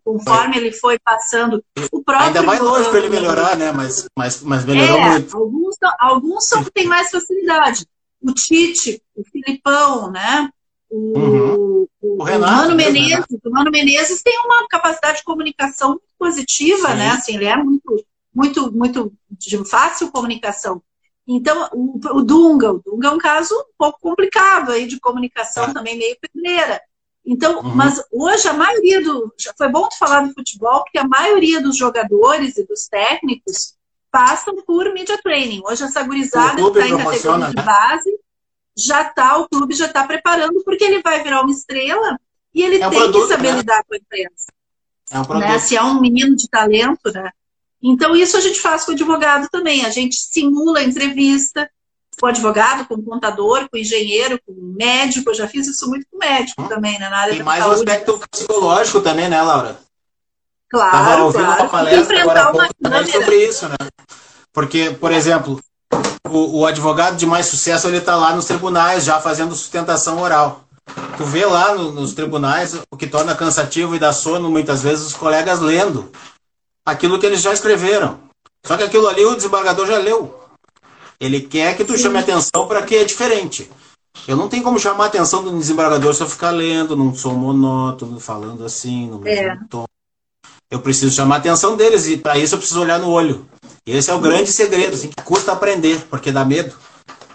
conforme 0.04 0.56
ele 0.56 0.72
foi 0.72 0.96
passando. 0.98 1.62
O 1.90 2.02
próprio 2.04 2.28
Ainda 2.28 2.42
mais 2.42 2.60
longe 2.60 2.88
para 2.88 3.00
ele 3.00 3.10
melhorar, 3.10 3.56
né? 3.56 3.72
Mas, 3.72 4.06
mas, 4.16 4.40
mas 4.42 4.64
melhorou 4.64 4.96
é, 4.96 5.10
muito. 5.10 5.36
Alguns, 5.36 5.76
alguns 5.98 6.46
são 6.46 6.62
que 6.62 6.70
têm 6.70 6.86
mais 6.86 7.10
facilidade. 7.10 7.84
O 8.22 8.32
Tite, 8.32 9.02
o 9.14 9.24
Filipão, 9.24 10.10
né? 10.10 10.48
O, 10.88 11.18
uhum. 11.18 11.88
o, 12.00 12.20
o, 12.20 12.22
Renato, 12.22 12.68
Mano 12.68 12.76
Menezes. 12.76 13.10
Renato. 13.10 13.40
O 13.44 13.50
Mano 13.50 13.70
Menezes 13.72 14.22
tem 14.22 14.38
uma 14.44 14.68
capacidade 14.68 15.18
de 15.18 15.24
comunicação 15.24 15.90
muito 15.90 16.04
positiva, 16.16 16.88
Sim. 16.90 16.96
né? 16.96 17.10
Assim, 17.10 17.34
ele 17.34 17.46
é 17.46 17.56
muito, 17.56 18.04
muito, 18.32 18.72
muito 18.72 19.12
de 19.28 19.64
fácil 19.64 20.12
comunicação. 20.12 20.80
Então, 21.26 21.68
o, 21.72 21.98
o 22.18 22.22
Dunga, 22.22 22.72
o 22.72 22.78
Dunga 22.78 23.08
é 23.08 23.10
um 23.10 23.18
caso 23.18 23.52
um 23.52 23.74
pouco 23.76 23.98
complicado 24.00 24.70
aí 24.70 24.86
de 24.86 25.00
comunicação, 25.00 25.64
é. 25.64 25.72
também 25.72 25.98
meio 25.98 26.16
pedreira. 26.20 26.80
Então, 27.26 27.58
uhum. 27.60 27.74
mas 27.74 28.00
hoje 28.12 28.46
a 28.46 28.52
maioria 28.52 29.02
do. 29.02 29.34
Foi 29.58 29.68
bom 29.68 29.88
tu 29.88 29.98
falar 29.98 30.20
do 30.20 30.32
futebol, 30.32 30.84
porque 30.84 30.98
a 30.98 31.08
maioria 31.08 31.60
dos 31.60 31.76
jogadores 31.76 32.56
e 32.56 32.64
dos 32.64 32.86
técnicos 32.86 33.74
passam 34.12 34.54
por 34.64 34.92
media 34.94 35.20
training. 35.20 35.60
Hoje 35.66 35.82
essa 35.82 36.04
gurizada 36.04 36.56
que 36.56 36.62
está 36.62 36.88
em 36.88 36.96
categoria 36.96 37.48
de 37.48 37.56
né? 37.56 37.62
base, 37.62 38.10
já 38.78 39.04
tá, 39.04 39.38
o 39.38 39.48
clube 39.48 39.74
já 39.74 39.86
está 39.86 40.06
preparando, 40.06 40.62
porque 40.64 40.84
ele 40.84 41.02
vai 41.02 41.22
virar 41.22 41.42
uma 41.42 41.50
estrela 41.50 42.18
e 42.54 42.62
ele 42.62 42.80
é 42.80 42.86
um 42.86 42.90
tem 42.90 42.98
produto, 43.00 43.22
que 43.22 43.34
saber 43.34 43.52
né? 43.52 43.58
lidar 43.58 43.82
com 43.84 43.94
a 43.94 43.98
imprensa. 43.98 44.46
É 45.10 45.20
um 45.20 45.38
né? 45.38 45.58
Se 45.58 45.76
é 45.76 45.82
um 45.82 46.00
menino 46.00 46.36
de 46.36 46.48
talento, 46.48 47.12
né? 47.12 47.30
Então, 47.82 48.16
isso 48.16 48.36
a 48.36 48.40
gente 48.40 48.60
faz 48.60 48.84
com 48.84 48.92
o 48.92 48.94
advogado 48.94 49.48
também. 49.50 49.84
A 49.84 49.90
gente 49.90 50.16
simula 50.16 50.78
a 50.78 50.84
entrevista, 50.84 51.68
com 52.18 52.26
advogado, 52.26 52.86
com 52.86 53.02
contador, 53.02 53.68
com 53.70 53.76
engenheiro, 53.76 54.40
com 54.46 54.54
médico. 54.76 55.30
Eu 55.30 55.34
já 55.34 55.48
fiz 55.48 55.66
isso 55.66 55.88
muito 55.88 56.06
com 56.10 56.18
médico 56.18 56.62
hum. 56.62 56.68
também, 56.68 56.98
né? 56.98 57.08
Na 57.08 57.18
área 57.18 57.34
Tem 57.34 57.42
mais 57.42 57.62
saúde. 57.62 57.76
um 57.76 57.82
aspecto 57.82 58.20
psicológico 58.30 59.00
também, 59.00 59.28
né, 59.28 59.40
Laura? 59.42 59.78
Claro. 60.70 60.96
Estava 60.96 61.22
ouvindo 61.24 61.44
claro. 61.44 61.62
uma 61.62 61.68
palestra 61.68 62.20
agora 62.20 62.42
há 62.42 62.52
pouco 62.52 62.74
também 62.82 63.06
sobre 63.06 63.46
isso, 63.46 63.68
né? 63.68 63.76
Porque, 64.52 64.90
por 64.98 65.12
exemplo, 65.12 65.60
o, 66.28 66.60
o 66.60 66.66
advogado 66.66 67.16
de 67.16 67.26
mais 67.26 67.46
sucesso 67.46 67.86
ele 67.86 67.98
está 67.98 68.16
lá 68.16 68.34
nos 68.34 68.46
tribunais 68.46 69.04
já 69.04 69.20
fazendo 69.20 69.54
sustentação 69.54 70.20
oral. 70.20 70.64
Tu 71.16 71.24
vê 71.24 71.44
lá 71.44 71.74
no, 71.74 71.92
nos 71.92 72.14
tribunais 72.14 72.74
o 72.90 72.96
que 72.96 73.06
torna 73.06 73.34
cansativo 73.34 73.94
e 73.94 73.98
dá 73.98 74.12
sono 74.12 74.50
muitas 74.50 74.82
vezes 74.82 75.06
os 75.06 75.14
colegas 75.14 75.60
lendo 75.60 76.10
aquilo 76.84 77.18
que 77.18 77.26
eles 77.26 77.42
já 77.42 77.52
escreveram. 77.52 78.18
Só 78.64 78.76
que 78.76 78.82
aquilo 78.82 79.08
ali 79.08 79.24
o 79.24 79.34
desembargador 79.34 79.86
já 79.86 79.98
leu. 79.98 80.45
Ele 81.20 81.40
quer 81.40 81.76
que 81.76 81.84
tu 81.84 81.96
Sim. 81.96 82.04
chame 82.04 82.18
atenção 82.18 82.66
para 82.66 82.82
que 82.82 82.96
é 82.96 83.04
diferente. 83.04 83.70
Eu 84.26 84.36
não 84.36 84.48
tenho 84.48 84.62
como 84.62 84.78
chamar 84.78 85.04
a 85.04 85.06
atenção 85.06 85.42
do 85.42 85.56
desembargador 85.56 86.14
se 86.14 86.22
eu 86.22 86.28
ficar 86.28 86.50
lendo, 86.50 86.96
não 86.96 87.14
sou 87.14 87.34
monótono, 87.34 88.18
falando 88.18 88.64
assim, 88.64 89.08
no 89.08 89.18
mesmo 89.18 89.44
é. 89.44 89.58
tom. 89.70 89.84
Eu 90.70 90.80
preciso 90.80 91.14
chamar 91.14 91.36
a 91.36 91.38
atenção 91.38 91.76
deles 91.76 92.08
e 92.08 92.16
para 92.16 92.38
isso 92.38 92.54
eu 92.54 92.58
preciso 92.58 92.80
olhar 92.80 92.98
no 92.98 93.10
olho. 93.10 93.46
E 93.86 93.92
esse 93.92 94.10
é 94.10 94.14
o 94.14 94.20
grande 94.20 94.50
segredo, 94.50 94.94
assim, 94.94 95.08
que 95.08 95.22
custa 95.22 95.52
aprender, 95.52 96.04
porque 96.10 96.32
dá 96.32 96.44
medo. 96.44 96.76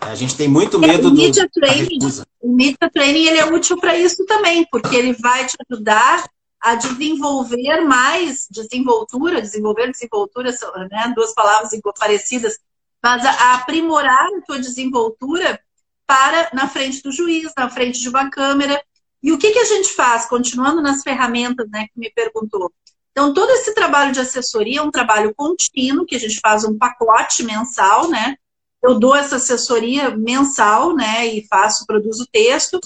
A 0.01 0.15
gente 0.15 0.35
tem 0.35 0.49
muito 0.49 0.79
medo 0.79 1.07
é, 1.07 1.11
o 1.11 1.13
media 1.13 1.43
do, 1.43 1.49
training, 1.49 1.99
O 2.41 2.51
media 2.53 2.89
training 2.91 3.25
ele 3.27 3.37
é 3.37 3.45
útil 3.45 3.77
para 3.77 3.95
isso 3.95 4.25
também, 4.25 4.67
porque 4.69 4.95
ele 4.95 5.13
vai 5.13 5.45
te 5.45 5.55
ajudar 5.69 6.25
a 6.59 6.75
desenvolver 6.75 7.81
mais 7.85 8.47
desenvoltura, 8.51 9.41
desenvolver 9.41 9.91
desenvoltura, 9.91 10.51
né, 10.91 11.13
duas 11.15 11.33
palavras 11.33 11.71
parecidas, 11.97 12.57
mas 13.01 13.25
a 13.25 13.55
aprimorar 13.55 14.27
a 14.37 14.41
tua 14.41 14.59
desenvoltura 14.59 15.59
para 16.05 16.49
na 16.53 16.67
frente 16.67 17.01
do 17.01 17.11
juiz, 17.11 17.51
na 17.57 17.69
frente 17.69 17.99
de 17.99 18.09
uma 18.09 18.29
câmera. 18.29 18.81
E 19.23 19.31
o 19.31 19.37
que, 19.37 19.51
que 19.51 19.59
a 19.59 19.65
gente 19.65 19.93
faz? 19.93 20.25
Continuando 20.25 20.81
nas 20.81 21.01
ferramentas 21.01 21.69
né, 21.69 21.87
que 21.91 21.99
me 21.99 22.11
perguntou. 22.11 22.71
Então, 23.11 23.33
todo 23.33 23.49
esse 23.51 23.73
trabalho 23.73 24.11
de 24.11 24.19
assessoria 24.19 24.79
é 24.79 24.83
um 24.83 24.91
trabalho 24.91 25.33
contínuo, 25.35 26.05
que 26.05 26.15
a 26.15 26.19
gente 26.19 26.39
faz 26.39 26.63
um 26.63 26.77
pacote 26.77 27.43
mensal, 27.43 28.09
né? 28.09 28.35
Eu 28.81 28.97
dou 28.97 29.15
essa 29.15 29.35
assessoria 29.35 30.09
mensal, 30.15 30.95
né? 30.95 31.27
E 31.27 31.45
faço, 31.47 31.85
produzo 31.85 32.25
texto. 32.31 32.79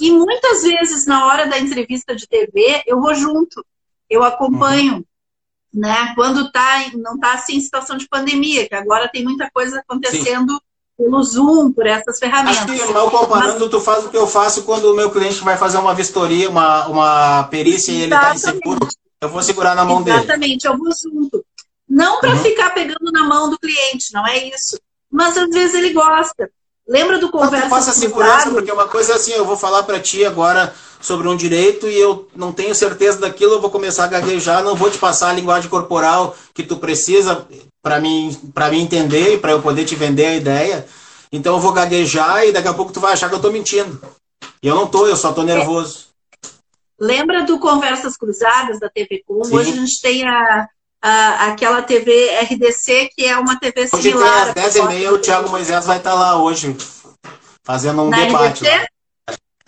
E 0.00 0.10
muitas 0.10 0.62
vezes, 0.62 1.06
na 1.06 1.26
hora 1.26 1.46
da 1.46 1.58
entrevista 1.58 2.14
de 2.14 2.26
TV, 2.26 2.82
eu 2.86 3.00
vou 3.00 3.14
junto. 3.14 3.64
Eu 4.10 4.22
acompanho. 4.24 4.96
Uhum 4.96 5.04
né? 5.72 6.12
Quando 6.14 6.50
tá, 6.50 6.90
não 6.94 7.14
está 7.14 7.34
assim 7.34 7.56
em 7.56 7.60
situação 7.60 7.96
de 7.96 8.08
pandemia, 8.08 8.68
que 8.68 8.74
agora 8.74 9.08
tem 9.08 9.24
muita 9.24 9.50
coisa 9.52 9.80
acontecendo 9.80 10.52
Sim. 10.52 10.60
pelo 10.96 11.22
Zoom, 11.22 11.72
por 11.72 11.86
essas 11.86 12.18
ferramentas. 12.18 12.62
Aqui, 12.62 12.92
mal 12.92 13.10
comparando, 13.10 13.60
Mas... 13.60 13.70
tu 13.70 13.80
faz 13.80 14.04
o 14.04 14.08
que 14.10 14.16
eu 14.16 14.26
faço 14.26 14.62
quando 14.64 14.92
o 14.92 14.96
meu 14.96 15.10
cliente 15.10 15.42
vai 15.42 15.56
fazer 15.56 15.78
uma 15.78 15.94
vistoria, 15.94 16.48
uma, 16.48 16.86
uma 16.86 17.44
perícia 17.44 17.92
e 17.92 18.02
ele 18.02 18.14
está 18.14 18.34
inseguro. 18.34 18.88
Eu 19.20 19.28
vou 19.28 19.42
segurar 19.42 19.74
na 19.74 19.84
mão 19.84 20.00
Exatamente, 20.00 20.04
dele. 20.04 20.24
Exatamente, 20.24 20.66
eu 20.66 20.78
vou 20.78 20.90
junto. 20.92 21.44
Não 21.88 22.20
para 22.20 22.30
uhum. 22.30 22.42
ficar 22.42 22.70
pegando 22.70 23.10
na 23.10 23.24
mão 23.24 23.48
do 23.48 23.58
cliente, 23.58 24.12
não 24.12 24.26
é 24.26 24.48
isso. 24.48 24.78
Mas 25.10 25.36
às 25.36 25.48
vezes 25.48 25.74
ele 25.74 25.92
gosta. 25.92 26.50
Lembra 26.88 27.18
do 27.18 27.30
conversa? 27.30 27.68
Faça 27.68 27.92
segurança, 27.92 28.50
porque 28.50 28.70
é 28.70 28.74
uma 28.74 28.88
coisa 28.88 29.14
assim, 29.14 29.32
eu 29.32 29.44
vou 29.44 29.58
falar 29.58 29.82
para 29.82 30.00
ti 30.00 30.24
agora 30.24 30.74
sobre 31.00 31.28
um 31.28 31.36
direito 31.36 31.86
e 31.86 31.98
eu 31.98 32.26
não 32.34 32.50
tenho 32.50 32.74
certeza 32.74 33.20
daquilo, 33.20 33.52
eu 33.52 33.60
vou 33.60 33.70
começar 33.70 34.04
a 34.04 34.08
gaguejar, 34.08 34.64
não 34.64 34.74
vou 34.74 34.90
te 34.90 34.96
passar 34.96 35.28
a 35.28 35.32
linguagem 35.34 35.68
corporal 35.68 36.34
que 36.54 36.62
tu 36.62 36.78
precisa 36.78 37.46
para 37.82 38.00
mim, 38.00 38.34
para 38.54 38.70
mim 38.70 38.80
entender 38.80 39.34
e 39.34 39.38
para 39.38 39.52
eu 39.52 39.60
poder 39.60 39.84
te 39.84 39.94
vender 39.94 40.26
a 40.26 40.36
ideia. 40.36 40.86
Então 41.30 41.54
eu 41.54 41.60
vou 41.60 41.72
gaguejar 41.72 42.46
e 42.46 42.52
daqui 42.52 42.68
a 42.68 42.74
pouco 42.74 42.90
tu 42.90 43.00
vai 43.00 43.12
achar 43.12 43.28
que 43.28 43.34
eu 43.34 43.38
estou 43.38 43.52
mentindo. 43.52 44.00
E 44.62 44.66
eu 44.66 44.74
não 44.74 44.86
tô, 44.86 45.06
eu 45.06 45.16
só 45.16 45.32
tô 45.32 45.42
nervoso. 45.42 46.08
Lembra 46.98 47.44
do 47.44 47.60
Conversas 47.60 48.16
Cruzadas 48.16 48.80
da 48.80 48.88
TV 48.88 49.22
Com? 49.26 49.40
Hoje 49.54 49.72
a 49.72 49.76
gente 49.76 50.00
tem 50.00 50.26
a, 50.26 50.68
a, 51.02 51.46
aquela 51.46 51.82
TV 51.82 52.30
RDC, 52.40 53.10
que 53.14 53.24
é 53.24 53.36
uma 53.38 53.58
TV 53.58 53.86
similar. 53.86 54.44
Hoje 54.44 54.54
tem 54.54 54.64
às 54.64 54.72
10 54.72 54.76
e 54.76 54.82
meia, 54.88 55.12
o 55.12 55.18
Thiago 55.18 55.48
Moisés 55.48 55.86
vai 55.86 55.98
estar 55.98 56.10
tá 56.10 56.16
lá 56.16 56.42
hoje, 56.42 56.76
fazendo 57.64 58.02
um 58.02 58.10
Na 58.10 58.24
debate. 58.24 58.64
RDC? 58.64 58.88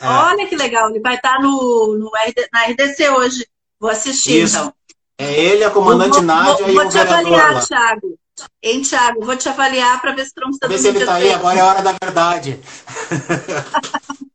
É. 0.00 0.08
Olha 0.08 0.46
que 0.46 0.56
legal, 0.56 0.88
ele 0.88 1.00
vai 1.00 1.16
estar 1.16 1.36
tá 1.36 1.42
no, 1.42 1.96
no 1.98 2.10
RD, 2.26 2.48
na 2.52 2.64
RDC 2.64 3.10
hoje. 3.10 3.46
Vou 3.78 3.90
assistir, 3.90 4.44
Isso. 4.44 4.56
então. 4.56 4.74
É 5.18 5.38
ele, 5.38 5.64
a 5.64 5.70
comandante 5.70 6.14
vou, 6.14 6.22
Nádia 6.22 6.64
vou, 6.64 6.70
e 6.70 6.74
vou 6.74 6.86
o 6.86 6.90
vereador 6.90 7.18
avaliar, 7.18 7.54
lá. 7.54 7.60
Thiago. 7.60 8.18
Hein, 8.62 8.80
Thiago? 8.80 9.24
Vou 9.24 9.36
te 9.36 9.48
avaliar 9.50 10.00
para 10.00 10.12
ver 10.12 10.22
se 10.22 10.28
estamos 10.28 10.56
Ver 10.66 10.78
se 10.78 10.88
ele 10.88 11.00
está 11.00 11.14
aí, 11.14 11.30
agora 11.30 11.58
é 11.58 11.60
a 11.60 11.66
hora 11.66 11.82
da 11.82 11.92
verdade. 11.92 12.58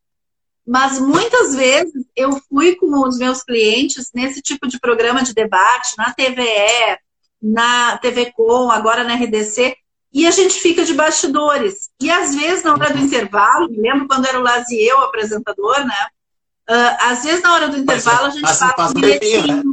Mas 0.66 1.00
muitas 1.00 1.56
vezes 1.56 2.06
eu 2.16 2.42
fui 2.50 2.76
com 2.76 3.08
os 3.08 3.18
meus 3.18 3.44
clientes 3.44 4.12
nesse 4.14 4.42
tipo 4.42 4.68
de 4.68 4.80
programa 4.80 5.22
de 5.22 5.34
debate, 5.34 5.96
na 5.98 6.12
TVE, 6.12 6.98
na 7.42 7.98
TV 8.00 8.32
Com, 8.36 8.72
agora 8.72 9.04
na 9.04 9.14
RDC, 9.14 9.78
e 10.12 10.26
a 10.26 10.32
gente 10.32 10.56
fica 10.60 10.84
de 10.84 10.94
bastidores. 10.94 11.90
E 12.02 12.10
às 12.10 12.34
vezes, 12.34 12.64
na 12.64 12.74
hora 12.74 12.92
do 12.92 13.00
intervalo, 13.00 13.70
me 13.70 13.78
lembro 13.78 14.08
quando 14.08 14.26
era 14.26 14.40
o 14.40 14.44
Laziel, 14.44 14.98
o 14.98 15.04
apresentador, 15.04 15.86
né? 15.86 16.08
Uh, 16.68 16.98
às 17.12 17.24
vezes, 17.24 17.44
na 17.44 17.54
hora 17.54 17.68
do 17.68 17.78
intervalo, 17.78 18.28
a 18.28 18.30
gente 18.30 18.42
passa, 18.42 18.74
passa 18.74 18.98
um 18.98 19.02
bilhetinho. 19.02 19.58
Né? 19.58 19.64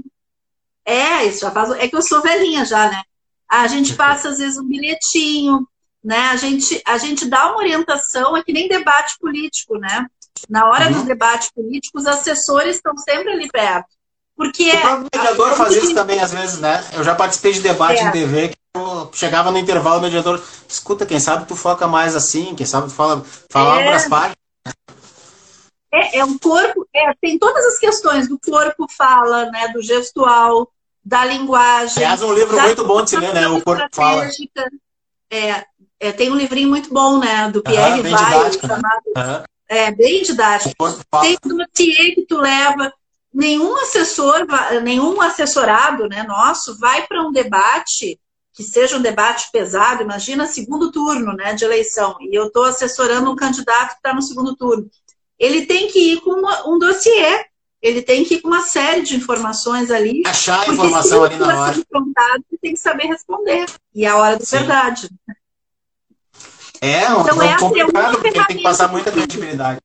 É, 0.84 1.24
isso 1.24 1.40
já 1.40 1.50
faz. 1.50 1.70
É 1.70 1.88
que 1.88 1.96
eu 1.96 2.02
sou 2.02 2.20
velhinha 2.20 2.64
já, 2.64 2.90
né? 2.90 3.02
A 3.48 3.66
gente 3.66 3.94
passa, 3.94 4.30
às 4.30 4.38
vezes, 4.38 4.58
um 4.58 4.66
bilhetinho, 4.66 5.66
né? 6.04 6.30
A 6.30 6.36
gente, 6.36 6.82
a 6.84 6.98
gente 6.98 7.24
dá 7.26 7.46
uma 7.46 7.58
orientação, 7.58 8.36
é 8.36 8.42
que 8.42 8.52
nem 8.52 8.68
debate 8.68 9.16
político, 9.20 9.78
né? 9.78 10.06
Na 10.48 10.68
hora 10.68 10.86
uhum. 10.86 11.00
do 11.00 11.04
debate 11.04 11.50
político, 11.54 11.98
os 11.98 12.06
assessores 12.06 12.76
estão 12.76 12.96
sempre 12.96 13.32
ali 13.32 13.48
perto. 13.48 13.88
Porque 14.36 14.70
o 14.70 14.80
próprio 14.80 15.08
mediador 15.14 15.56
faz 15.56 15.76
isso 15.76 15.94
também, 15.94 16.20
às 16.20 16.32
vezes, 16.32 16.58
né? 16.58 16.84
Eu 16.94 17.04
já 17.04 17.14
participei 17.14 17.52
de 17.52 17.60
debate 17.60 18.00
é. 18.00 18.04
em 18.04 18.10
TV 18.10 18.48
que 18.48 18.56
eu 18.74 19.10
chegava 19.12 19.50
no 19.50 19.58
intervalo, 19.58 19.98
o 19.98 20.02
mediador, 20.02 20.42
escuta, 20.68 21.06
quem 21.06 21.20
sabe 21.20 21.46
tu 21.46 21.54
foca 21.54 21.86
mais 21.86 22.16
assim, 22.16 22.54
quem 22.54 22.66
sabe 22.66 22.88
tu 22.88 22.94
fala, 22.94 23.24
fala 23.50 23.80
é. 23.80 23.92
as 23.92 24.08
partes. 24.08 24.36
É, 25.92 26.18
é 26.18 26.24
um 26.24 26.38
corpo, 26.38 26.88
é, 26.94 27.12
tem 27.20 27.38
todas 27.38 27.64
as 27.66 27.78
questões 27.78 28.26
do 28.26 28.38
corpo 28.38 28.86
fala, 28.96 29.50
né, 29.50 29.68
do 29.68 29.82
gestual, 29.82 30.72
da 31.04 31.24
linguagem. 31.24 32.02
Aliás, 32.02 32.22
um 32.22 32.32
livro 32.32 32.58
muito 32.60 32.84
bom 32.86 33.02
de 33.02 33.10
se 33.10 33.16
ler, 33.18 33.34
né? 33.34 33.46
O 33.48 33.60
corpo 33.60 33.86
fala. 33.92 34.26
É, 35.30 35.64
é, 36.00 36.12
tem 36.12 36.30
um 36.30 36.36
livrinho 36.36 36.68
muito 36.68 36.92
bom, 36.92 37.18
né, 37.18 37.50
do 37.50 37.62
Pierre 37.62 38.00
uhum, 38.00 38.10
Vai, 38.10 38.44
né? 38.44 38.52
chamado. 38.52 39.44
É, 39.72 39.90
bem 39.90 40.22
didático. 40.22 40.74
Tem 41.22 41.38
um 41.46 41.56
dossiê 41.56 42.14
que 42.14 42.26
tu 42.26 42.36
leva 42.36 42.92
nenhum 43.32 43.74
assessor, 43.80 44.46
nenhum 44.82 45.18
assessorado 45.22 46.06
né, 46.08 46.24
nosso 46.24 46.78
vai 46.78 47.06
para 47.06 47.26
um 47.26 47.32
debate 47.32 48.20
que 48.52 48.62
seja 48.62 48.98
um 48.98 49.00
debate 49.00 49.48
pesado, 49.50 50.02
imagina 50.02 50.46
segundo 50.46 50.92
turno 50.92 51.32
né, 51.32 51.54
de 51.54 51.64
eleição, 51.64 52.18
e 52.20 52.36
eu 52.36 52.48
estou 52.48 52.64
assessorando 52.64 53.30
um 53.30 53.34
candidato 53.34 53.92
que 53.92 53.94
está 53.94 54.12
no 54.12 54.20
segundo 54.20 54.54
turno. 54.54 54.90
Ele 55.38 55.64
tem 55.64 55.88
que 55.88 56.12
ir 56.12 56.20
com 56.20 56.32
uma, 56.32 56.68
um 56.68 56.78
dossiê, 56.78 57.46
ele 57.80 58.02
tem 58.02 58.26
que 58.26 58.34
ir 58.34 58.40
com 58.42 58.48
uma 58.48 58.60
série 58.60 59.00
de 59.00 59.16
informações 59.16 59.90
ali. 59.90 60.22
Achar 60.26 60.68
a 60.68 60.70
informação 60.70 61.24
ali 61.24 61.36
na 61.36 61.62
hora. 61.62 61.74
Confrontado, 61.74 62.44
ele 62.50 62.58
tem 62.60 62.74
que 62.74 62.78
saber 62.78 63.06
responder. 63.06 63.64
E 63.94 64.04
é 64.04 64.08
a 64.08 64.18
hora 64.18 64.36
da 64.36 64.44
verdade. 64.44 65.08
É, 66.82 67.04
então, 67.04 67.40
é 67.40 67.56
complicado, 67.56 68.18
porque 68.20 68.44
tem 68.44 68.56
que 68.56 68.62
passar 68.64 68.88
muita 68.88 69.12
credibilidade. 69.12 69.80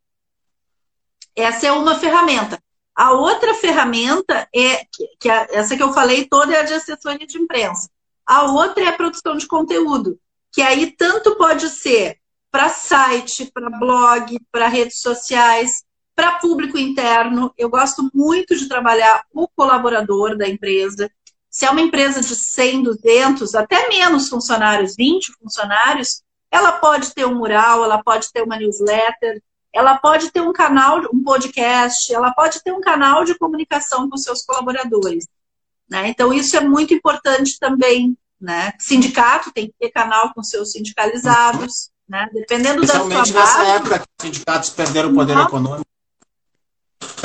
Essa 1.36 1.68
é 1.68 1.72
uma 1.72 1.94
ferramenta. 1.94 2.60
A 2.96 3.12
outra 3.12 3.54
ferramenta 3.54 4.50
é 4.52 4.78
que, 4.92 5.08
que 5.20 5.30
a, 5.30 5.46
essa 5.52 5.78
que 5.78 5.84
eu 5.84 5.94
falei 5.94 6.26
toda 6.28 6.56
é 6.56 6.60
a 6.60 6.64
de 6.64 6.74
assessoria 6.74 7.28
de 7.28 7.38
imprensa. 7.38 7.88
A 8.26 8.46
outra 8.46 8.86
é 8.86 8.88
a 8.88 8.94
produção 8.94 9.38
de 9.38 9.46
conteúdo, 9.46 10.20
que 10.52 10.64
aí 10.64 10.92
tanto 10.92 11.36
pode 11.36 11.70
ser 11.70 12.18
para 12.52 12.70
site, 12.70 13.52
para 13.54 13.70
blog, 13.70 14.40
para 14.52 14.68
redes 14.68 15.00
sociais, 15.00 15.84
para 16.16 16.40
público 16.40 16.80
interno. 16.80 17.54
Eu 17.56 17.70
gosto 17.70 18.10
muito 18.12 18.56
de 18.56 18.68
trabalhar 18.68 19.24
o 19.32 19.48
colaborador 19.48 20.36
da 20.36 20.50
empresa. 20.50 21.12
Se 21.48 21.64
é 21.64 21.70
uma 21.70 21.82
empresa 21.82 22.22
de 22.22 22.36
100, 22.36 22.82
200, 22.82 23.54
até 23.54 23.88
menos 23.88 24.28
funcionários, 24.28 24.96
20 24.96 25.34
funcionários, 25.34 26.24
ela 26.52 26.74
pode 26.74 27.14
ter 27.14 27.26
um 27.26 27.36
mural, 27.36 27.84
ela 27.84 28.02
pode 28.04 28.32
ter 28.32 28.42
uma 28.42 28.58
newsletter, 28.58 29.42
ela 29.74 29.98
pode 29.98 30.32
ter 30.32 30.42
um 30.42 30.54
canal, 30.54 31.02
um 31.14 31.24
podcast, 31.24 32.14
ela 32.14 32.32
pode 32.32 32.64
ter 32.64 32.72
um 32.72 32.82
canal 32.82 33.24
de 33.24 33.38
comunicação 33.38 34.10
com 34.10 34.18
seus 34.18 34.44
colaboradores. 34.44 35.28
Né? 35.90 36.08
Então, 36.10 36.34
isso 36.34 36.56
é 36.58 36.62
muito 36.62 36.94
importante 36.94 37.58
também. 37.60 38.18
Né? 38.40 38.72
Sindicato 38.80 39.52
tem 39.52 39.68
que 39.68 39.74
ter 39.80 39.90
canal 39.90 40.32
com 40.34 40.44
seus 40.44 40.72
sindicalizados, 40.72 41.90
né? 42.08 42.30
dependendo 42.32 42.82
da 42.82 42.94
sua 42.94 43.10
base. 43.10 43.34
nessa 43.34 43.64
época 43.66 44.00
que 44.00 44.06
os 44.06 44.26
sindicatos 44.26 44.70
perderam 44.70 45.12
o 45.12 45.16
poder 45.16 45.36
uhum. 45.36 45.44
econômico. 45.44 45.88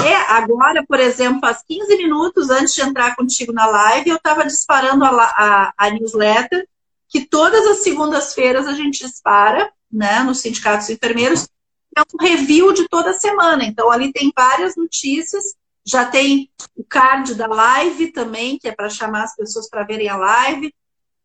É, 0.05 0.15
agora, 0.33 0.85
por 0.87 0.99
exemplo, 0.99 1.41
faz 1.41 1.63
15 1.67 1.97
minutos 1.97 2.51
antes 2.51 2.75
de 2.75 2.83
entrar 2.83 3.15
contigo 3.15 3.53
na 3.53 3.67
live, 3.67 4.11
eu 4.11 4.17
estava 4.17 4.45
disparando 4.45 5.05
a, 5.05 5.11
a, 5.11 5.73
a, 5.77 5.91
newsletter, 5.91 6.67
que 7.13 7.27
todas 7.27 7.67
as 7.67 7.83
segundas-feiras 7.83 8.67
a 8.67 8.73
gente 8.73 9.07
dispara, 9.07 9.71
né, 9.93 10.21
nos 10.23 10.41
sindicatos 10.41 10.89
enfermeiros, 10.89 11.47
é 11.95 12.01
um 12.01 12.25
review 12.25 12.73
de 12.73 12.89
toda 12.89 13.13
semana. 13.13 13.65
Então, 13.65 13.91
ali 13.91 14.11
tem 14.11 14.33
várias 14.35 14.75
notícias. 14.77 15.55
Já 15.85 16.07
tem 16.07 16.51
o 16.75 16.83
card 16.83 17.35
da 17.35 17.47
live 17.47 18.11
também, 18.13 18.59
que 18.59 18.67
é 18.67 18.73
para 18.73 18.89
chamar 18.89 19.25
as 19.25 19.37
pessoas 19.37 19.69
para 19.69 19.85
verem 19.85 20.09
a 20.09 20.17
live, 20.17 20.75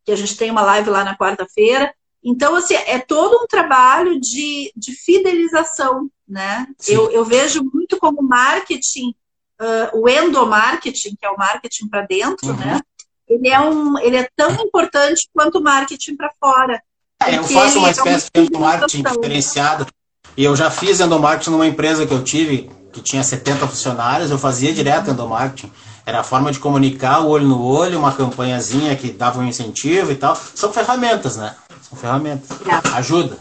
que 0.04 0.12
a 0.12 0.16
gente 0.18 0.36
tem 0.36 0.52
uma 0.52 0.62
live 0.62 0.90
lá 0.90 1.06
na 1.06 1.18
quarta-feira. 1.18 1.94
Então, 2.22 2.54
assim, 2.56 2.74
é 2.74 3.00
todo 3.00 3.42
um 3.42 3.48
trabalho 3.48 4.20
de, 4.20 4.74
de 4.76 4.92
fidelização, 4.92 6.12
né? 6.28 6.68
Eu, 6.86 7.10
eu, 7.12 7.24
vejo 7.24 7.64
muito 7.64 7.98
como 7.98 8.22
marketing, 8.22 9.16
uh, 9.62 9.98
o 9.98 10.10
endomarketing, 10.10 11.16
que 11.16 11.26
é 11.26 11.30
o 11.30 11.38
marketing 11.38 11.88
para 11.88 12.02
dentro, 12.02 12.50
uhum. 12.50 12.58
né? 12.58 12.82
Ele 13.28 13.50
é, 13.50 13.60
um, 13.60 14.00
ele 14.00 14.18
é 14.18 14.30
tão 14.36 14.52
importante 14.54 15.28
quanto 15.34 15.60
o 15.60 15.64
marketing 15.64 16.16
para 16.16 16.32
fora. 16.40 16.82
É, 17.22 17.38
eu 17.38 17.44
faço 17.44 17.80
uma 17.80 17.92
espécie 17.92 18.30
é 18.34 18.42
de 18.42 18.52
marketing 18.52 19.04
diferenciado 19.04 19.88
e 20.36 20.44
eu 20.44 20.56
já 20.56 20.70
fiz 20.70 21.00
endomarketing 21.00 21.50
numa 21.50 21.66
empresa 21.66 22.06
que 22.06 22.14
eu 22.14 22.24
tive, 22.24 22.70
que 22.94 23.02
tinha 23.02 23.24
70 23.24 23.68
funcionários, 23.68 24.30
eu 24.30 24.38
fazia 24.38 24.72
direto 24.72 25.10
endomarketing. 25.10 25.72
Era 26.06 26.22
a 26.22 26.24
forma 26.24 26.52
de 26.52 26.60
comunicar 26.60 27.22
o 27.22 27.28
olho 27.28 27.48
no 27.48 27.62
olho, 27.62 28.00
uma 28.00 28.16
campanhazinha 28.16 28.96
que 28.96 29.12
dava 29.12 29.40
um 29.40 29.48
incentivo 29.48 30.12
e 30.12 30.16
tal. 30.16 30.36
São 30.36 30.72
ferramentas, 30.72 31.36
né? 31.36 31.56
São 31.82 31.98
ferramentas. 31.98 32.50
É. 32.62 32.96
Ajuda. 32.96 33.38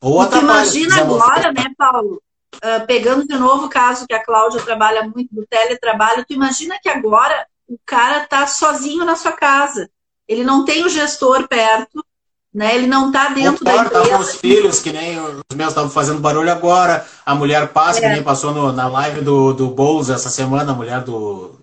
Ou 0.00 0.22
imagina 0.38 1.00
agora, 1.00 1.52
né, 1.52 1.64
Paulo? 1.78 2.20
Uh, 2.56 2.86
pegando 2.86 3.26
de 3.26 3.36
novo 3.38 3.66
o 3.66 3.70
caso 3.70 4.06
que 4.06 4.14
a 4.14 4.22
Cláudia 4.22 4.60
trabalha 4.62 5.02
muito 5.02 5.34
do 5.34 5.46
teletrabalho, 5.46 6.24
tu 6.26 6.34
imagina 6.34 6.78
que 6.82 6.88
agora 6.88 7.46
o 7.68 7.78
cara 7.84 8.26
tá 8.26 8.46
sozinho 8.46 9.04
na 9.04 9.16
sua 9.16 9.32
casa. 9.32 9.90
Ele 10.28 10.44
não 10.44 10.64
tem 10.64 10.84
o 10.84 10.88
gestor 10.88 11.46
perto, 11.48 12.04
né? 12.52 12.74
Ele 12.74 12.86
não 12.86 13.08
está 13.08 13.28
dentro 13.28 13.64
da 13.64 13.76
empresa. 13.76 14.08
com 14.08 14.18
os 14.18 14.34
filhos, 14.34 14.80
que 14.80 14.92
nem 14.92 15.18
os 15.20 15.54
meus 15.54 15.68
estavam 15.68 15.90
fazendo 15.90 16.20
barulho 16.20 16.50
agora. 16.50 17.06
A 17.24 17.34
mulher 17.34 17.68
passa, 17.68 17.98
é. 17.98 18.02
que 18.02 18.08
nem 18.08 18.22
passou 18.22 18.52
no, 18.52 18.72
na 18.72 18.88
live 18.88 19.20
do, 19.20 19.52
do 19.52 19.68
Boulos 19.68 20.10
essa 20.10 20.30
semana, 20.30 20.72
a 20.72 20.74
mulher 20.74 21.02
do. 21.02 21.58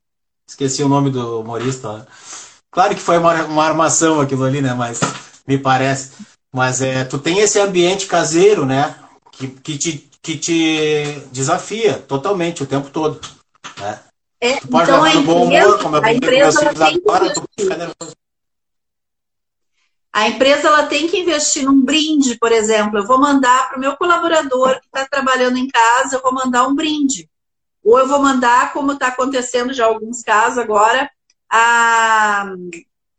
Esqueci 0.48 0.84
o 0.84 0.90
nome 0.90 1.10
do 1.10 1.42
humorista. 1.42 2.08
Claro 2.70 2.94
que 2.96 3.02
foi 3.02 3.18
uma, 3.18 3.34
uma 3.46 3.64
armação 3.64 4.22
aquilo 4.22 4.44
ali, 4.44 4.62
né? 4.62 4.74
Mas 4.74 5.00
me 5.48 5.58
parece. 5.58 6.12
Mas 6.54 6.82
é, 6.82 7.04
tu 7.04 7.18
tem 7.18 7.40
esse 7.40 7.60
ambiente 7.60 8.06
caseiro, 8.06 8.66
né? 8.66 8.96
Que, 9.32 9.48
que, 9.48 9.78
te, 9.78 10.10
que 10.22 10.38
te 10.38 11.24
desafia 11.32 11.96
totalmente 11.96 12.62
o 12.62 12.68
tempo 12.68 12.90
todo. 12.90 13.20
Né? 13.80 14.00
É, 14.44 14.60
tu 14.60 14.68
pode 14.68 14.92
então, 14.92 15.02
levar 15.02 15.16
no 15.16 15.24
bom 15.24 15.46
humor, 15.46 15.82
como 15.82 15.96
eu 15.96 16.04
a 16.04 16.14
empresa 16.14 16.70
agora, 16.70 17.34
tu 17.34 17.44
fica 17.58 17.78
nervoso. 17.78 18.14
A 20.12 20.28
empresa 20.28 20.68
ela 20.68 20.86
tem 20.86 21.08
que 21.08 21.18
investir 21.18 21.64
num 21.64 21.82
brinde, 21.82 22.38
por 22.38 22.52
exemplo. 22.52 23.00
Eu 23.00 23.08
vou 23.08 23.18
mandar 23.18 23.70
para 23.70 23.78
o 23.78 23.80
meu 23.80 23.96
colaborador 23.96 24.82
que 24.82 24.88
está 24.88 25.08
trabalhando 25.08 25.56
em 25.56 25.70
casa, 25.70 26.18
eu 26.18 26.22
vou 26.22 26.34
mandar 26.34 26.68
um 26.68 26.76
brinde. 26.76 27.30
Ou 27.82 27.98
eu 27.98 28.06
vou 28.06 28.20
mandar, 28.20 28.74
como 28.74 28.92
está 28.92 29.08
acontecendo 29.08 29.74
já 29.74 29.86
alguns 29.86 30.22
casos 30.22 30.58
agora, 30.58 31.10
a, 31.50 32.44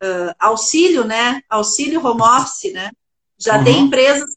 a, 0.02 0.46
auxílio, 0.46 1.04
né? 1.04 1.40
Auxílio 1.48 2.06
home 2.06 2.20
office, 2.20 2.70
né? 2.70 2.90
Já 3.38 3.56
uhum. 3.56 3.64
tem 3.64 3.80
empresas. 3.80 4.28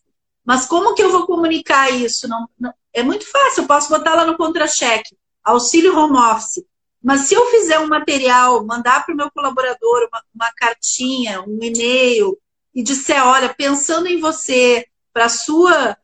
Mas 0.45 0.65
como 0.65 0.95
que 0.95 1.03
eu 1.03 1.11
vou 1.11 1.25
comunicar 1.25 1.89
isso? 1.89 2.29
Não, 2.29 2.47
não, 2.57 2.73
é 2.93 3.03
muito 3.03 3.29
fácil, 3.29 3.63
eu 3.63 3.67
posso 3.67 3.89
botar 3.89 4.15
lá 4.15 4.23
no 4.23 4.37
contra-cheque. 4.37 5.17
Auxílio 5.43 5.93
home 5.93 6.17
office. 6.17 6.63
Mas 7.07 7.21
se 7.21 7.35
eu 7.35 7.45
fizer 7.45 7.79
um 7.79 7.87
material, 7.87 8.65
mandar 8.65 9.05
para 9.05 9.13
o 9.13 9.17
meu 9.17 9.31
colaborador 9.31 10.09
uma, 10.11 10.21
uma 10.35 10.51
cartinha, 10.51 11.41
um 11.41 11.57
e-mail, 11.61 12.37
e 12.75 12.83
disser, 12.83 13.25
olha, 13.25 13.47
pensando 13.47 14.07
em 14.07 14.19
você, 14.19 14.85
para 15.13 15.29
sua 15.29 15.95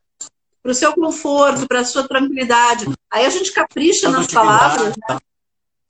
para 0.61 0.71
o 0.71 0.73
seu 0.73 0.93
conforto, 0.93 1.67
para 1.67 1.81
a 1.81 1.85
sua 1.85 2.07
tranquilidade. 2.07 2.85
Aí 3.11 3.25
a 3.25 3.29
gente 3.29 3.51
capricha 3.51 4.09
nas 4.09 4.27
palavras. 4.27 4.93
Né? 4.95 5.17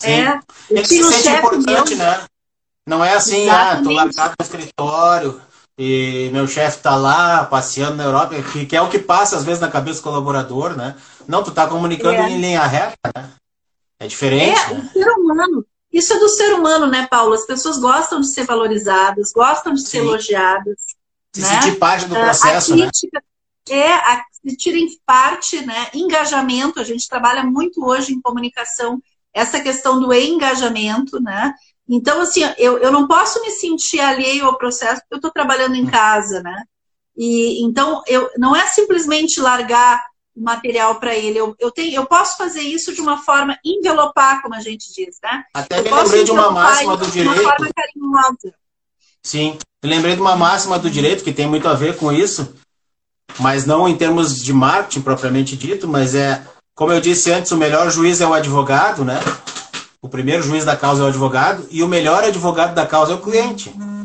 É, 0.02 0.40
Ele 0.72 0.84
se 0.84 1.04
sente 1.04 1.30
importante, 1.30 1.96
meu... 1.96 2.08
né? 2.08 2.26
Não 2.88 3.06
é 3.06 3.14
assim, 3.14 3.44
Exatamente. 3.44 3.78
ah, 3.78 3.84
tô 3.84 3.92
largado 3.92 4.34
no 4.40 4.44
escritório 4.44 5.42
e 5.78 6.32
meu 6.34 6.48
chefe 6.48 6.80
tá 6.80 6.96
lá 6.96 7.46
passeando 7.46 7.98
na 7.98 8.06
Europa, 8.06 8.34
que, 8.52 8.66
que, 8.66 8.76
é 8.76 8.82
o 8.82 8.90
que 8.90 8.98
passa 8.98 9.38
às 9.38 9.44
vezes 9.44 9.62
na 9.62 9.70
cabeça 9.70 10.00
do 10.00 10.04
colaborador, 10.06 10.76
né? 10.76 10.96
Não, 11.28 11.44
tu 11.44 11.52
tá 11.52 11.68
comunicando 11.68 12.16
é. 12.16 12.32
em 12.32 12.42
linha 12.42 12.66
reta, 12.66 12.98
né? 13.16 13.30
É 14.04 14.08
diferente. 14.08 14.60
É, 14.60 14.74
né? 14.74 14.80
o 14.80 14.92
ser 14.92 15.10
humano. 15.12 15.66
Isso 15.92 16.14
é 16.14 16.20
do 16.20 16.28
ser 16.28 16.54
humano, 16.54 16.88
né, 16.88 17.08
Paulo? 17.10 17.34
As 17.34 17.46
pessoas 17.46 17.78
gostam 17.78 18.20
de 18.20 18.34
ser 18.34 18.44
valorizadas, 18.46 19.32
gostam 19.32 19.74
de 19.74 19.82
Sim. 19.82 19.88
ser 19.88 19.98
elogiadas. 20.00 20.78
Se 21.32 21.42
né? 21.42 21.62
sentir 21.62 21.78
parte 21.78 22.06
do 22.08 22.16
ah, 22.16 22.22
processo, 22.22 22.74
a 22.74 22.76
né? 22.76 22.84
crítica, 22.84 23.24
né? 23.70 23.78
É, 23.78 23.94
a, 23.94 24.24
se 24.32 24.58
tirem 24.58 24.88
parte, 25.06 25.66
né? 25.66 25.88
Engajamento, 25.94 26.80
a 26.80 26.84
gente 26.84 27.08
trabalha 27.08 27.44
muito 27.44 27.86
hoje 27.86 28.14
em 28.14 28.22
comunicação, 28.22 29.02
essa 29.34 29.62
questão 29.62 30.00
do 30.02 30.14
engajamento, 30.14 31.22
né? 31.22 31.54
Então, 31.88 32.22
assim, 32.22 32.42
eu, 32.58 32.78
eu 32.80 32.92
não 32.92 33.08
posso 33.08 33.42
me 33.42 33.52
sentir 33.52 34.00
alheio 34.00 34.46
ao 34.46 34.58
processo 34.58 35.02
porque 35.02 35.14
eu 35.14 35.18
estou 35.18 35.32
trabalhando 35.32 35.76
em 35.76 35.86
hum. 35.86 35.92
casa, 35.92 36.42
né? 36.42 36.64
E 37.16 37.64
então 37.64 38.02
eu 38.08 38.30
não 38.38 38.56
é 38.56 38.66
simplesmente 38.66 39.40
largar 39.40 40.04
material 40.36 40.96
para 40.96 41.16
ele. 41.16 41.38
Eu, 41.38 41.56
eu, 41.60 41.72
tenho, 41.72 41.94
eu 41.94 42.06
posso 42.06 42.38
fazer 42.38 42.62
isso 42.62 42.94
de 42.94 43.02
uma 43.02 43.18
forma 43.18 43.58
envelopar, 43.64 44.42
como 44.42 44.56
a 44.56 44.60
gente 44.60 44.94
diz, 44.94 45.18
né? 45.22 45.44
Até 45.54 45.80
eu 45.80 45.84
me 45.84 45.92
lembrei 45.92 46.24
de 46.24 46.32
uma 46.32 46.52
máxima 46.52 46.98
do 46.98 47.08
direito. 47.08 47.36
De 47.36 47.42
uma 47.42 47.56
forma 47.56 47.72
carinhosa. 47.76 48.54
Sim, 49.22 49.58
me 49.84 49.90
lembrei 49.90 50.16
de 50.16 50.22
uma 50.22 50.36
máxima 50.36 50.78
do 50.78 50.90
direito 50.90 51.24
que 51.24 51.34
tem 51.34 51.48
muito 51.48 51.68
a 51.68 51.74
ver 51.74 51.98
com 51.98 52.12
isso, 52.12 52.54
mas 53.40 53.66
não 53.66 53.88
em 53.88 53.96
termos 53.96 54.36
de 54.42 54.52
marketing 54.52 55.02
propriamente 55.02 55.56
dito, 55.56 55.88
mas 55.88 56.14
é, 56.14 56.46
como 56.76 56.92
eu 56.92 57.00
disse 57.00 57.32
antes, 57.32 57.52
o 57.52 57.58
melhor 57.58 57.90
juiz 57.90 58.20
é 58.20 58.28
o 58.28 58.34
advogado, 58.34 59.06
né? 59.06 59.20
O 60.02 60.10
primeiro 60.10 60.44
juiz 60.44 60.66
da 60.66 60.76
causa 60.76 61.02
é 61.02 61.06
o 61.06 61.08
advogado 61.08 61.66
e 61.72 61.82
o 61.82 61.88
melhor 61.88 62.24
advogado 62.24 62.76
da 62.76 62.86
causa 62.86 63.14
é 63.14 63.16
o 63.16 63.22
cliente. 63.22 63.70
Uhum. 63.70 64.03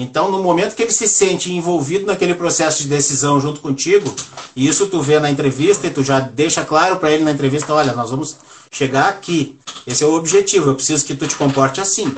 Então, 0.00 0.30
no 0.30 0.40
momento 0.40 0.76
que 0.76 0.82
ele 0.84 0.92
se 0.92 1.08
sente 1.08 1.52
envolvido 1.52 2.06
naquele 2.06 2.32
processo 2.32 2.84
de 2.84 2.88
decisão 2.88 3.40
junto 3.40 3.60
contigo, 3.60 4.14
e 4.54 4.68
isso 4.68 4.86
tu 4.86 5.02
vê 5.02 5.18
na 5.18 5.28
entrevista 5.28 5.88
e 5.88 5.90
tu 5.90 6.04
já 6.04 6.20
deixa 6.20 6.64
claro 6.64 6.98
para 6.98 7.10
ele 7.10 7.24
na 7.24 7.32
entrevista, 7.32 7.74
olha, 7.74 7.92
nós 7.92 8.10
vamos 8.10 8.36
chegar 8.70 9.08
aqui. 9.08 9.58
Esse 9.84 10.04
é 10.04 10.06
o 10.06 10.14
objetivo, 10.14 10.70
eu 10.70 10.76
preciso 10.76 11.04
que 11.04 11.16
tu 11.16 11.26
te 11.26 11.34
comporte 11.34 11.80
assim. 11.80 12.14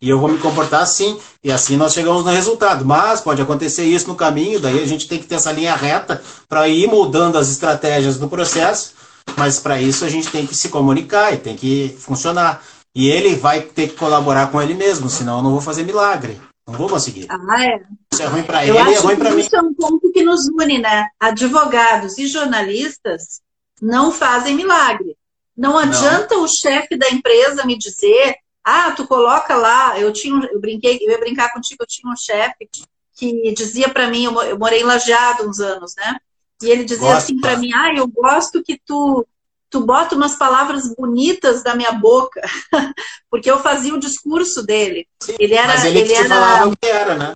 E 0.00 0.08
eu 0.08 0.20
vou 0.20 0.28
me 0.28 0.38
comportar 0.38 0.82
assim, 0.82 1.18
e 1.42 1.50
assim 1.50 1.76
nós 1.76 1.92
chegamos 1.92 2.24
no 2.24 2.30
resultado. 2.30 2.84
Mas 2.84 3.20
pode 3.20 3.42
acontecer 3.42 3.82
isso 3.82 4.06
no 4.06 4.14
caminho, 4.14 4.60
daí 4.60 4.80
a 4.80 4.86
gente 4.86 5.08
tem 5.08 5.18
que 5.18 5.26
ter 5.26 5.34
essa 5.34 5.50
linha 5.50 5.74
reta 5.74 6.22
para 6.48 6.68
ir 6.68 6.86
moldando 6.86 7.36
as 7.36 7.50
estratégias 7.50 8.16
do 8.16 8.28
processo, 8.28 8.92
mas 9.36 9.58
para 9.58 9.82
isso 9.82 10.04
a 10.04 10.08
gente 10.08 10.28
tem 10.28 10.46
que 10.46 10.54
se 10.54 10.68
comunicar 10.68 11.34
e 11.34 11.38
tem 11.38 11.56
que 11.56 11.96
funcionar. 11.98 12.62
E 12.94 13.08
ele 13.10 13.34
vai 13.34 13.60
ter 13.60 13.88
que 13.88 13.96
colaborar 13.96 14.52
com 14.52 14.62
ele 14.62 14.74
mesmo, 14.74 15.10
senão 15.10 15.38
eu 15.38 15.42
não 15.42 15.50
vou 15.50 15.60
fazer 15.60 15.82
milagre. 15.82 16.38
Não 16.66 16.74
vou 16.74 16.88
conseguir. 16.88 17.26
Ah, 17.28 17.64
é. 17.64 17.82
Isso 18.12 18.22
é 18.22 18.26
ruim 18.26 18.42
para 18.42 18.66
ele, 18.66 18.76
é 18.76 18.98
ruim 18.98 19.16
para 19.16 19.30
mim. 19.30 19.40
Isso 19.40 19.54
é 19.54 19.60
um 19.60 19.74
ponto 19.74 20.10
que 20.10 20.22
nos 20.22 20.48
une, 20.48 20.78
né? 20.78 21.08
Advogados 21.20 22.16
e 22.18 22.26
jornalistas 22.26 23.42
não 23.80 24.10
fazem 24.10 24.54
milagre. 24.54 25.16
Não 25.56 25.78
adianta 25.78 26.34
não. 26.34 26.44
o 26.44 26.48
chefe 26.48 26.96
da 26.96 27.08
empresa 27.10 27.64
me 27.64 27.78
dizer, 27.78 28.36
ah, 28.64 28.90
tu 28.92 29.06
coloca 29.06 29.54
lá, 29.54 29.98
eu 30.00 30.12
tinha, 30.12 30.48
eu 30.50 30.60
brinquei, 30.60 30.98
eu 31.00 31.10
ia 31.10 31.18
brincar 31.18 31.52
contigo, 31.52 31.82
eu 31.82 31.86
tinha 31.86 32.10
um 32.10 32.16
chefe 32.16 32.68
que 33.14 33.52
dizia 33.52 33.88
para 33.88 34.08
mim, 34.08 34.24
eu 34.24 34.58
morei 34.58 34.80
em 34.80 34.84
Lajeado 34.84 35.48
uns 35.48 35.60
anos, 35.60 35.94
né? 35.96 36.16
E 36.62 36.70
ele 36.70 36.84
dizia 36.84 37.08
Gosta. 37.08 37.18
assim 37.18 37.40
para 37.40 37.56
mim, 37.56 37.72
ah, 37.72 37.94
eu 37.94 38.08
gosto 38.08 38.62
que 38.62 38.80
tu 38.84 39.26
tu 39.74 39.84
bota 39.84 40.14
umas 40.14 40.36
palavras 40.36 40.94
bonitas 40.94 41.64
da 41.64 41.74
minha 41.74 41.90
boca, 41.90 42.40
porque 43.28 43.50
eu 43.50 43.58
fazia 43.58 43.92
o 43.92 43.98
discurso 43.98 44.62
dele. 44.62 45.08
Sim, 45.20 45.34
ele 45.36 45.54
era, 45.54 45.66
mas 45.66 45.84
ele, 45.84 45.98
ele 45.98 46.12
era, 46.12 46.28
falava 46.28 46.68
o 46.68 46.76
que 46.76 46.86
era, 46.86 47.16
né? 47.16 47.34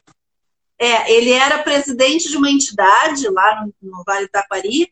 É, 0.79 1.13
ele 1.13 1.33
era 1.33 1.65
presidente 1.65 2.29
de 2.29 2.37
uma 2.37 2.49
entidade 2.49 3.29
lá 3.29 3.61
no, 3.61 3.75
no 3.91 4.05
Vale 4.05 4.27
do 4.27 4.31
Taquari, 4.31 4.89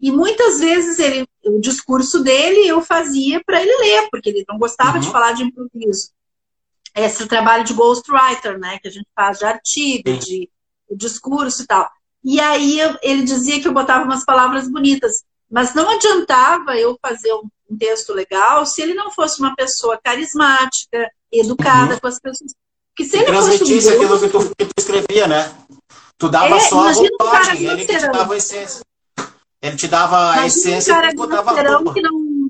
e 0.00 0.10
muitas 0.10 0.58
vezes 0.58 0.98
ele, 0.98 1.24
o 1.44 1.60
discurso 1.60 2.20
dele 2.20 2.66
eu 2.66 2.82
fazia 2.82 3.40
para 3.46 3.62
ele 3.62 3.76
ler, 3.76 4.08
porque 4.10 4.30
ele 4.30 4.44
não 4.48 4.58
gostava 4.58 4.94
uhum. 4.94 5.00
de 5.00 5.08
falar 5.12 5.34
de 5.34 5.44
improviso. 5.44 6.10
Esse 6.96 7.28
trabalho 7.28 7.62
de 7.62 7.74
ghostwriter, 7.74 8.58
né, 8.58 8.80
que 8.82 8.88
a 8.88 8.90
gente 8.90 9.06
faz 9.14 9.38
de 9.38 9.44
artigo, 9.44 10.10
Sim. 10.10 10.18
de, 10.18 10.50
de 10.90 10.96
discurso 10.96 11.62
e 11.62 11.66
tal. 11.68 11.88
E 12.24 12.40
aí 12.40 12.80
ele 13.02 13.22
dizia 13.22 13.60
que 13.60 13.68
eu 13.68 13.72
botava 13.72 14.04
umas 14.04 14.24
palavras 14.24 14.68
bonitas. 14.68 15.22
Mas 15.50 15.74
não 15.74 15.88
adiantava 15.88 16.76
eu 16.76 16.98
fazer 17.00 17.32
um, 17.32 17.48
texto 17.78 18.14
legal 18.14 18.64
se 18.64 18.80
ele 18.80 18.94
não 18.94 19.10
fosse 19.10 19.40
uma 19.40 19.54
pessoa 19.54 20.00
carismática, 20.02 21.10
educada 21.30 21.94
uhum. 21.94 22.00
com 22.00 22.06
as 22.06 22.18
pessoas. 22.18 22.54
Que 22.96 23.04
se 23.04 23.16
ele 23.16 23.26
transmitisse 23.26 23.88
um 23.88 23.94
aquilo 23.94 24.20
que 24.20 24.28
tu, 24.28 24.54
que 24.56 24.64
tu, 24.64 24.72
escrevia, 24.78 25.26
né? 25.26 25.54
Tu 26.16 26.28
dava 26.28 26.56
é, 26.56 26.60
só 26.60 26.88
a 26.88 26.92
roupagem, 26.92 27.66
ele 27.66 27.86
te 27.86 27.98
dava 28.08 28.34
a 28.34 28.36
essência. 28.36 28.80
Ele 29.60 29.76
te 29.76 29.88
dava 29.88 30.32
a 30.32 30.46
essência 30.46 30.94
um 30.94 30.96
cara 30.96 31.12
dava 31.12 31.92
Que 31.92 32.00
não, 32.00 32.48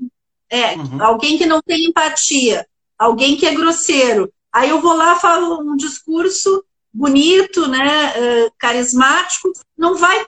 é, 0.49 0.75
uhum. 0.75 1.03
alguém 1.03 1.37
que 1.37 1.45
não 1.45 1.61
tem 1.61 1.85
empatia, 1.85 2.65
alguém 2.97 3.35
que 3.35 3.45
é 3.45 3.53
grosseiro. 3.53 4.31
Aí 4.51 4.69
eu 4.69 4.81
vou 4.81 4.95
lá 4.95 5.15
falo 5.19 5.61
um 5.61 5.75
discurso 5.75 6.63
bonito, 6.91 7.67
né, 7.67 8.13
uh, 8.17 8.51
carismático, 8.57 9.51
não 9.77 9.95
vai 9.95 10.25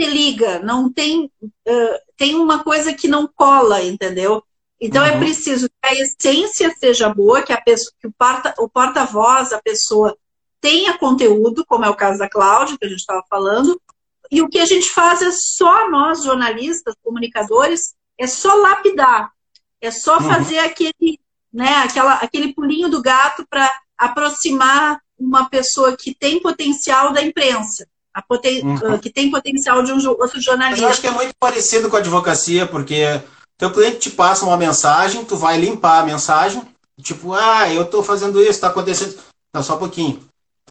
te 0.00 0.06
liga, 0.06 0.60
não 0.60 0.90
tem, 0.90 1.30
uh, 1.42 1.98
tem 2.16 2.34
uma 2.34 2.64
coisa 2.64 2.94
que 2.94 3.06
não 3.06 3.28
cola, 3.28 3.82
entendeu? 3.82 4.42
Então 4.80 5.04
é 5.04 5.10
uhum. 5.10 5.16
é 5.16 5.18
preciso 5.18 5.68
que 5.68 5.74
a 5.82 5.94
essência 5.94 6.74
seja 6.78 7.12
boa, 7.12 7.42
que, 7.42 7.52
a 7.52 7.60
pessoa, 7.60 7.92
que 8.00 8.06
o, 8.06 8.12
porta, 8.12 8.54
o 8.58 8.66
porta-voz, 8.66 9.52
a 9.52 9.60
pessoa, 9.60 10.16
tenha 10.58 10.96
conteúdo, 10.96 11.66
como 11.66 11.84
é 11.84 11.90
o 11.90 11.94
caso 11.94 12.18
da 12.18 12.30
Cláudia, 12.30 12.78
que 12.78 12.86
a 12.86 12.88
gente 12.88 13.00
estava 13.00 13.22
falando, 13.28 13.80
e 14.30 14.40
o 14.40 14.48
que 14.48 14.58
a 14.58 14.64
gente 14.64 14.88
faz 14.88 15.20
é 15.20 15.30
só 15.32 15.90
nós, 15.90 16.24
jornalistas, 16.24 16.94
comunicadores, 17.02 17.94
é 18.18 18.26
só 18.26 18.54
lapidar, 18.54 19.30
é 19.82 19.90
só 19.90 20.16
uhum. 20.16 20.28
fazer 20.28 20.60
aquele, 20.60 21.20
né, 21.52 21.76
aquela, 21.84 22.14
aquele 22.14 22.54
pulinho 22.54 22.88
do 22.88 23.02
gato 23.02 23.46
para 23.50 23.70
aproximar 23.98 24.98
uma 25.18 25.50
pessoa 25.50 25.94
que 25.94 26.14
tem 26.14 26.40
potencial 26.40 27.12
da 27.12 27.22
imprensa 27.22 27.86
poten... 28.26 28.64
uhum. 28.64 28.98
que 28.98 29.10
tem 29.10 29.30
potencial 29.30 29.82
de 29.82 29.92
um 29.92 30.08
outro 30.08 30.40
jornalista. 30.40 30.84
eu 30.84 30.88
acho 30.88 31.00
que 31.00 31.06
é 31.06 31.10
muito 31.10 31.32
parecido 31.38 31.88
com 31.88 31.96
a 31.96 32.00
advocacia, 32.00 32.66
porque 32.66 33.20
teu 33.56 33.70
cliente 33.70 33.98
te 33.98 34.10
passa 34.10 34.44
uma 34.44 34.56
mensagem, 34.56 35.24
tu 35.24 35.36
vai 35.36 35.58
limpar 35.58 36.00
a 36.00 36.06
mensagem, 36.06 36.62
tipo, 37.00 37.32
ah, 37.34 37.72
eu 37.72 37.82
estou 37.82 38.02
fazendo 38.02 38.40
isso, 38.40 38.50
está 38.50 38.68
acontecendo. 38.68 39.16
Não, 39.54 39.62
só 39.62 39.76
um 39.76 39.78
pouquinho. 39.78 40.20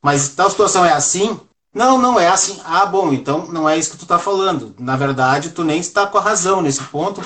Mas 0.03 0.29
tal 0.29 0.49
situação 0.49 0.85
é 0.85 0.93
assim? 0.93 1.39
Não, 1.73 1.97
não 1.97 2.19
é 2.19 2.27
assim. 2.27 2.59
Ah, 2.65 2.85
bom, 2.85 3.13
então 3.13 3.47
não 3.47 3.69
é 3.69 3.77
isso 3.77 3.91
que 3.91 3.97
tu 3.97 4.03
está 4.03 4.17
falando. 4.17 4.73
Na 4.79 4.95
verdade, 4.95 5.51
tu 5.51 5.63
nem 5.63 5.79
está 5.79 6.07
com 6.07 6.17
a 6.17 6.21
razão 6.21 6.61
nesse 6.61 6.83
ponto. 6.83 7.21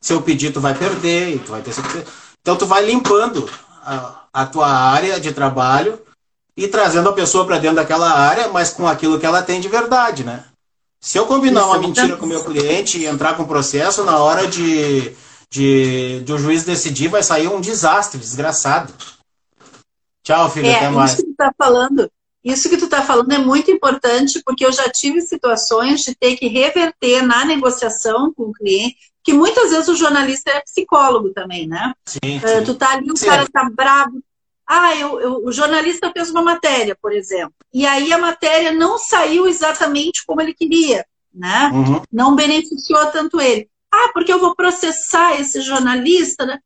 Seu 0.00 0.20
pedido 0.20 0.60
vai 0.60 0.74
perder, 0.74 1.38
tu 1.40 1.52
vai 1.52 1.62
ter 1.62 1.72
Então 2.40 2.56
tu 2.56 2.66
vai 2.66 2.84
limpando 2.84 3.48
a, 3.82 4.24
a 4.32 4.46
tua 4.46 4.68
área 4.68 5.20
de 5.20 5.32
trabalho 5.32 5.98
e 6.56 6.68
trazendo 6.68 7.08
a 7.08 7.12
pessoa 7.12 7.46
para 7.46 7.58
dentro 7.58 7.76
daquela 7.76 8.10
área, 8.10 8.48
mas 8.48 8.70
com 8.70 8.86
aquilo 8.86 9.18
que 9.18 9.26
ela 9.26 9.42
tem 9.42 9.60
de 9.60 9.68
verdade, 9.68 10.24
né? 10.24 10.44
Se 11.00 11.18
eu 11.18 11.26
combinar 11.26 11.60
Isso, 11.60 11.68
uma 11.68 11.78
mentira 11.78 12.16
com 12.16 12.24
o 12.24 12.28
meu 12.28 12.42
cliente 12.44 12.98
e 12.98 13.06
entrar 13.06 13.36
com 13.36 13.42
o 13.42 13.48
processo, 13.48 14.04
na 14.04 14.18
hora 14.18 14.46
de, 14.46 15.12
de, 15.50 16.20
de 16.20 16.32
o 16.32 16.38
juiz 16.38 16.64
decidir, 16.64 17.08
vai 17.08 17.22
sair 17.22 17.48
um 17.48 17.60
desastre, 17.60 18.18
desgraçado. 18.18 18.92
Tchau, 20.24 20.50
filho, 20.50 20.66
é, 20.66 20.76
até 20.76 20.88
mais. 20.88 21.12
Isso 21.12 21.22
que 21.22 21.28
tu 21.28 21.36
tá 21.36 21.52
falando, 21.58 22.10
isso 22.42 22.68
que 22.70 22.76
tu 22.76 22.88
tá 22.88 23.02
falando 23.02 23.32
é 23.32 23.38
muito 23.38 23.70
importante, 23.70 24.40
porque 24.44 24.64
eu 24.64 24.72
já 24.72 24.88
tive 24.88 25.20
situações 25.20 26.00
de 26.00 26.14
ter 26.14 26.36
que 26.36 26.46
reverter 26.46 27.22
na 27.22 27.44
negociação 27.44 28.32
com 28.32 28.44
o 28.44 28.52
cliente, 28.52 28.96
que 29.22 29.32
muitas 29.32 29.70
vezes 29.70 29.88
o 29.88 29.96
jornalista 29.96 30.50
é 30.50 30.60
psicólogo 30.60 31.30
também, 31.30 31.66
né? 31.66 31.94
Sim, 32.06 32.18
sim. 32.22 32.38
Uh, 32.38 32.64
tu 32.64 32.74
tá 32.74 32.92
ali, 32.92 33.10
o 33.10 33.16
sim. 33.16 33.26
cara 33.26 33.46
tá 33.46 33.70
bravo, 33.74 34.22
Ah, 34.66 34.96
eu, 34.96 35.20
eu, 35.20 35.44
o 35.44 35.52
jornalista 35.52 36.10
fez 36.10 36.30
uma 36.30 36.42
matéria, 36.42 36.96
por 37.00 37.12
exemplo, 37.12 37.54
e 37.72 37.86
aí 37.86 38.12
a 38.12 38.18
matéria 38.18 38.72
não 38.72 38.98
saiu 38.98 39.46
exatamente 39.46 40.24
como 40.26 40.40
ele 40.40 40.54
queria, 40.54 41.04
né? 41.32 41.70
Uhum. 41.72 42.02
Não 42.10 42.34
beneficiou 42.34 43.06
tanto 43.06 43.40
ele. 43.40 43.68
Ah, 43.92 44.10
porque 44.12 44.32
eu 44.32 44.40
vou 44.40 44.54
processar 44.54 45.38
esse 45.38 45.60
jornalista, 45.60 46.46
né? 46.46 46.58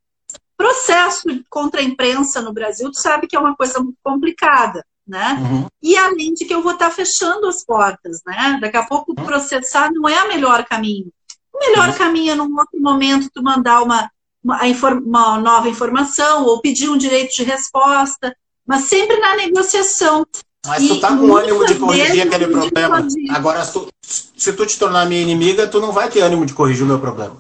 Processo 0.57 1.23
contra 1.51 1.81
a 1.81 1.85
imprensa 1.85 2.41
no 2.41 2.53
Brasil, 2.53 2.91
tu 2.91 2.99
sabe 2.99 3.27
que 3.27 3.37
é 3.37 3.39
uma 3.39 3.57
coisa 3.57 3.81
muito 3.81 3.99
complicada, 4.03 4.85
né? 5.07 5.37
Uhum. 5.41 5.67
E 5.83 5.97
além 5.97 6.35
de 6.35 6.45
que 6.45 6.55
eu 6.55 6.63
vou 6.63 6.73
estar 6.73 6.91
fechando 6.91 7.49
as 7.49 7.65
portas, 7.65 8.21
né? 8.25 8.59
Daqui 8.61 8.77
a 8.77 8.87
pouco 8.87 9.13
uhum. 9.17 9.25
processar 9.25 9.91
não 9.93 10.09
é 10.09 10.23
o 10.23 10.29
melhor 10.29 10.65
caminho. 10.65 11.13
O 11.53 11.59
melhor 11.59 11.89
uhum. 11.89 11.95
caminho 11.95 12.33
é 12.33 12.35
num 12.37 12.57
outro 12.57 12.81
momento 12.81 13.29
tu 13.35 13.43
mandar 13.43 13.83
uma 13.83 14.09
uma, 14.49 14.99
uma 15.05 15.39
nova 15.39 15.69
informação 15.69 16.45
ou 16.47 16.61
pedir 16.61 16.89
um 16.89 16.97
direito 16.97 17.35
de 17.35 17.45
resposta, 17.45 18.35
mas 18.67 18.85
sempre 18.85 19.19
na 19.19 19.37
negociação. 19.37 20.25
Mas 20.67 20.83
e 20.83 20.89
tu 20.89 21.01
tá 21.01 21.09
com 21.09 21.37
ânimo 21.37 21.65
de 21.67 21.75
corrigir 21.75 22.23
aquele 22.23 22.49
problema. 22.49 23.07
Agora, 23.31 23.65
se 23.65 23.73
tu, 23.73 23.89
se 24.03 24.53
tu 24.53 24.67
te 24.67 24.79
tornar 24.79 25.07
minha 25.07 25.21
inimiga, 25.21 25.67
tu 25.67 25.81
não 25.81 25.93
vai 25.93 26.09
ter 26.09 26.21
ânimo 26.21 26.47
de 26.47 26.55
corrigir 26.55 26.83
o 26.83 26.87
meu 26.87 26.99
problema. 26.99 27.37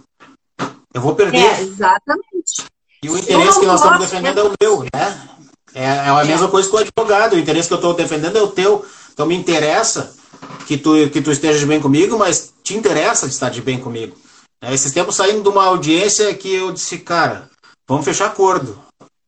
Eu 0.92 1.00
vou 1.00 1.14
perder. 1.14 1.38
É, 1.38 1.62
exatamente. 1.62 2.64
E 3.02 3.08
o 3.08 3.16
interesse 3.16 3.60
que 3.60 3.66
nós 3.66 3.80
estamos 3.80 4.00
defendendo 4.00 4.38
é 4.38 4.42
o 4.42 4.52
meu, 4.60 4.82
né? 4.82 5.28
É, 5.74 5.84
é 5.84 6.08
a 6.08 6.24
mesma 6.24 6.46
é. 6.46 6.50
coisa 6.50 6.68
que 6.68 6.74
o 6.74 6.78
advogado. 6.78 7.34
O 7.34 7.38
interesse 7.38 7.68
que 7.68 7.74
eu 7.74 7.78
estou 7.78 7.94
defendendo 7.94 8.36
é 8.36 8.42
o 8.42 8.48
teu. 8.48 8.84
Então 9.12 9.26
me 9.26 9.36
interessa 9.36 10.14
que 10.66 10.76
tu, 10.76 11.08
que 11.10 11.20
tu 11.20 11.30
estejas 11.30 11.64
bem 11.64 11.80
comigo, 11.80 12.18
mas 12.18 12.52
te 12.62 12.76
interessa 12.76 13.26
estar 13.26 13.50
de 13.50 13.60
bem 13.60 13.78
comigo. 13.78 14.16
É, 14.60 14.74
esses 14.74 14.92
tempos 14.92 15.16
saindo 15.16 15.42
de 15.42 15.48
uma 15.48 15.64
audiência 15.64 16.34
que 16.34 16.52
eu 16.52 16.72
disse, 16.72 16.98
cara, 16.98 17.48
vamos 17.86 18.04
fechar 18.04 18.26
acordo. 18.26 18.78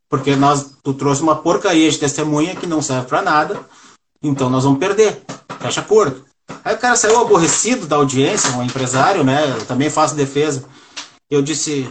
Porque 0.08 0.34
nós, 0.34 0.72
tu 0.82 0.92
trouxe 0.92 1.22
uma 1.22 1.36
porcaria 1.36 1.90
de 1.90 1.98
testemunha 1.98 2.56
que 2.56 2.66
não 2.66 2.82
serve 2.82 3.06
para 3.06 3.22
nada, 3.22 3.60
então 4.20 4.50
nós 4.50 4.64
vamos 4.64 4.80
perder. 4.80 5.22
Fecha 5.60 5.80
acordo. 5.80 6.24
Aí 6.64 6.74
o 6.74 6.78
cara 6.78 6.96
saiu 6.96 7.20
aborrecido 7.20 7.86
da 7.86 7.96
audiência, 7.96 8.50
um 8.50 8.62
empresário, 8.62 9.22
né? 9.22 9.48
Eu 9.50 9.66
também 9.66 9.88
faço 9.88 10.16
defesa. 10.16 10.64
Eu 11.30 11.40
disse, 11.42 11.88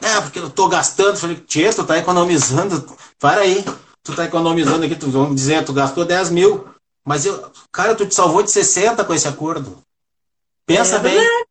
é, 0.00 0.20
porque 0.20 0.38
eu 0.38 0.48
tô 0.48 0.68
gastando. 0.68 1.18
Falei, 1.18 1.36
Tia, 1.36 1.72
tu 1.74 1.84
tá 1.84 1.98
economizando. 1.98 2.84
Para 3.18 3.42
aí. 3.42 3.64
Tu 4.02 4.14
tá 4.14 4.24
economizando 4.24 4.86
aqui, 4.86 4.96
tu, 4.96 5.10
vamos 5.10 5.36
dizer, 5.36 5.64
tu 5.64 5.72
gastou 5.74 6.04
10 6.04 6.30
mil. 6.30 6.66
Mas 7.04 7.26
eu, 7.26 7.50
cara, 7.70 7.94
tu 7.94 8.06
te 8.06 8.14
salvou 8.14 8.42
de 8.42 8.50
60 8.50 9.04
com 9.04 9.12
esse 9.12 9.28
acordo. 9.28 9.78
Pensa 10.64 10.96
é, 10.96 11.00
bem. 11.00 11.46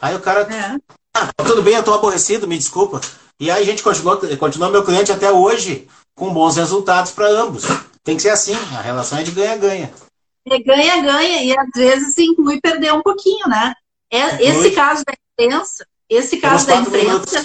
Aí 0.00 0.14
o 0.14 0.20
cara. 0.20 0.42
É. 0.42 0.78
Ah, 1.14 1.32
tudo 1.44 1.62
bem, 1.62 1.74
eu 1.74 1.82
tô 1.82 1.92
aborrecido, 1.92 2.46
me 2.46 2.56
desculpa. 2.56 3.00
E 3.40 3.50
aí 3.50 3.62
a 3.62 3.66
gente 3.66 3.82
continuou, 3.82 4.18
continuou 4.38 4.70
meu 4.70 4.84
cliente 4.84 5.10
até 5.10 5.30
hoje 5.30 5.88
com 6.14 6.32
bons 6.32 6.56
resultados 6.56 7.12
para 7.12 7.28
ambos. 7.28 7.64
Tem 8.02 8.16
que 8.16 8.22
ser 8.22 8.30
assim, 8.30 8.54
a 8.54 8.80
relação 8.80 9.18
é 9.18 9.22
de 9.22 9.30
ganha-ganha. 9.30 9.92
É 10.46 10.58
ganha-ganha, 10.58 11.42
e 11.42 11.56
às 11.56 11.68
vezes 11.74 12.18
inclui 12.18 12.60
perder 12.60 12.92
um 12.92 13.02
pouquinho, 13.02 13.46
né? 13.48 13.74
É, 14.10 14.42
esse 14.42 14.70
caso 14.70 15.04
da 15.04 15.12
imprensa, 15.12 15.86
esse 16.08 16.38
caso 16.38 16.66
da 16.66 16.76
imprensa 16.76 17.38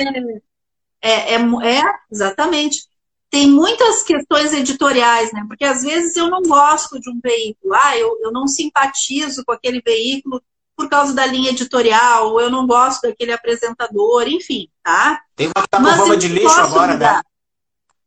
é, 1.01 1.34
é, 1.34 1.36
é, 1.36 1.80
é, 1.80 1.84
exatamente. 2.12 2.88
Tem 3.30 3.47
muitas 3.47 4.04
questões 4.04 4.54
editoriais, 4.54 5.34
né? 5.34 5.43
Porque 5.47 5.66
às 5.66 5.82
vezes 5.82 6.16
eu 6.16 6.30
não 6.30 6.41
gosto 6.41 6.99
de 6.99 7.10
um 7.10 7.20
veículo, 7.22 7.74
ah, 7.74 7.97
eu, 7.97 8.18
eu 8.22 8.32
não 8.32 8.47
simpatizo 8.47 9.43
com 9.45 9.51
aquele 9.51 9.82
veículo 9.82 10.41
por 10.76 10.90
causa 10.90 11.14
da 11.14 11.26
linha 11.26 11.52
editorial, 11.52 12.32
ou 12.32 12.42
eu 12.42 12.50
não 12.50 12.66
gosto 12.66 13.04
daquele 13.04 13.32
apresentador, 13.32 14.28
enfim, 14.28 14.70
tá? 14.84 15.22
Tem 15.36 15.50
uma 15.78 15.96
fama 15.96 16.18
de 16.18 16.28
lixo 16.28 16.60
agora, 16.60 16.88
né? 16.88 16.98
brigar. 16.98 17.16
né? 17.16 17.24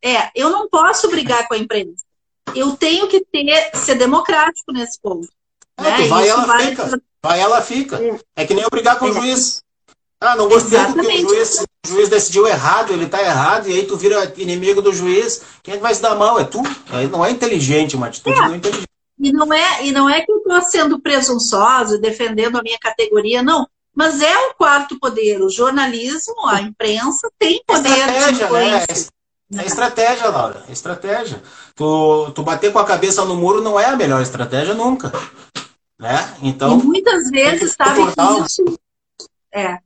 É, 0.03 0.31
eu 0.35 0.51
não 0.51 0.69
posso 0.69 1.09
brigar 1.09 1.47
com 1.49 1.55
a 1.55 1.59
imprensa. 1.59 2.05
Eu 2.55 2.77
tenho 2.77 3.09
que 3.09 3.25
ter, 3.25 3.71
ser 3.75 3.97
democrático 3.97 4.73
nesse 4.73 5.01
ponto. 5.01 5.29
É, 5.79 5.83
né? 5.83 6.09
vai, 6.09 6.29
ela 6.29 6.47
vai... 6.47 6.67
fica. 6.69 7.03
Vai, 7.23 7.41
ela 7.41 7.63
fica. 7.63 7.97
É, 7.97 8.43
é 8.43 8.47
que 8.47 8.55
nem 8.55 8.63
eu 8.63 8.71
brigar 8.71 8.99
com 8.99 9.07
é. 9.07 9.11
o 9.11 9.15
juiz. 9.15 9.63
Ah, 10.21 10.35
não 10.35 10.49
gostei 10.49 10.79
Exatamente. 10.79 11.23
do 11.23 11.29
que 11.29 11.33
o 11.33 11.35
juiz, 11.35 11.61
o 11.61 11.89
juiz 11.89 12.09
decidiu 12.09 12.47
errado, 12.47 12.93
ele 12.93 13.07
tá 13.07 13.21
errado, 13.21 13.69
e 13.69 13.75
aí 13.75 13.87
tu 13.87 13.97
vira 13.97 14.33
inimigo 14.39 14.81
do 14.81 14.93
juiz. 14.93 15.43
Quem 15.63 15.75
é 15.75 15.77
que 15.77 15.83
vai 15.83 15.95
se 15.95 16.01
dar 16.01 16.15
mal? 16.15 16.39
É 16.41 16.45
tu. 16.45 16.63
Aí 16.91 17.07
não 17.07 17.25
é 17.25 17.31
inteligente, 17.31 17.97
uma 17.97 18.07
atitude 18.07 18.39
é. 18.39 18.41
não 18.41 18.55
é 18.55 18.57
inteligente. 18.57 18.89
E 19.19 19.33
não 19.33 19.53
é, 19.53 19.85
e 19.85 19.93
não 19.93 20.09
é 20.09 20.21
que 20.21 20.31
eu 20.31 20.39
estou 20.39 20.61
sendo 20.63 21.01
presunçosa, 21.01 21.99
defendendo 21.99 22.59
a 22.59 22.63
minha 22.63 22.79
categoria, 22.79 23.43
não. 23.43 23.67
Mas 23.95 24.21
é 24.21 24.37
o 24.49 24.55
quarto 24.55 24.99
poder. 25.01 25.41
O 25.41 25.51
jornalismo, 25.51 26.47
a 26.47 26.61
imprensa, 26.61 27.31
tem 27.39 27.63
poder 27.67 27.89
estratégia, 27.89 28.33
de 28.33 28.39
né? 28.39 28.45
influência. 28.45 29.09
Né? 29.51 29.63
É 29.63 29.67
estratégia, 29.67 30.29
Laura. 30.29 30.65
É 30.69 30.73
estratégia. 30.73 31.43
Tu, 31.75 32.33
tu 32.35 32.43
bater 32.43 32.73
com 32.73 32.79
a 32.79 32.85
cabeça 32.85 33.25
no 33.25 33.37
muro 33.37 33.63
não 33.63 33.81
é 33.81 33.87
a 33.87 33.97
melhor 33.97 34.21
estratégia 34.21 34.75
nunca. 34.75 35.11
Né? 35.99 36.37
Então, 36.43 36.79
e 36.79 36.83
muitas 36.83 37.31
vezes, 37.31 37.73
sabe 37.73 38.13
que 38.13 38.45
isso. 38.45 38.79
É. 39.55 39.79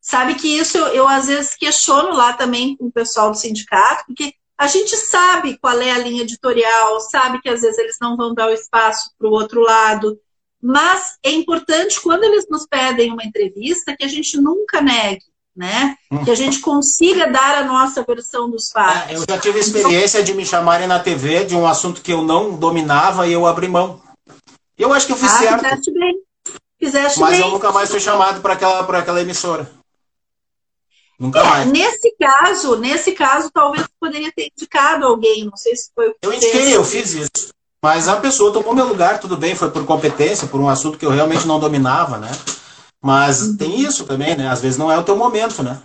Sabe 0.00 0.34
que 0.36 0.48
isso 0.48 0.78
eu, 0.78 0.86
eu 0.86 1.08
às 1.08 1.26
vezes 1.26 1.54
questiono 1.54 2.16
lá 2.16 2.32
também 2.32 2.74
com 2.76 2.86
o 2.86 2.92
pessoal 2.92 3.30
do 3.30 3.36
sindicato, 3.36 4.04
porque 4.06 4.32
a 4.58 4.66
gente 4.66 4.96
sabe 4.96 5.56
qual 5.58 5.80
é 5.80 5.92
a 5.92 5.98
linha 5.98 6.22
editorial, 6.22 7.00
sabe 7.00 7.40
que 7.40 7.48
às 7.48 7.60
vezes 7.60 7.78
eles 7.78 7.96
não 8.00 8.16
vão 8.16 8.34
dar 8.34 8.48
o 8.48 8.52
espaço 8.52 9.12
para 9.16 9.28
o 9.28 9.32
outro 9.32 9.60
lado, 9.60 10.18
mas 10.60 11.16
é 11.22 11.30
importante 11.30 12.00
quando 12.00 12.24
eles 12.24 12.46
nos 12.50 12.66
pedem 12.66 13.12
uma 13.12 13.24
entrevista 13.24 13.94
que 13.96 14.04
a 14.04 14.08
gente 14.08 14.36
nunca 14.36 14.80
negue, 14.80 15.22
né? 15.56 15.94
Que 16.24 16.30
a 16.32 16.34
gente 16.34 16.58
consiga 16.60 17.30
dar 17.30 17.58
a 17.58 17.64
nossa 17.64 18.02
versão 18.02 18.50
dos 18.50 18.68
fatos. 18.70 19.12
É, 19.12 19.14
eu 19.14 19.24
já 19.28 19.38
tive 19.38 19.58
a 19.58 19.60
experiência 19.60 20.24
de 20.24 20.34
me 20.34 20.44
chamarem 20.44 20.88
na 20.88 20.98
TV 20.98 21.44
de 21.44 21.54
um 21.54 21.64
assunto 21.64 22.02
que 22.02 22.12
eu 22.12 22.22
não 22.22 22.56
dominava 22.56 23.28
e 23.28 23.32
eu 23.32 23.46
abri 23.46 23.68
mão. 23.68 24.02
Eu 24.76 24.92
acho 24.92 25.06
que 25.06 25.12
eu 25.12 25.16
fiz 25.16 25.32
ah, 25.32 25.38
certo. 25.38 25.64
Fizeste 25.64 25.92
bem. 25.92 26.14
Fizeste 26.80 27.20
mas 27.20 27.30
bem. 27.30 27.40
eu 27.40 27.50
nunca 27.50 27.70
mais 27.70 27.90
fui 27.90 28.00
chamado 28.00 28.40
para 28.40 28.54
aquela, 28.54 28.98
aquela 28.98 29.20
emissora. 29.20 29.77
Nunca 31.18 31.40
é, 31.40 31.44
mais. 31.44 31.66
Nesse 31.70 32.14
caso, 32.16 32.76
nesse 32.76 33.12
caso, 33.12 33.50
talvez 33.50 33.86
poderia 33.98 34.30
ter 34.30 34.52
indicado 34.56 35.04
alguém, 35.04 35.44
não 35.44 35.56
sei 35.56 35.74
se 35.74 35.90
foi 35.94 36.08
o 36.08 36.12
que 36.12 36.18
Eu 36.22 36.32
indiquei, 36.32 36.76
eu 36.76 36.84
fiz 36.84 37.12
isso. 37.12 37.52
Mas 37.82 38.08
a 38.08 38.16
pessoa 38.16 38.52
tomou 38.52 38.74
meu 38.74 38.86
lugar, 38.86 39.20
tudo 39.20 39.36
bem, 39.36 39.54
foi 39.54 39.70
por 39.70 39.84
competência, 39.84 40.48
por 40.48 40.60
um 40.60 40.68
assunto 40.68 40.98
que 40.98 41.06
eu 41.06 41.10
realmente 41.10 41.46
não 41.46 41.60
dominava, 41.60 42.18
né? 42.18 42.30
Mas 43.02 43.42
uhum. 43.42 43.56
tem 43.56 43.80
isso 43.80 44.04
também, 44.04 44.36
né? 44.36 44.48
Às 44.48 44.60
vezes 44.60 44.78
não 44.78 44.90
é 44.90 44.98
o 44.98 45.04
teu 45.04 45.16
momento, 45.16 45.62
né? 45.62 45.80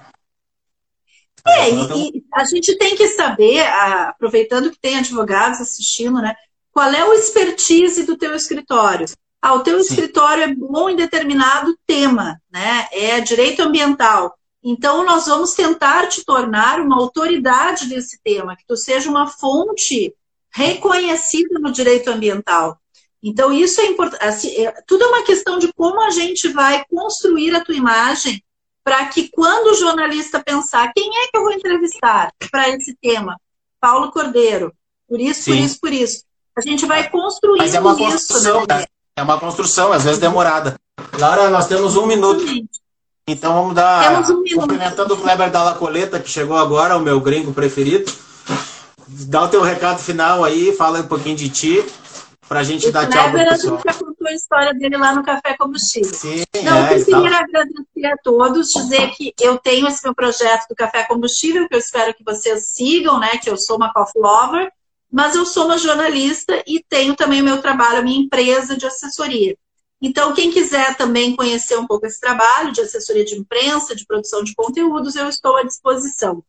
É, 1.46 1.70
e, 1.70 2.18
e, 2.18 2.24
a 2.34 2.46
gente 2.46 2.78
tem 2.78 2.96
que 2.96 3.10
saber, 3.10 3.68
aproveitando 3.68 4.72
que 4.72 4.80
tem 4.80 4.98
advogados 4.98 5.60
assistindo, 5.60 6.20
né? 6.22 6.34
Qual 6.72 6.90
é 6.90 7.06
o 7.06 7.14
expertise 7.14 8.04
do 8.04 8.18
teu 8.18 8.34
escritório? 8.34 9.06
Ah, 9.42 9.54
o 9.54 9.60
teu 9.60 9.78
Sim. 9.84 9.90
escritório 9.90 10.44
é 10.44 10.56
bom 10.56 10.90
em 10.90 10.96
determinado 10.96 11.78
tema, 11.86 12.42
né? 12.52 12.88
É 12.92 13.20
direito 13.20 13.62
ambiental. 13.62 14.34
Então, 14.64 15.06
nós 15.06 15.26
vamos 15.26 15.54
tentar 15.54 16.08
te 16.08 16.24
tornar 16.24 16.80
uma 16.80 16.96
autoridade 16.96 17.88
desse 17.88 18.20
tema, 18.24 18.56
que 18.56 18.66
tu 18.66 18.78
seja 18.78 19.10
uma 19.10 19.28
fonte 19.28 20.14
reconhecida 20.54 21.60
no 21.60 21.72
direito 21.72 22.10
ambiental. 22.10 22.78
Então, 23.22 23.52
isso 23.52 23.82
é 23.82 23.88
importante. 23.88 24.24
Assim, 24.24 24.50
é, 24.66 24.74
tudo 24.88 25.04
é 25.04 25.08
uma 25.08 25.24
questão 25.24 25.60
de 25.60 25.72
como 25.74 26.02
a 26.02 26.12
gente 26.12 26.48
vai 26.50 26.84
construir 26.90 27.56
a 27.56 27.64
tua 27.64 27.76
imagem 27.76 28.42
para 28.84 29.06
que 29.08 29.30
quando 29.30 29.72
o 29.72 29.76
jornalista 29.76 30.44
pensar 30.44 30.92
quem 30.94 31.10
é 31.10 31.28
que 31.28 31.38
eu 31.38 31.42
vou 31.42 31.54
entrevistar 31.54 32.32
para 32.52 32.70
esse 32.70 32.96
tema, 33.02 33.38
Paulo 33.80 34.12
Cordeiro, 34.12 34.74
por 35.08 35.20
isso, 35.20 35.44
Sim. 35.44 35.52
por 35.52 35.58
isso, 35.58 35.80
por 35.80 35.94
isso, 35.94 36.24
a 36.58 36.62
gente 36.62 36.86
vai 36.86 37.10
construindo 37.10 37.62
Mas 37.62 37.74
é 37.74 37.80
uma 37.80 37.96
construção, 37.96 38.60
isso, 38.60 38.68
né? 38.68 38.86
É 39.16 39.24
uma 39.24 39.40
construção, 39.40 39.94
às 39.94 40.04
vezes 40.04 40.20
demorada. 40.20 40.78
Laura, 41.18 41.50
nós 41.50 41.68
temos 41.68 41.96
um 41.96 42.06
minuto. 42.06 42.44
Então 43.28 43.54
vamos 43.54 43.76
dar. 43.76 44.22
Um 44.30 44.44
cumprimentando 44.60 45.14
o 45.14 45.18
Kleber 45.18 45.50
da 45.50 45.64
Lacoleta, 45.64 46.20
que 46.20 46.30
chegou 46.30 46.58
agora, 46.58 46.98
o 46.98 47.00
meu 47.00 47.22
gringo 47.22 47.54
preferido. 47.54 48.12
Dá 49.08 49.44
o 49.44 49.48
teu 49.48 49.62
recado 49.62 50.00
final 50.00 50.44
aí, 50.44 50.76
fala 50.76 51.00
um 51.00 51.08
pouquinho 51.08 51.36
de 51.36 51.48
ti, 51.50 51.86
pra 52.50 52.64
gente 52.64 52.88
o 52.88 52.92
dar 52.92 53.08
tchau 53.08 53.32
pro 53.32 53.40
pessoal. 53.40 53.82
já 53.86 53.94
contou 53.94 54.28
a 54.28 54.34
história 54.34 54.74
dele 54.74 54.98
lá 54.98 55.16
no 55.16 55.24
Café 55.24 55.56
Combustível. 55.58 56.14
Sim, 56.14 56.44
Não, 56.64 56.86
é, 56.86 57.00
eu 57.00 57.06
queria 57.06 57.38
agradecer 57.38 58.06
a 58.06 58.18
todos, 58.22 58.70
dizer 58.70 59.12
que 59.12 59.34
eu 59.40 59.58
tenho 59.58 59.88
esse 59.88 60.04
meu 60.04 60.14
projeto 60.14 60.68
do 60.70 60.76
Café 60.76 61.04
Combustível, 61.04 61.68
que 61.70 61.76
eu 61.76 61.80
espero 61.80 62.14
que 62.14 62.24
vocês 62.26 62.74
sigam, 62.74 63.20
né? 63.20 63.38
Que 63.38 63.50
eu 63.50 63.58
sou 63.58 63.78
uma 63.78 63.94
coffee 63.94 64.22
lover, 64.22 64.70
mas 65.12 65.36
eu 65.36 65.46
sou 65.46 65.66
uma 65.66 65.78
jornalista 65.78 66.62
e 66.68 66.84
tenho 66.90 67.16
também 67.16 67.42
o 67.42 67.46
meu 67.46 67.62
trabalho, 67.62 68.00
a 68.00 68.02
minha 68.02 68.20
empresa 68.20 68.76
de 68.76 68.86
assessoria. 68.86 69.56
Então, 70.06 70.34
quem 70.34 70.52
quiser 70.52 70.98
também 70.98 71.34
conhecer 71.34 71.78
um 71.78 71.88
pouco 71.88 72.06
esse 72.06 72.20
trabalho 72.20 72.74
de 72.74 72.82
assessoria 72.82 73.24
de 73.24 73.36
imprensa, 73.36 73.96
de 73.96 74.06
produção 74.06 74.44
de 74.44 74.54
conteúdos, 74.54 75.16
eu 75.16 75.30
estou 75.30 75.56
à 75.56 75.64
disposição. 75.64 76.44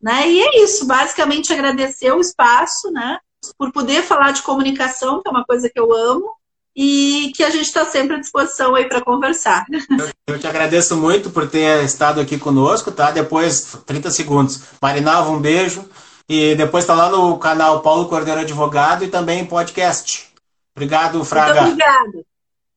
Né? 0.00 0.30
E 0.30 0.40
é 0.40 0.62
isso, 0.62 0.86
basicamente 0.86 1.52
agradecer 1.52 2.12
o 2.12 2.20
espaço, 2.20 2.92
né? 2.92 3.18
Por 3.58 3.72
poder 3.72 4.04
falar 4.04 4.30
de 4.30 4.42
comunicação, 4.42 5.20
que 5.20 5.28
é 5.28 5.32
uma 5.32 5.44
coisa 5.44 5.68
que 5.68 5.78
eu 5.78 5.92
amo, 5.92 6.30
e 6.76 7.32
que 7.34 7.42
a 7.42 7.50
gente 7.50 7.66
está 7.66 7.84
sempre 7.84 8.14
à 8.14 8.20
disposição 8.20 8.76
aí 8.76 8.88
para 8.88 9.02
conversar. 9.02 9.66
Eu, 9.98 10.34
eu, 10.34 10.38
te 10.38 10.46
agradeço 10.46 10.96
muito 10.96 11.30
por 11.30 11.48
ter 11.48 11.84
estado 11.84 12.20
aqui 12.20 12.38
conosco, 12.38 12.92
tá? 12.92 13.10
Depois, 13.10 13.76
30 13.84 14.10
segundos. 14.12 14.60
Marinalva, 14.80 15.30
um 15.30 15.40
beijo. 15.40 15.84
E 16.28 16.54
depois 16.54 16.84
está 16.84 16.94
lá 16.94 17.10
no 17.10 17.38
canal 17.38 17.80
Paulo 17.82 18.08
Cordeiro 18.08 18.40
Advogado 18.40 19.04
e 19.04 19.08
também 19.08 19.44
podcast. 19.44 20.28
Obrigado, 20.76 21.24
Fraga. 21.24 21.62
Muito 21.62 21.72
obrigado. 21.72 22.24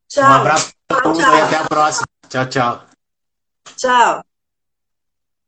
Tchau. 0.07 0.23
Um 0.23 0.33
abraço 0.33 0.71
para 0.87 1.09
e 1.09 1.41
até 1.41 1.57
a 1.57 1.65
próxima. 1.65 2.07
Tchau, 2.29 2.45
tchau. 2.47 2.83
Tchau. 3.75 4.26